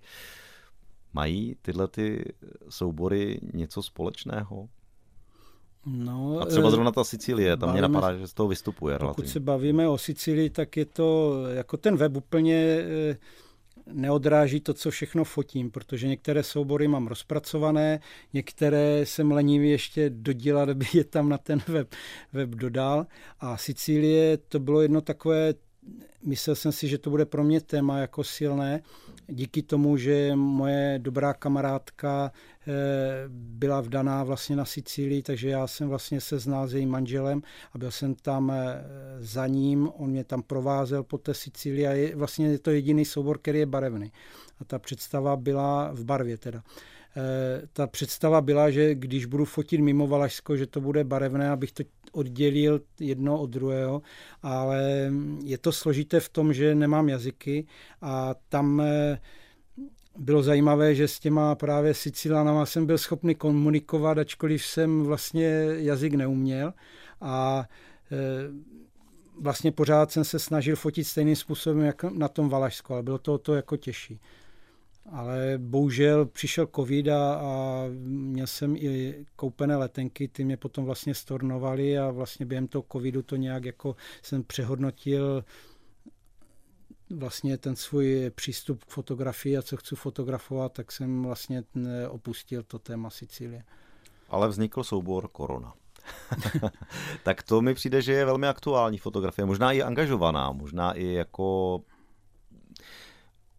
Mají 1.12 1.56
tyhle 1.62 1.88
ty 1.88 2.34
soubory 2.68 3.40
něco 3.54 3.82
společného? 3.82 4.68
No, 5.86 6.40
a 6.40 6.46
třeba 6.46 6.68
eh, 6.68 6.70
zrovna 6.70 6.92
ta 6.92 7.04
Sicílie, 7.04 7.56
tam 7.56 7.72
mě 7.72 7.82
napadá, 7.82 8.16
že 8.16 8.26
z 8.26 8.34
toho 8.34 8.48
vystupuje. 8.48 8.94
Pokud 8.94 9.02
relativně. 9.02 9.30
se 9.30 9.40
bavíme 9.40 9.88
o 9.88 9.98
Sicílii, 9.98 10.50
tak 10.50 10.76
je 10.76 10.84
to, 10.84 11.34
jako 11.48 11.76
ten 11.76 11.96
web 11.96 12.16
úplně 12.16 12.56
eh, 12.56 13.16
neodráží 13.92 14.60
to, 14.60 14.74
co 14.74 14.90
všechno 14.90 15.24
fotím, 15.24 15.70
protože 15.70 16.08
některé 16.08 16.42
soubory 16.42 16.88
mám 16.88 17.06
rozpracované, 17.06 18.00
některé 18.32 19.00
jsem 19.06 19.32
lenivý 19.32 19.70
ještě 19.70 20.10
dodělat, 20.10 20.68
aby 20.68 20.86
je 20.94 21.04
tam 21.04 21.28
na 21.28 21.38
ten 21.38 21.62
web, 21.68 21.94
web 22.32 22.50
dodal. 22.50 23.06
A 23.40 23.56
Sicílie 23.56 24.36
to 24.36 24.60
bylo 24.60 24.82
jedno 24.82 25.00
takové 25.00 25.54
myslel 26.24 26.56
jsem 26.56 26.72
si, 26.72 26.88
že 26.88 26.98
to 26.98 27.10
bude 27.10 27.26
pro 27.26 27.44
mě 27.44 27.60
téma 27.60 27.98
jako 27.98 28.24
silné, 28.24 28.82
díky 29.28 29.62
tomu, 29.62 29.96
že 29.96 30.36
moje 30.36 30.98
dobrá 31.02 31.34
kamarádka 31.34 32.32
eh, 32.32 32.72
byla 33.28 33.80
vdaná 33.80 34.24
vlastně 34.24 34.56
na 34.56 34.64
Sicílii, 34.64 35.22
takže 35.22 35.48
já 35.48 35.66
jsem 35.66 35.88
vlastně 35.88 36.20
se 36.20 36.38
znal 36.38 36.68
s 36.68 36.74
jejím 36.74 36.90
manželem 36.90 37.42
a 37.72 37.78
byl 37.78 37.90
jsem 37.90 38.14
tam 38.14 38.50
eh, 38.50 38.84
za 39.18 39.46
ním, 39.46 39.90
on 39.96 40.10
mě 40.10 40.24
tam 40.24 40.42
provázel 40.42 41.02
po 41.02 41.18
té 41.18 41.34
Sicílii 41.34 41.86
a 41.86 41.92
je, 41.92 42.16
vlastně 42.16 42.46
je 42.48 42.58
to 42.58 42.70
jediný 42.70 43.04
soubor, 43.04 43.38
který 43.38 43.58
je 43.58 43.66
barevný. 43.66 44.12
A 44.60 44.64
ta 44.64 44.78
představa 44.78 45.36
byla 45.36 45.90
v 45.92 46.04
barvě 46.04 46.38
teda. 46.38 46.62
Eh, 47.16 47.62
ta 47.72 47.86
představa 47.86 48.40
byla, 48.40 48.70
že 48.70 48.94
když 48.94 49.26
budu 49.26 49.44
fotit 49.44 49.80
mimo 49.80 50.06
Valašsko, 50.06 50.56
že 50.56 50.66
to 50.66 50.80
bude 50.80 51.04
barevné, 51.04 51.50
abych 51.50 51.72
to 51.72 51.82
oddělil 52.12 52.80
jedno 53.00 53.40
od 53.40 53.50
druhého, 53.50 54.02
ale 54.42 55.10
je 55.42 55.58
to 55.58 55.72
složité 55.72 56.20
v 56.20 56.28
tom, 56.28 56.52
že 56.52 56.74
nemám 56.74 57.08
jazyky 57.08 57.66
a 58.02 58.34
tam 58.48 58.80
eh, 58.80 59.18
bylo 60.18 60.42
zajímavé, 60.42 60.94
že 60.94 61.08
s 61.08 61.18
těma 61.18 61.54
právě 61.54 61.94
Sicilanama 61.94 62.66
jsem 62.66 62.86
byl 62.86 62.98
schopný 62.98 63.34
komunikovat, 63.34 64.18
ačkoliv 64.18 64.64
jsem 64.64 65.02
vlastně 65.02 65.66
jazyk 65.76 66.14
neuměl 66.14 66.72
a 67.20 67.64
eh, 68.12 68.16
vlastně 69.40 69.72
pořád 69.72 70.12
jsem 70.12 70.24
se 70.24 70.38
snažil 70.38 70.76
fotit 70.76 71.06
stejným 71.06 71.36
způsobem, 71.36 71.80
jak 71.80 72.04
na 72.04 72.28
tom 72.28 72.48
Valašsku, 72.48 72.92
ale 72.92 73.02
bylo 73.02 73.18
to, 73.18 73.38
to 73.38 73.54
jako 73.54 73.76
těžší. 73.76 74.20
Ale 75.12 75.54
bohužel 75.58 76.26
přišel 76.26 76.68
covid 76.76 77.08
a, 77.08 77.34
a 77.34 77.84
měl 78.06 78.46
jsem 78.46 78.76
i 78.76 79.24
koupené 79.36 79.76
letenky, 79.76 80.28
ty 80.28 80.44
mě 80.44 80.56
potom 80.56 80.84
vlastně 80.84 81.14
stornovali 81.14 81.98
a 81.98 82.10
vlastně 82.10 82.46
během 82.46 82.68
toho 82.68 82.84
covidu 82.92 83.22
to 83.22 83.36
nějak 83.36 83.64
jako 83.64 83.96
jsem 84.22 84.42
přehodnotil 84.42 85.44
vlastně 87.10 87.58
ten 87.58 87.76
svůj 87.76 88.30
přístup 88.34 88.84
k 88.84 88.90
fotografii 88.90 89.56
a 89.56 89.62
co 89.62 89.76
chci 89.76 89.96
fotografovat, 89.96 90.72
tak 90.72 90.92
jsem 90.92 91.22
vlastně 91.22 91.64
opustil 92.08 92.62
to 92.62 92.78
téma 92.78 93.10
Sicílie. 93.10 93.64
Ale 94.28 94.48
vznikl 94.48 94.84
soubor 94.84 95.28
Korona. 95.28 95.74
tak 97.22 97.42
to 97.42 97.60
mi 97.60 97.74
přijde, 97.74 98.02
že 98.02 98.12
je 98.12 98.24
velmi 98.24 98.48
aktuální 98.48 98.98
fotografie, 98.98 99.46
možná 99.46 99.72
i 99.72 99.82
angažovaná, 99.82 100.52
možná 100.52 100.92
i 100.92 101.06
jako 101.06 101.80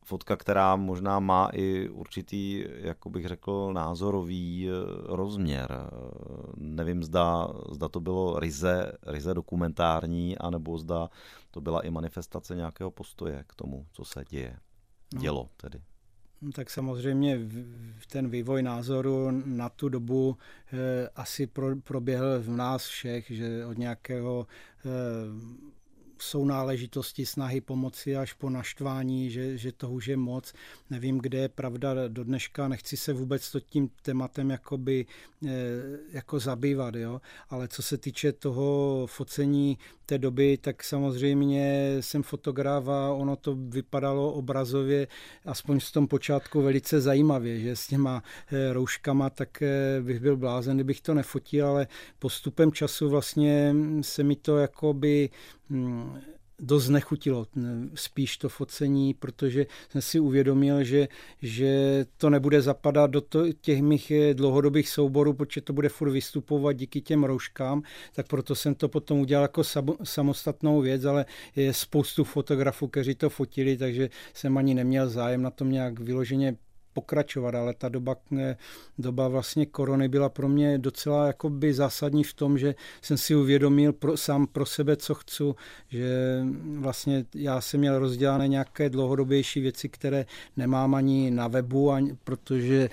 fotka, 0.06 0.36
která 0.36 0.76
možná 0.76 1.20
má 1.20 1.49
i 1.53 1.89
určitý, 1.89 2.66
jako 2.76 3.10
bych 3.10 3.26
řekl, 3.26 3.74
názorový 3.74 4.70
eh, 4.70 4.72
rozměr. 5.03 5.89
Nevím, 6.58 7.03
zda, 7.03 7.47
zda 7.72 7.89
to 7.89 7.99
bylo 7.99 8.39
ryze, 8.39 8.91
ryze 9.08 9.34
dokumentární, 9.34 10.38
anebo 10.38 10.78
zda 10.78 11.10
to 11.51 11.62
byla 11.62 11.82
i 11.82 11.91
manifestace 11.91 12.56
nějakého 12.56 12.91
postoje 12.91 13.43
k 13.47 13.56
tomu, 13.56 13.86
co 13.91 14.06
se 14.06 14.26
děje. 14.30 14.58
No. 15.14 15.22
Dělo 15.22 15.49
tedy. 15.58 15.82
No, 16.41 16.51
tak 16.51 16.70
samozřejmě 16.70 17.39
ten 18.12 18.30
vývoj 18.30 18.64
názoru 18.64 19.32
na 19.45 19.70
tu 19.70 19.89
dobu 19.89 20.38
eh, 20.74 21.10
asi 21.16 21.47
pro, 21.47 21.76
proběhl 21.76 22.41
v 22.41 22.49
nás 22.49 22.86
všech, 22.86 23.32
že 23.32 23.66
od 23.66 23.78
nějakého 23.78 24.47
eh, 24.86 24.89
jsou 26.20 26.45
náležitosti 26.45 27.26
snahy 27.26 27.61
pomoci 27.61 28.18
až 28.18 28.34
po 28.34 28.49
naštvání, 28.49 29.30
že, 29.32 29.57
že 29.57 29.72
to 29.72 29.89
už 29.89 30.07
je 30.07 30.18
moc. 30.18 30.53
Nevím, 30.89 31.18
kde 31.18 31.38
je 31.38 31.49
pravda 31.49 32.07
do 32.07 32.24
dneška, 32.24 32.68
nechci 32.68 32.97
se 32.97 33.13
vůbec 33.13 33.51
to 33.51 33.59
tím 33.59 33.89
tématem 34.01 34.49
jakoby, 34.49 35.05
eh, 35.45 35.49
jako 36.11 36.39
zabývat, 36.39 36.95
jo? 36.95 37.22
ale 37.49 37.68
co 37.68 37.82
se 37.82 37.97
týče 37.97 38.32
toho 38.32 39.07
focení 39.07 39.78
té 40.05 40.18
doby, 40.18 40.57
tak 40.57 40.84
samozřejmě 40.84 41.97
jsem 41.99 42.24
fotograf 42.24 42.88
a 42.88 43.11
ono 43.11 43.36
to 43.36 43.55
vypadalo 43.55 44.34
obrazově, 44.34 45.07
aspoň 45.45 45.80
v 45.80 45.91
tom 45.91 46.07
počátku 46.07 46.61
velice 46.61 47.01
zajímavě, 47.01 47.59
že 47.59 47.76
s 47.76 47.88
těma 47.88 48.24
eh, 48.51 48.74
rouškama, 48.74 49.30
tak 49.30 49.61
eh, 49.61 50.01
bych 50.01 50.20
byl 50.20 50.38
blázen, 50.38 50.78
kdybych 50.78 51.01
to 51.01 51.13
nefotil, 51.13 51.68
ale 51.68 51.88
postupem 52.20 52.72
času 52.72 53.09
vlastně 53.09 53.76
se 54.01 54.24
mi 54.24 54.36
to 54.36 54.57
jakoby 54.57 55.30
hm, 55.64 55.64
dost 56.59 56.89
nechutilo 56.89 57.47
spíš 57.95 58.38
to 58.38 58.49
focení, 58.49 59.13
protože 59.13 59.66
jsem 59.89 60.01
si 60.01 60.20
uvědomil, 60.20 60.84
že, 60.84 61.07
že 61.41 62.05
to 62.18 62.30
nebude 62.30 62.61
zapadat 62.61 63.11
do 63.11 63.22
těch 63.61 63.82
mých 63.82 64.11
eh, 64.11 64.34
dlouhodobých 64.34 64.89
souborů, 64.89 65.34
protože 65.34 65.61
to 65.61 65.74
bude 65.74 65.89
furt 65.89 66.11
vystupovat 66.11 66.76
díky 66.76 67.01
těm 67.01 67.24
rouškám, 67.24 67.82
tak 68.13 68.28
proto 68.28 68.55
jsem 68.55 68.76
to 68.76 68.89
potom 68.89 69.20
udělal 69.20 69.43
jako 69.43 69.63
samostatnou 70.03 70.82
věc, 70.82 71.05
ale 71.05 71.26
je 71.55 71.74
spoustu 71.74 72.24
fotografů, 72.24 72.88
kteří 72.88 73.16
to 73.16 73.30
fotili, 73.30 73.78
takže 73.78 74.09
jsem 74.34 74.57
ani 74.57 74.74
neměl 74.74 75.09
zájem 75.09 75.41
na 75.41 75.49
tom 75.49 75.72
nějak 75.72 75.99
vyloženě 75.99 76.55
pokračovat, 76.96 77.56
ale 77.56 77.74
ta 77.74 77.89
doba, 77.89 78.16
eh, 78.38 78.58
doba 78.98 79.28
vlastně 79.28 79.66
korony 79.66 80.08
byla 80.08 80.30
pro 80.30 80.48
mě 80.50 80.78
docela 80.78 81.28
jakoby 81.28 81.74
zásadní 81.74 82.24
v 82.24 82.34
tom, 82.34 82.58
že 82.58 82.76
jsem 83.02 83.18
si 83.18 83.36
uvědomil 83.36 83.93
pro, 83.93 84.18
sám 84.18 84.48
pro 84.48 84.66
sebe, 84.66 84.96
co 84.96 85.14
chci, 85.16 85.43
že 85.89 86.08
vlastně 86.80 87.26
já 87.36 87.62
jsem 87.62 87.80
měl 87.80 88.00
rozdělané 88.00 88.48
nějaké 88.48 88.89
dlouhodobější 88.89 89.60
věci, 89.60 89.89
které 89.89 90.26
nemám 90.58 90.96
ani 90.96 91.32
na 91.32 91.48
webu, 91.48 91.91
ani, 91.91 92.18
protože 92.24 92.89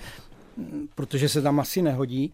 protože 0.95 1.29
se 1.29 1.41
tam 1.41 1.59
asi 1.59 1.81
nehodí, 1.81 2.33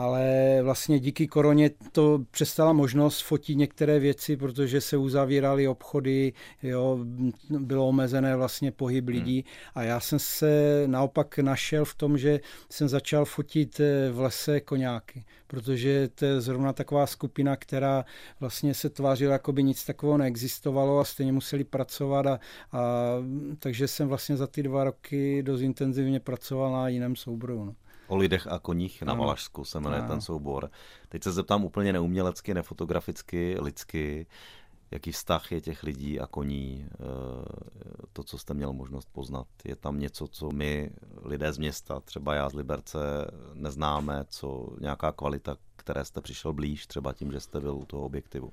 ale 0.00 0.58
vlastně 0.62 0.98
díky 0.98 1.26
koroně 1.26 1.70
to 1.92 2.18
přestala 2.30 2.72
možnost 2.72 3.20
fotit 3.20 3.58
některé 3.58 3.98
věci, 3.98 4.36
protože 4.36 4.80
se 4.80 4.96
uzavíraly 4.96 5.68
obchody, 5.68 6.32
jo, 6.62 6.98
bylo 7.50 7.88
omezené 7.88 8.36
vlastně 8.36 8.72
pohyb 8.72 9.04
hmm. 9.04 9.14
lidí 9.14 9.44
a 9.74 9.82
já 9.82 10.00
jsem 10.00 10.18
se 10.18 10.82
naopak 10.86 11.38
našel 11.38 11.84
v 11.84 11.94
tom, 11.94 12.18
že 12.18 12.40
jsem 12.70 12.88
začal 12.88 13.24
fotit 13.24 13.80
eh, 13.80 14.10
v 14.12 14.20
lese 14.20 14.60
koňáky, 14.60 15.24
protože 15.46 16.08
to 16.08 16.24
je 16.24 16.40
zrovna 16.40 16.72
taková 16.72 17.06
skupina, 17.06 17.56
která 17.56 18.04
vlastně 18.40 18.74
se 18.74 18.90
tvářila, 18.90 19.32
jako 19.32 19.52
by 19.52 19.62
nic 19.62 19.84
takového 19.84 20.18
neexistovalo 20.18 20.98
a 20.98 21.04
stejně 21.04 21.32
museli 21.32 21.64
pracovat 21.64 22.26
a, 22.26 22.40
a 22.72 22.80
takže 23.58 23.88
jsem 23.88 24.08
vlastně 24.08 24.36
za 24.36 24.46
ty 24.46 24.62
dva 24.62 24.84
roky 24.84 25.42
dost 25.42 25.60
intenzivně 25.60 26.20
pracoval 26.20 26.72
na 26.72 26.88
jiném 26.88 27.16
souboru. 27.16 27.64
No. 27.64 27.74
O 28.10 28.16
lidech 28.16 28.46
a 28.46 28.58
koních 28.58 29.02
na 29.02 29.14
Valašsku 29.14 29.64
se 29.64 29.80
jmenuje 29.80 30.02
ten 30.02 30.20
soubor. 30.20 30.70
Teď 31.08 31.22
se 31.22 31.32
zeptám 31.32 31.64
úplně 31.64 31.92
neumělecky, 31.92 32.54
nefotograficky, 32.54 33.56
lidsky, 33.60 34.26
jaký 34.90 35.12
vztah 35.12 35.52
je 35.52 35.60
těch 35.60 35.82
lidí 35.82 36.20
a 36.20 36.26
koní, 36.26 36.86
eh, 36.92 36.96
to, 38.12 38.22
co 38.22 38.38
jste 38.38 38.54
měl 38.54 38.72
možnost 38.72 39.08
poznat. 39.12 39.46
Je 39.64 39.76
tam 39.76 40.00
něco, 40.00 40.26
co 40.26 40.50
my, 40.50 40.90
lidé 41.22 41.52
z 41.52 41.58
města, 41.58 42.00
třeba 42.00 42.34
já 42.34 42.48
z 42.48 42.54
Liberce, 42.54 42.98
neznáme, 43.54 44.24
co 44.28 44.68
nějaká 44.80 45.12
kvalita, 45.12 45.56
které 45.76 46.04
jste 46.04 46.20
přišel 46.20 46.52
blíž, 46.52 46.86
třeba 46.86 47.12
tím, 47.12 47.32
že 47.32 47.40
jste 47.40 47.60
byl 47.60 47.74
u 47.74 47.84
toho 47.84 48.04
objektivu? 48.04 48.52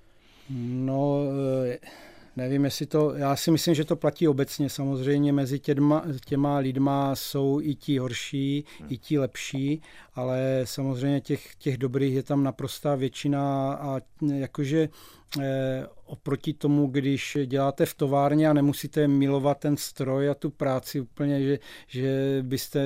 No, 0.50 1.20
eh, 1.66 1.80
Nevím, 2.38 2.66
jestli 2.66 2.86
to, 2.86 3.14
já 3.14 3.36
si 3.36 3.52
myslím, 3.52 3.76
že 3.76 3.86
to 3.86 3.96
platí 3.96 4.28
obecně. 4.28 4.70
Samozřejmě 4.70 5.34
mezi 5.34 5.60
těma, 5.60 6.06
těma 6.26 6.58
lidma 6.58 7.16
jsou 7.16 7.60
i 7.62 7.76
ti 7.76 7.98
horší, 7.98 8.66
hmm. 8.80 8.88
i 8.92 8.98
ti 8.98 9.20
lepší, 9.20 9.82
ale 10.16 10.62
samozřejmě 10.64 11.22
těch, 11.22 11.56
těch 11.56 11.78
dobrých 11.78 12.14
je 12.14 12.24
tam 12.24 12.44
naprostá 12.44 12.96
většina 12.96 13.74
a 13.74 14.00
jakože 14.34 14.90
eh, 15.42 15.86
oproti 16.08 16.54
tomu, 16.54 16.88
když 16.88 17.38
děláte 17.46 17.86
v 17.86 17.94
továrně 17.94 18.50
a 18.50 18.54
nemusíte 18.54 19.08
milovat 19.08 19.60
ten 19.60 19.78
stroj 19.78 20.30
a 20.30 20.34
tu 20.34 20.50
práci 20.50 21.00
úplně, 21.00 21.44
že, 21.44 21.60
že 21.88 22.40
byste 22.42 22.86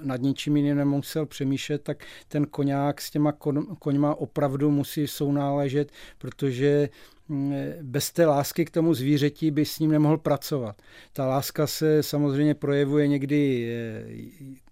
nad 0.00 0.20
ničím 0.20 0.56
jiným 0.56 0.76
nemusel 0.76 1.26
přemýšlet, 1.26 1.82
tak 1.82 2.04
ten 2.28 2.46
koňák 2.46 3.00
s 3.00 3.10
těma 3.10 3.32
koňma 3.78 4.14
opravdu 4.14 4.70
musí 4.70 5.06
sounáležet, 5.06 5.92
protože 6.18 6.88
mm, 7.28 7.54
bez 7.82 8.12
té 8.12 8.26
lásky 8.26 8.64
k 8.64 8.70
tomu 8.70 8.94
zvířeti 8.94 9.50
by 9.50 9.64
s 9.64 9.78
ním 9.78 9.90
nemohl 9.90 10.18
pracovat. 10.18 10.82
Ta 11.12 11.26
láska 11.26 11.66
se 11.66 12.02
samozřejmě 12.02 12.54
projevuje 12.54 13.08
někdy 13.08 13.68
eh, 13.72 14.64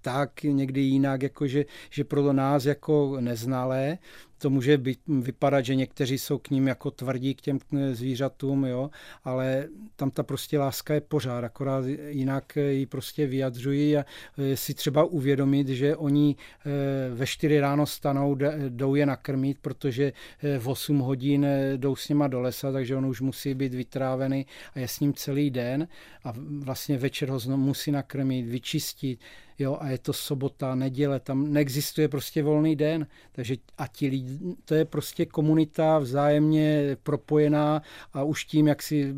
tak, 0.00 0.42
někdy 0.42 0.80
jinak, 0.80 1.22
jako 1.22 1.46
že, 1.46 1.64
že 1.90 2.04
pro 2.04 2.32
nás 2.32 2.64
jako 2.64 3.16
neznalé, 3.20 3.98
to 4.38 4.50
může 4.50 4.78
být, 4.78 5.00
vypadat, 5.06 5.64
že 5.64 5.74
někteří 5.74 6.18
jsou 6.18 6.38
k 6.38 6.50
ním 6.50 6.66
jako 6.66 6.90
tvrdí 6.90 7.34
k 7.34 7.40
těm 7.40 7.58
zvířatům, 7.92 8.64
jo, 8.64 8.90
ale 9.24 9.68
tam 9.96 10.10
ta 10.10 10.22
prostě 10.22 10.58
láska 10.58 10.94
je 10.94 11.00
pořád, 11.00 11.44
akorát 11.44 11.84
jinak 12.08 12.56
ji 12.56 12.86
prostě 12.86 13.26
vyjadřují 13.26 13.96
a 13.96 14.04
e, 14.38 14.56
si 14.56 14.74
třeba 14.74 15.04
uvědomit, 15.04 15.68
že 15.68 15.96
oni 15.96 16.36
e, 16.36 17.14
ve 17.14 17.26
4 17.26 17.60
ráno 17.60 17.86
stanou, 17.86 18.36
jdou 18.68 18.94
je 18.94 19.06
nakrmit, 19.06 19.58
protože 19.62 20.12
v 20.58 20.68
8 20.68 20.98
hodin 20.98 21.46
jdou 21.76 21.96
s 21.96 22.08
nima 22.08 22.28
do 22.28 22.40
lesa, 22.40 22.72
takže 22.72 22.96
on 22.96 23.06
už 23.06 23.20
musí 23.20 23.54
být 23.54 23.74
vytrávený 23.74 24.46
a 24.74 24.78
je 24.78 24.88
s 24.88 25.00
ním 25.00 25.14
celý 25.14 25.50
den 25.50 25.88
a 26.24 26.32
vlastně 26.58 26.98
večer 26.98 27.28
ho 27.28 27.38
znovu 27.38 27.62
musí 27.62 27.90
nakrmit, 27.90 28.46
vyčistit, 28.46 29.20
jo, 29.58 29.76
a 29.80 29.88
je 29.88 29.98
to 29.98 30.12
sobota, 30.12 30.74
neděle, 30.74 31.20
tam 31.20 31.52
neexistuje 31.52 32.08
prostě 32.08 32.42
volný 32.42 32.76
den, 32.76 33.06
takže 33.32 33.56
a 33.78 33.86
ti 33.86 34.08
lidi, 34.08 34.38
to 34.64 34.74
je 34.74 34.84
prostě 34.84 35.26
komunita 35.26 35.98
vzájemně 35.98 36.96
propojená 37.02 37.82
a 38.12 38.22
už 38.22 38.44
tím, 38.44 38.66
jak 38.66 38.82
si 38.82 39.14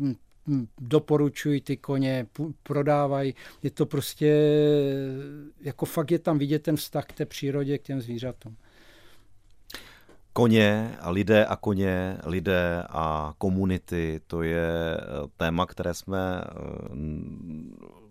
doporučují 0.81 1.61
ty 1.61 1.77
koně, 1.77 2.27
prodávají. 2.63 3.35
Je 3.63 3.71
to 3.71 3.85
prostě, 3.85 4.35
jako 5.61 5.85
fakt 5.85 6.11
je 6.11 6.19
tam 6.19 6.37
vidět 6.37 6.63
ten 6.63 6.75
vztah 6.75 7.05
k 7.05 7.13
té 7.13 7.25
přírodě, 7.25 7.77
k 7.77 7.81
těm 7.81 8.01
zvířatům. 8.01 8.55
Koně 10.33 10.91
lidé 11.07 11.45
a 11.45 11.55
koně, 11.55 12.17
lidé 12.25 12.83
a 12.89 13.33
komunity, 13.37 14.21
to 14.27 14.43
je 14.43 14.97
téma, 15.37 15.65
které 15.65 15.93
jsme 15.93 16.41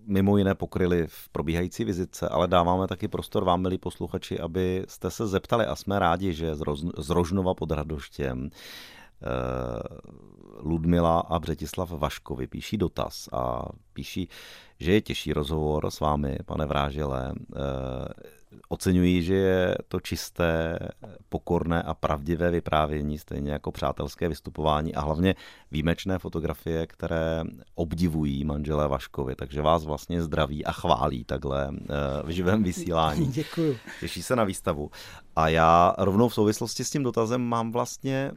mimo 0.08 0.38
jiné 0.38 0.54
pokryli 0.54 1.06
v 1.06 1.28
probíhající 1.28 1.84
vizitce, 1.84 2.28
ale 2.28 2.48
dáváme 2.48 2.86
taky 2.86 3.08
prostor 3.08 3.44
vám, 3.44 3.62
milí 3.62 3.78
posluchači, 3.78 4.40
abyste 4.40 5.10
se 5.10 5.26
zeptali 5.26 5.66
a 5.66 5.76
jsme 5.76 5.98
rádi, 5.98 6.32
že 6.32 6.54
z 6.98 7.10
Rožnova 7.10 7.54
pod 7.54 7.70
Radoštěm 7.70 8.50
eh, 8.50 9.28
Ludmila 10.62 11.20
a 11.20 11.38
Břetislav 11.38 11.90
Vaškovi 11.90 12.46
píší 12.46 12.76
dotaz 12.76 13.28
a 13.32 13.68
píší, 13.92 14.28
že 14.80 14.92
je 14.92 15.00
těžší 15.00 15.32
rozhovor 15.32 15.90
s 15.90 16.00
vámi, 16.00 16.38
pane 16.46 16.66
Vrážele. 16.66 17.32
Oceňují, 18.68 19.22
že 19.22 19.34
je 19.34 19.76
to 19.88 20.00
čisté, 20.00 20.78
pokorné 21.28 21.82
a 21.82 21.94
pravdivé 21.94 22.50
vyprávění, 22.50 23.18
stejně 23.18 23.52
jako 23.52 23.72
přátelské 23.72 24.28
vystupování 24.28 24.94
a 24.94 25.00
hlavně 25.00 25.34
výjimečné 25.70 26.18
fotografie, 26.18 26.86
které 26.86 27.44
obdivují 27.74 28.44
manželé 28.44 28.88
Vaškovi, 28.88 29.34
takže 29.34 29.62
vás 29.62 29.84
vlastně 29.84 30.22
zdraví 30.22 30.64
a 30.64 30.72
chválí 30.72 31.24
takhle 31.24 31.70
eh, 31.72 31.86
v 32.24 32.28
živém 32.28 32.62
vysílání. 32.62 33.26
Děkuju. 33.32 33.76
Těší 34.00 34.22
se 34.22 34.36
na 34.36 34.44
výstavu. 34.44 34.90
A 35.36 35.48
já 35.48 35.94
rovnou 35.98 36.28
v 36.28 36.34
souvislosti 36.34 36.84
s 36.84 36.90
tím 36.90 37.02
dotazem 37.02 37.40
mám 37.40 37.72
vlastně 37.72 38.32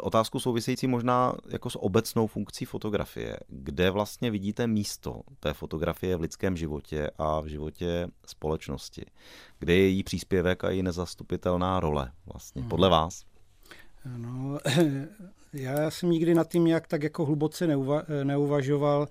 otázku 0.00 0.40
související 0.40 0.86
možná 0.86 1.34
jako 1.50 1.70
s 1.70 1.78
obecnou 1.78 2.26
funkcí 2.26 2.64
fotografie. 2.64 3.36
Kde 3.48 3.90
vlastně 3.90 4.30
vidíte 4.30 4.66
místo 4.66 5.20
té 5.40 5.52
fotografie 5.52 6.16
v 6.16 6.20
lidském 6.20 6.56
životě 6.56 7.10
a 7.18 7.40
v 7.40 7.46
životě 7.46 8.08
společnosti? 8.26 9.04
Kde 9.58 9.74
je 9.74 9.82
její 9.82 10.02
příspěvek 10.02 10.64
a 10.64 10.70
její 10.70 10.82
nezastupitelná 10.82 11.80
role 11.80 12.12
vlastně, 12.26 12.62
hmm. 12.62 12.68
podle 12.68 12.88
vás? 12.88 13.24
No, 14.16 14.58
já 15.52 15.90
jsem 15.90 16.10
nikdy 16.10 16.34
nad 16.34 16.48
tím 16.48 16.64
nějak 16.64 16.86
tak 16.86 17.02
jako 17.02 17.24
hluboce 17.24 17.66
neuva, 17.66 18.02
neuvažoval. 18.24 19.06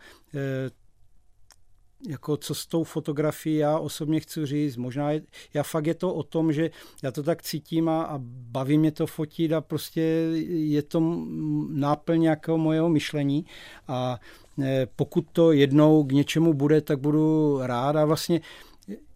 Jako 2.10 2.38
co 2.38 2.56
s 2.56 2.66
tou 2.66 2.84
fotografií 2.84 3.56
já 3.56 3.80
osobně 3.80 4.20
chci 4.20 4.46
říct. 4.46 4.78
Možná 4.78 5.12
je, 5.12 5.22
já 5.54 5.64
fakt 5.64 5.86
je 5.86 5.96
to 5.96 6.14
o 6.14 6.24
tom, 6.24 6.54
že 6.54 6.70
já 7.04 7.12
to 7.12 7.24
tak 7.24 7.42
cítím 7.42 7.90
a, 7.90 8.04
a 8.04 8.14
baví 8.24 8.78
mě 8.78 8.92
to 8.92 9.08
fotit 9.08 9.54
a 9.54 9.62
prostě 9.62 10.02
je 10.48 10.82
to 10.82 11.26
náplň 11.70 12.22
nějakého 12.22 12.58
mojeho 12.58 12.90
myšlení 12.90 13.46
a 13.88 14.20
e, 14.62 14.88
pokud 14.96 15.26
to 15.34 15.52
jednou 15.52 16.04
k 16.04 16.12
něčemu 16.12 16.54
bude, 16.54 16.82
tak 16.82 17.00
budu 17.00 17.60
rád 17.62 17.96
a 17.96 18.06
vlastně 18.06 18.42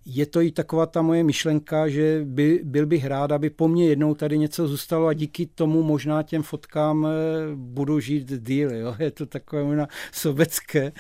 je 0.05 0.25
to 0.25 0.41
i 0.41 0.51
taková 0.51 0.85
ta 0.85 1.01
moje 1.01 1.23
myšlenka, 1.23 1.89
že 1.89 2.21
by, 2.25 2.61
byl 2.63 2.85
bych 2.85 3.05
rád, 3.05 3.31
aby 3.31 3.49
po 3.49 3.67
mně 3.67 3.87
jednou 3.87 4.15
tady 4.15 4.37
něco 4.37 4.67
zůstalo 4.67 5.07
a 5.07 5.13
díky 5.13 5.45
tomu 5.45 5.83
možná 5.83 6.23
těm 6.23 6.43
fotkám 6.43 7.05
e, 7.05 7.09
budu 7.55 7.99
žít 7.99 8.33
díl. 8.41 8.75
Jo? 8.75 8.95
Je 8.99 9.11
to 9.11 9.25
takové 9.25 9.63
možná 9.63 9.87
sobecké, 10.11 10.91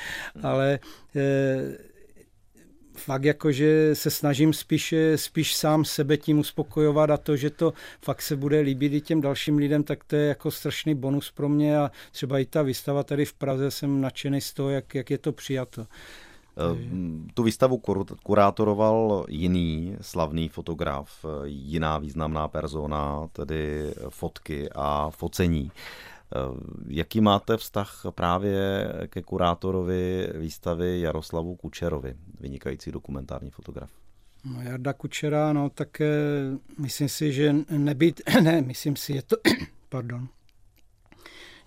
ale 0.43 0.79
e, 1.15 1.91
fakt 2.95 3.23
jako, 3.23 3.51
že 3.51 3.95
se 3.95 4.11
snažím 4.11 4.53
spíš, 4.53 4.93
spíš 5.15 5.55
sám 5.55 5.85
sebe 5.85 6.17
tím 6.17 6.39
uspokojovat 6.39 7.09
a 7.09 7.17
to, 7.17 7.35
že 7.35 7.49
to 7.49 7.73
fakt 8.01 8.21
se 8.21 8.35
bude 8.35 8.59
líbit 8.59 8.93
i 8.93 9.01
těm 9.01 9.21
dalším 9.21 9.57
lidem, 9.57 9.83
tak 9.83 10.03
to 10.03 10.15
je 10.15 10.27
jako 10.27 10.51
strašný 10.51 10.95
bonus 10.95 11.31
pro 11.31 11.49
mě 11.49 11.77
a 11.77 11.91
třeba 12.11 12.39
i 12.39 12.45
ta 12.45 12.61
výstava 12.61 13.03
tady 13.03 13.25
v 13.25 13.33
Praze 13.33 13.71
jsem 13.71 14.01
nadšený 14.01 14.41
z 14.41 14.53
toho, 14.53 14.69
jak, 14.69 14.95
jak 14.95 15.09
je 15.09 15.17
to 15.17 15.31
přijato. 15.31 15.87
Eh, 16.57 16.89
tu 17.33 17.43
výstavu 17.43 17.81
kurátoroval 18.23 19.25
jiný 19.29 19.97
slavný 20.01 20.49
fotograf, 20.49 21.25
jiná 21.45 21.97
významná 21.97 22.47
persona, 22.47 23.27
tedy 23.33 23.93
fotky 24.09 24.69
a 24.75 25.09
focení. 25.09 25.71
Eh, 26.35 26.37
jaký 26.87 27.21
máte 27.21 27.57
vztah 27.57 28.01
právě 28.09 28.87
ke 29.07 29.21
kurátorovi 29.21 30.29
výstavy 30.35 31.01
Jaroslavu 31.01 31.55
Kučerovi, 31.55 32.15
vynikající 32.39 32.91
dokumentární 32.91 33.49
fotograf? 33.49 33.89
No, 34.45 34.61
Jarda 34.61 34.93
Kučera, 34.93 35.53
no 35.53 35.69
tak 35.69 36.01
eh, 36.01 36.07
myslím 36.79 37.09
si, 37.09 37.33
že 37.33 37.55
nebýt, 37.69 38.21
ne, 38.41 38.61
myslím 38.61 38.95
si, 38.95 39.13
je 39.13 39.21
to, 39.21 39.35
pardon, 39.89 40.27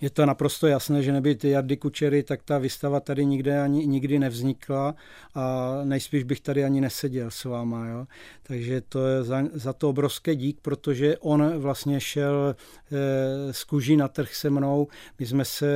je 0.05 0.11
to 0.11 0.27
naprosto 0.27 0.67
jasné, 0.67 1.03
že 1.03 1.13
nebyt 1.13 1.45
Jardy 1.45 1.77
Kučery, 1.77 2.23
tak 2.23 2.43
ta 2.43 2.59
výstava 2.59 3.01
tady 3.01 3.25
nikde 3.25 3.61
ani 3.61 3.87
nikdy 3.87 4.19
nevznikla 4.19 4.95
a 5.35 5.73
nejspíš 5.85 6.25
bych 6.25 6.41
tady 6.41 6.65
ani 6.65 6.81
neseděl 6.81 7.31
s 7.31 7.45
váma. 7.45 7.89
Jo? 7.89 8.07
Takže 8.43 8.81
to 8.81 9.07
je 9.07 9.23
za, 9.23 9.43
za 9.53 9.73
to 9.73 9.89
obrovské 9.89 10.35
dík, 10.35 10.61
protože 10.61 11.19
on 11.19 11.59
vlastně 11.59 12.01
šel 12.01 12.57
e, 12.93 13.53
z 13.53 13.65
kůží 13.65 13.97
na 13.97 14.09
trh 14.09 14.35
se 14.35 14.51
mnou. 14.51 14.89
My 15.19 15.27
jsme 15.27 15.45
se 15.45 15.71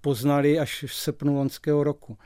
poznali 0.00 0.58
až 0.58 0.84
v 0.88 0.94
srpnu 0.94 1.36
loňského 1.36 1.84
roku 1.84 2.18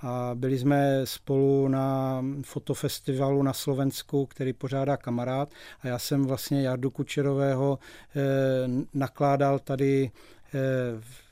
a 0.00 0.30
byli 0.34 0.58
jsme 0.58 1.00
spolu 1.04 1.68
na 1.68 2.24
fotofestivalu 2.42 3.42
na 3.42 3.52
Slovensku, 3.52 4.26
který 4.26 4.52
pořádá 4.52 4.96
kamarád 4.96 5.52
a 5.80 5.88
já 5.88 5.98
jsem 5.98 6.24
vlastně 6.24 6.62
Jardu 6.62 6.90
Kučerového 6.90 7.78
e, 8.16 8.20
nakládal 8.94 9.58
tady 9.58 10.10
Eh, 10.10 10.37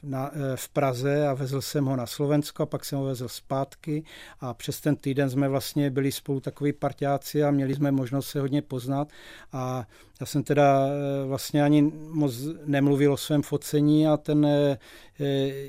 na, 0.03 0.31
eh, 0.35 0.57
v 0.57 0.69
Praze 0.69 1.29
a 1.29 1.35
vezl 1.35 1.61
jsem 1.61 1.85
ho 1.85 1.97
na 1.97 2.07
Slovensko 2.07 2.63
a 2.63 2.67
pak 2.67 2.85
jsem 2.85 2.99
ho 2.99 3.05
vezl 3.05 3.29
zpátky 3.29 4.05
a 4.41 4.55
přes 4.55 4.81
ten 4.81 4.97
týden 4.97 5.31
jsme 5.31 5.49
vlastně 5.49 5.91
byli 5.91 6.13
spolu 6.13 6.41
takový 6.41 6.73
partiáci 6.73 7.45
a 7.45 7.51
měli 7.51 7.75
jsme 7.75 7.91
možnost 7.91 8.29
se 8.29 8.41
hodně 8.41 8.63
poznat 8.63 9.09
a 9.53 9.87
já 10.21 10.27
jsem 10.27 10.43
teda 10.43 10.87
eh, 10.87 11.27
vlastně 11.27 11.63
ani 11.63 11.93
moc 12.11 12.35
nemluvil 12.65 13.13
o 13.13 13.17
svém 13.17 13.43
focení 13.43 14.09
a 14.09 14.17
ten 14.17 14.47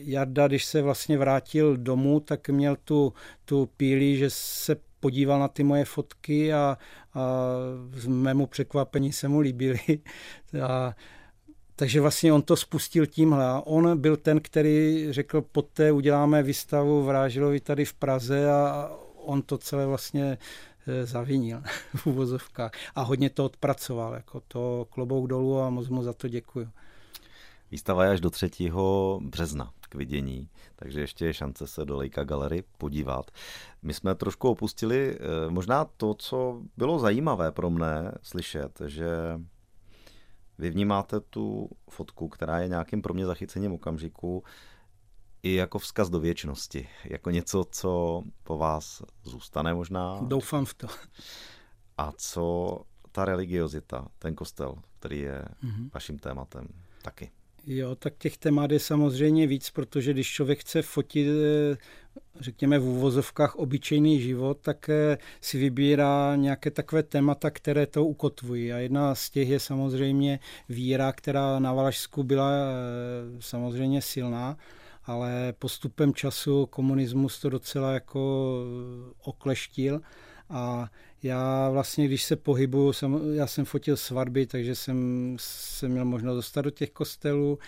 Jarda, 0.04 0.48
když 0.48 0.66
se 0.66 0.82
vlastně 0.82 1.18
vrátil 1.18 1.78
domů, 1.78 2.20
tak 2.20 2.50
měl 2.50 2.76
tu, 2.76 3.14
tu 3.46 3.70
píli, 3.78 4.18
že 4.18 4.30
se 4.30 4.76
podíval 5.00 5.40
na 5.40 5.48
ty 5.48 5.64
moje 5.64 5.86
fotky 5.86 6.54
a, 6.54 6.78
a 7.14 7.28
z 7.94 8.08
mému 8.08 8.48
překvapení 8.48 9.12
se 9.14 9.28
mu 9.28 9.40
líbily. 9.40 9.80
A 10.64 10.96
takže 11.80 12.02
vlastně 12.02 12.34
on 12.34 12.42
to 12.42 12.56
spustil 12.56 13.06
tímhle. 13.06 13.62
On 13.66 14.02
byl 14.02 14.18
ten, 14.18 14.42
který 14.42 15.08
řekl, 15.10 15.42
poté 15.42 15.92
uděláme 15.92 16.44
výstavu 16.44 17.04
v 17.04 17.10
Rážilovi 17.10 17.60
tady 17.60 17.86
v 17.86 17.94
Praze 17.94 18.52
a 18.52 18.92
on 19.16 19.42
to 19.42 19.58
celé 19.58 19.86
vlastně 19.86 20.38
e, 20.88 21.06
zavinil 21.06 21.62
v 21.96 22.08
uvozovkách. 22.08 22.72
A 22.96 23.02
hodně 23.02 23.30
to 23.30 23.46
odpracoval. 23.46 24.14
Jako 24.14 24.42
to 24.48 24.88
klobouk 24.90 25.28
dolů 25.28 25.60
a 25.60 25.70
moc 25.70 25.90
mu 25.90 26.04
za 26.04 26.14
to 26.14 26.28
děkuju. 26.28 26.70
Výstava 27.72 28.06
je 28.06 28.12
až 28.12 28.22
do 28.22 28.30
3. 28.30 28.50
března 29.22 29.72
k 29.90 29.96
vidění, 29.96 30.50
takže 30.76 31.00
ještě 31.00 31.26
je 31.26 31.34
šance 31.34 31.68
se 31.68 31.86
do 31.86 31.98
Leica 31.98 32.24
Gallery 32.24 32.64
podívat. 32.78 33.32
My 33.82 33.94
jsme 33.94 34.16
trošku 34.16 34.50
opustili 34.50 35.18
e, 35.18 35.50
možná 35.50 35.86
to, 35.86 36.14
co 36.14 36.62
bylo 36.78 37.00
zajímavé 37.00 37.52
pro 37.52 37.70
mne 37.70 38.12
slyšet, 38.22 38.82
že 38.86 39.08
vy 40.58 40.70
vnímáte 40.70 41.20
tu 41.20 41.70
fotku, 41.90 42.30
která 42.30 42.60
je 42.60 42.68
nějakým 42.68 43.02
pro 43.02 43.14
mě 43.14 43.26
zachycením 43.26 43.74
okamžiku, 43.74 44.44
i 45.44 45.54
jako 45.54 45.80
vzkaz 45.80 46.10
do 46.10 46.20
věčnosti, 46.20 46.90
jako 47.04 47.30
něco, 47.30 47.66
co 47.72 48.24
po 48.44 48.58
vás 48.58 49.04
zůstane 49.24 49.74
možná. 49.74 50.20
Doufám 50.22 50.66
v 50.66 50.74
to. 50.74 50.88
A 51.98 52.12
co 52.18 52.78
ta 53.12 53.26
religiozita, 53.26 54.08
ten 54.20 54.36
kostel, 54.36 54.76
který 55.00 55.20
je 55.20 55.46
mm-hmm. 55.64 55.90
vaším 55.94 56.20
tématem 56.20 56.68
taky. 57.02 57.32
Jo, 57.70 57.96
tak 57.96 58.14
těch 58.18 58.38
témat 58.38 58.72
je 58.72 58.80
samozřejmě 58.80 59.48
víc, 59.48 59.70
protože 59.70 60.14
když 60.14 60.28
člověk 60.28 60.60
chce 60.60 60.82
fotit, 60.82 61.28
eh, 61.28 61.78
řekněme 62.40 62.80
v 62.80 62.84
úvozovkách, 62.84 63.56
obyčejný 63.56 64.22
život, 64.22 64.58
tak 64.62 64.90
eh, 64.90 65.18
si 65.42 65.58
vybírá 65.58 66.36
nějaké 66.36 66.72
takové 66.72 67.04
témata, 67.04 67.52
které 67.52 67.86
to 67.86 68.06
ukotvují. 68.06 68.74
A 68.74 68.78
jedna 68.78 69.16
z 69.16 69.30
těch 69.30 69.50
je 69.50 69.60
samozřejmě 69.60 70.40
víra, 70.70 71.12
která 71.12 71.60
na 71.60 71.74
Valašsku 71.74 72.24
byla 72.24 72.52
eh, 72.52 72.66
samozřejmě 73.40 74.02
silná, 74.02 74.58
ale 75.06 75.54
postupem 75.60 76.14
času 76.14 76.66
komunismus 76.66 77.40
to 77.40 77.50
docela 77.50 77.94
jako 77.94 78.54
okleštil 79.24 80.02
a 80.50 80.90
já 81.24 81.70
vlastně, 81.70 82.08
když 82.08 82.24
se 82.24 82.36
pohybuju, 82.36 82.94
jsem, 82.94 83.34
já 83.34 83.48
jsem 83.48 83.66
fotil 83.66 83.98
svatby, 83.98 84.46
takže 84.46 84.76
jsem, 84.76 85.36
jsem 85.40 85.92
měl 85.92 86.06
možnost 86.06 86.36
dostat 86.36 86.62
do 86.62 86.70
těch 86.70 86.92
kostelů. 86.92 87.60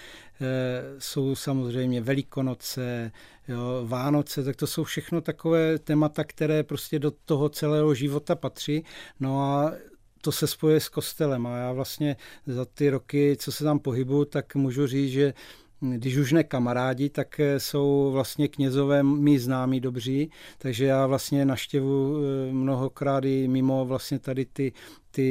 E, 0.42 1.00
jsou 1.00 1.36
samozřejmě 1.36 2.02
Velikonoce, 2.02 3.12
jo, 3.48 3.86
Vánoce, 3.86 4.44
tak 4.44 4.56
to 4.56 4.68
jsou 4.68 4.84
všechno 4.84 5.22
takové 5.22 5.80
témata, 5.80 6.24
které 6.24 6.64
prostě 6.64 7.00
do 7.00 7.12
toho 7.12 7.50
celého 7.50 7.94
života 7.94 8.36
patří. 8.36 8.84
No 9.20 9.42
a 9.42 9.74
to 10.22 10.32
se 10.32 10.48
spojuje 10.48 10.80
s 10.80 10.90
kostelem 10.90 11.48
a 11.48 11.58
já 11.58 11.72
vlastně 11.72 12.16
za 12.46 12.66
ty 12.66 12.90
roky, 12.90 13.38
co 13.40 13.52
se 13.52 13.64
tam 13.64 13.80
pohybuju, 13.80 14.26
tak 14.26 14.56
můžu 14.56 14.88
říct, 14.88 15.12
že 15.12 15.34
když 15.80 16.18
už 16.18 16.32
ne 16.32 16.44
kamarádi, 16.44 17.10
tak 17.10 17.40
eh, 17.40 17.60
jsou 17.60 18.12
vlastně 18.12 18.48
knězové 18.48 19.04
mý 19.04 19.38
známí 19.38 19.80
dobří, 19.80 20.32
takže 20.58 20.86
já 20.86 21.08
vlastně 21.08 21.46
naštěvu 21.46 22.18
eh, 22.18 22.54
mnohokrát 22.54 23.26
i 23.26 23.48
mimo 23.48 23.86
vlastně 23.86 24.20
tady 24.20 24.46
ty, 24.46 24.74
ty 25.12 25.28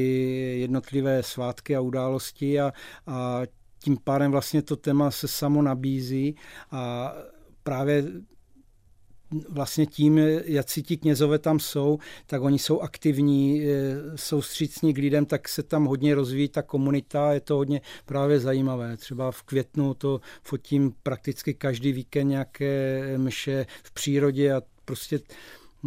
jednotlivé 0.61 1.23
svátky 1.23 1.77
a 1.77 1.81
události 1.81 2.61
a, 2.61 2.73
a 3.07 3.41
tím 3.79 3.99
pádem 4.05 4.31
vlastně 4.31 4.63
to 4.63 4.77
téma 4.77 5.11
se 5.11 5.29
samo 5.29 5.63
nabízí 5.63 6.35
a 6.71 7.13
právě 7.63 8.05
vlastně 9.49 9.87
tím, 9.87 10.19
jak 10.45 10.71
si 10.71 10.83
ti 10.83 10.97
knězové 10.97 11.39
tam 11.39 11.61
jsou, 11.61 11.99
tak 12.27 12.43
oni 12.43 12.59
jsou 12.59 12.81
aktivní, 12.81 13.63
jsou 14.15 14.43
střícní 14.43 14.95
k 14.95 14.99
lidem, 14.99 15.27
tak 15.27 15.49
se 15.49 15.63
tam 15.63 15.85
hodně 15.85 16.15
rozvíjí 16.15 16.49
ta 16.49 16.63
komunita, 16.63 17.33
je 17.33 17.41
to 17.41 17.57
hodně 17.57 17.81
právě 18.07 18.41
zajímavé. 18.41 18.97
Třeba 18.97 19.31
v 19.31 19.43
květnu 19.43 19.95
to 19.95 20.21
fotím 20.43 20.93
prakticky 21.03 21.55
každý 21.55 21.93
víkend 21.93 22.29
nějaké 22.29 23.03
mše 23.19 23.67
v 23.83 23.93
přírodě 23.93 24.53
a 24.53 24.63
prostě 24.85 25.21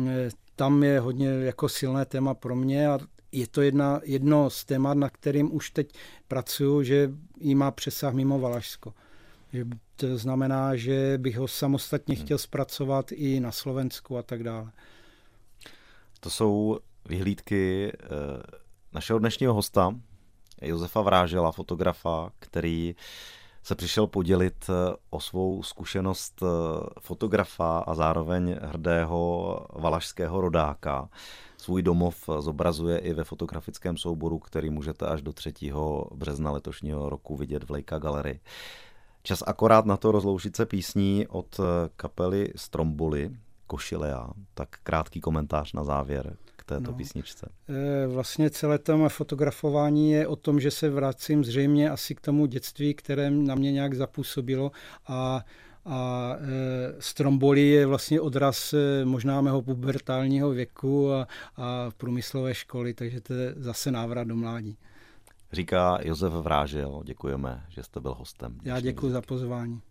eh, 0.07 0.29
tam 0.55 0.83
je 0.83 0.99
hodně 0.99 1.27
jako 1.27 1.69
silné 1.69 2.05
téma 2.05 2.33
pro 2.33 2.55
mě 2.55 2.87
a 2.87 2.99
je 3.31 3.47
to 3.47 3.61
jedna, 3.61 4.01
jedno 4.03 4.49
z 4.49 4.65
témat, 4.65 4.93
na 4.97 5.09
kterým 5.09 5.55
už 5.55 5.69
teď 5.69 5.93
pracuju, 6.27 6.83
že 6.83 7.11
jí 7.39 7.55
má 7.55 7.71
přesah 7.71 8.13
mimo 8.13 8.39
Valašsko. 8.39 8.93
Že 9.53 9.65
to 9.95 10.17
znamená, 10.17 10.75
že 10.75 11.17
bych 11.17 11.37
ho 11.37 11.47
samostatně 11.47 12.15
hmm. 12.15 12.25
chtěl 12.25 12.37
zpracovat 12.37 13.11
i 13.11 13.39
na 13.39 13.51
Slovensku 13.51 14.17
a 14.17 14.23
tak 14.23 14.43
dále. 14.43 14.71
To 16.19 16.29
jsou 16.29 16.79
vyhlídky 17.05 17.91
eh, 17.93 18.07
našeho 18.93 19.19
dnešního 19.19 19.53
hosta, 19.53 19.95
Josefa 20.61 21.01
Vrážela, 21.01 21.51
fotografa, 21.51 22.31
který 22.39 22.95
se 23.63 23.75
přišel 23.75 24.07
podělit 24.07 24.69
eh, 24.69 24.95
o 25.09 25.19
svou 25.19 25.63
zkušenost 25.63 26.43
fotografa 26.99 27.79
a 27.79 27.95
zároveň 27.95 28.55
hrdého 28.61 29.59
valašského 29.73 30.41
rodáka. 30.41 31.09
Svůj 31.57 31.81
domov 31.81 32.29
zobrazuje 32.39 32.97
i 32.97 33.13
ve 33.13 33.23
fotografickém 33.23 33.97
souboru, 33.97 34.39
který 34.39 34.69
můžete 34.69 35.05
až 35.05 35.21
do 35.21 35.33
3. 35.33 35.53
března 36.13 36.51
letošního 36.51 37.09
roku 37.09 37.35
vidět 37.35 37.63
v 37.63 37.71
Leica 37.71 37.99
Gallery. 37.99 38.39
Čas 39.23 39.43
akorát 39.47 39.85
na 39.85 39.97
to 39.97 40.11
rozloušit 40.11 40.55
se 40.55 40.65
písní 40.65 41.27
od 41.27 41.59
kapely 41.95 42.53
Stromboli, 42.55 43.31
Košilea. 43.67 44.29
Tak 44.53 44.69
krátký 44.83 45.21
komentář 45.21 45.73
na 45.73 45.83
závěr 45.83 46.37
k 46.55 46.63
této 46.63 46.91
no, 46.91 46.97
písničce. 46.97 47.49
Eh, 47.69 48.07
vlastně 48.07 48.49
celé 48.49 48.79
téma 48.79 49.09
fotografování 49.09 50.11
je 50.11 50.27
o 50.27 50.35
tom, 50.35 50.59
že 50.59 50.71
se 50.71 50.89
vracím 50.89 51.43
zřejmě 51.43 51.89
asi 51.89 52.15
k 52.15 52.21
tomu 52.21 52.45
dětství, 52.45 52.93
které 52.93 53.31
na 53.31 53.55
mě 53.55 53.71
nějak 53.71 53.93
zapůsobilo 53.93 54.71
a 55.07 55.45
a 55.85 56.35
e, 56.35 57.01
Stromboli 57.01 57.61
je 57.61 57.85
vlastně 57.85 58.21
odraz 58.21 58.73
e, 58.73 59.05
možná 59.05 59.41
mého 59.41 59.61
pubertálního 59.61 60.49
věku 60.49 61.13
a, 61.13 61.27
a 61.57 61.91
průmyslové 61.97 62.53
školy, 62.53 62.93
takže 62.93 63.21
to 63.21 63.33
je 63.33 63.53
zase 63.57 63.91
návrat 63.91 64.27
do 64.27 64.35
mládí. 64.35 64.77
Říká 65.53 65.99
Josef 66.01 66.33
Vrážel, 66.33 67.01
děkujeme, 67.05 67.65
že 67.69 67.83
jste 67.83 67.99
byl 67.99 68.13
hostem. 68.13 68.59
Já 68.63 68.79
děkuji 68.79 69.11
za 69.11 69.21
pozvání. 69.21 69.81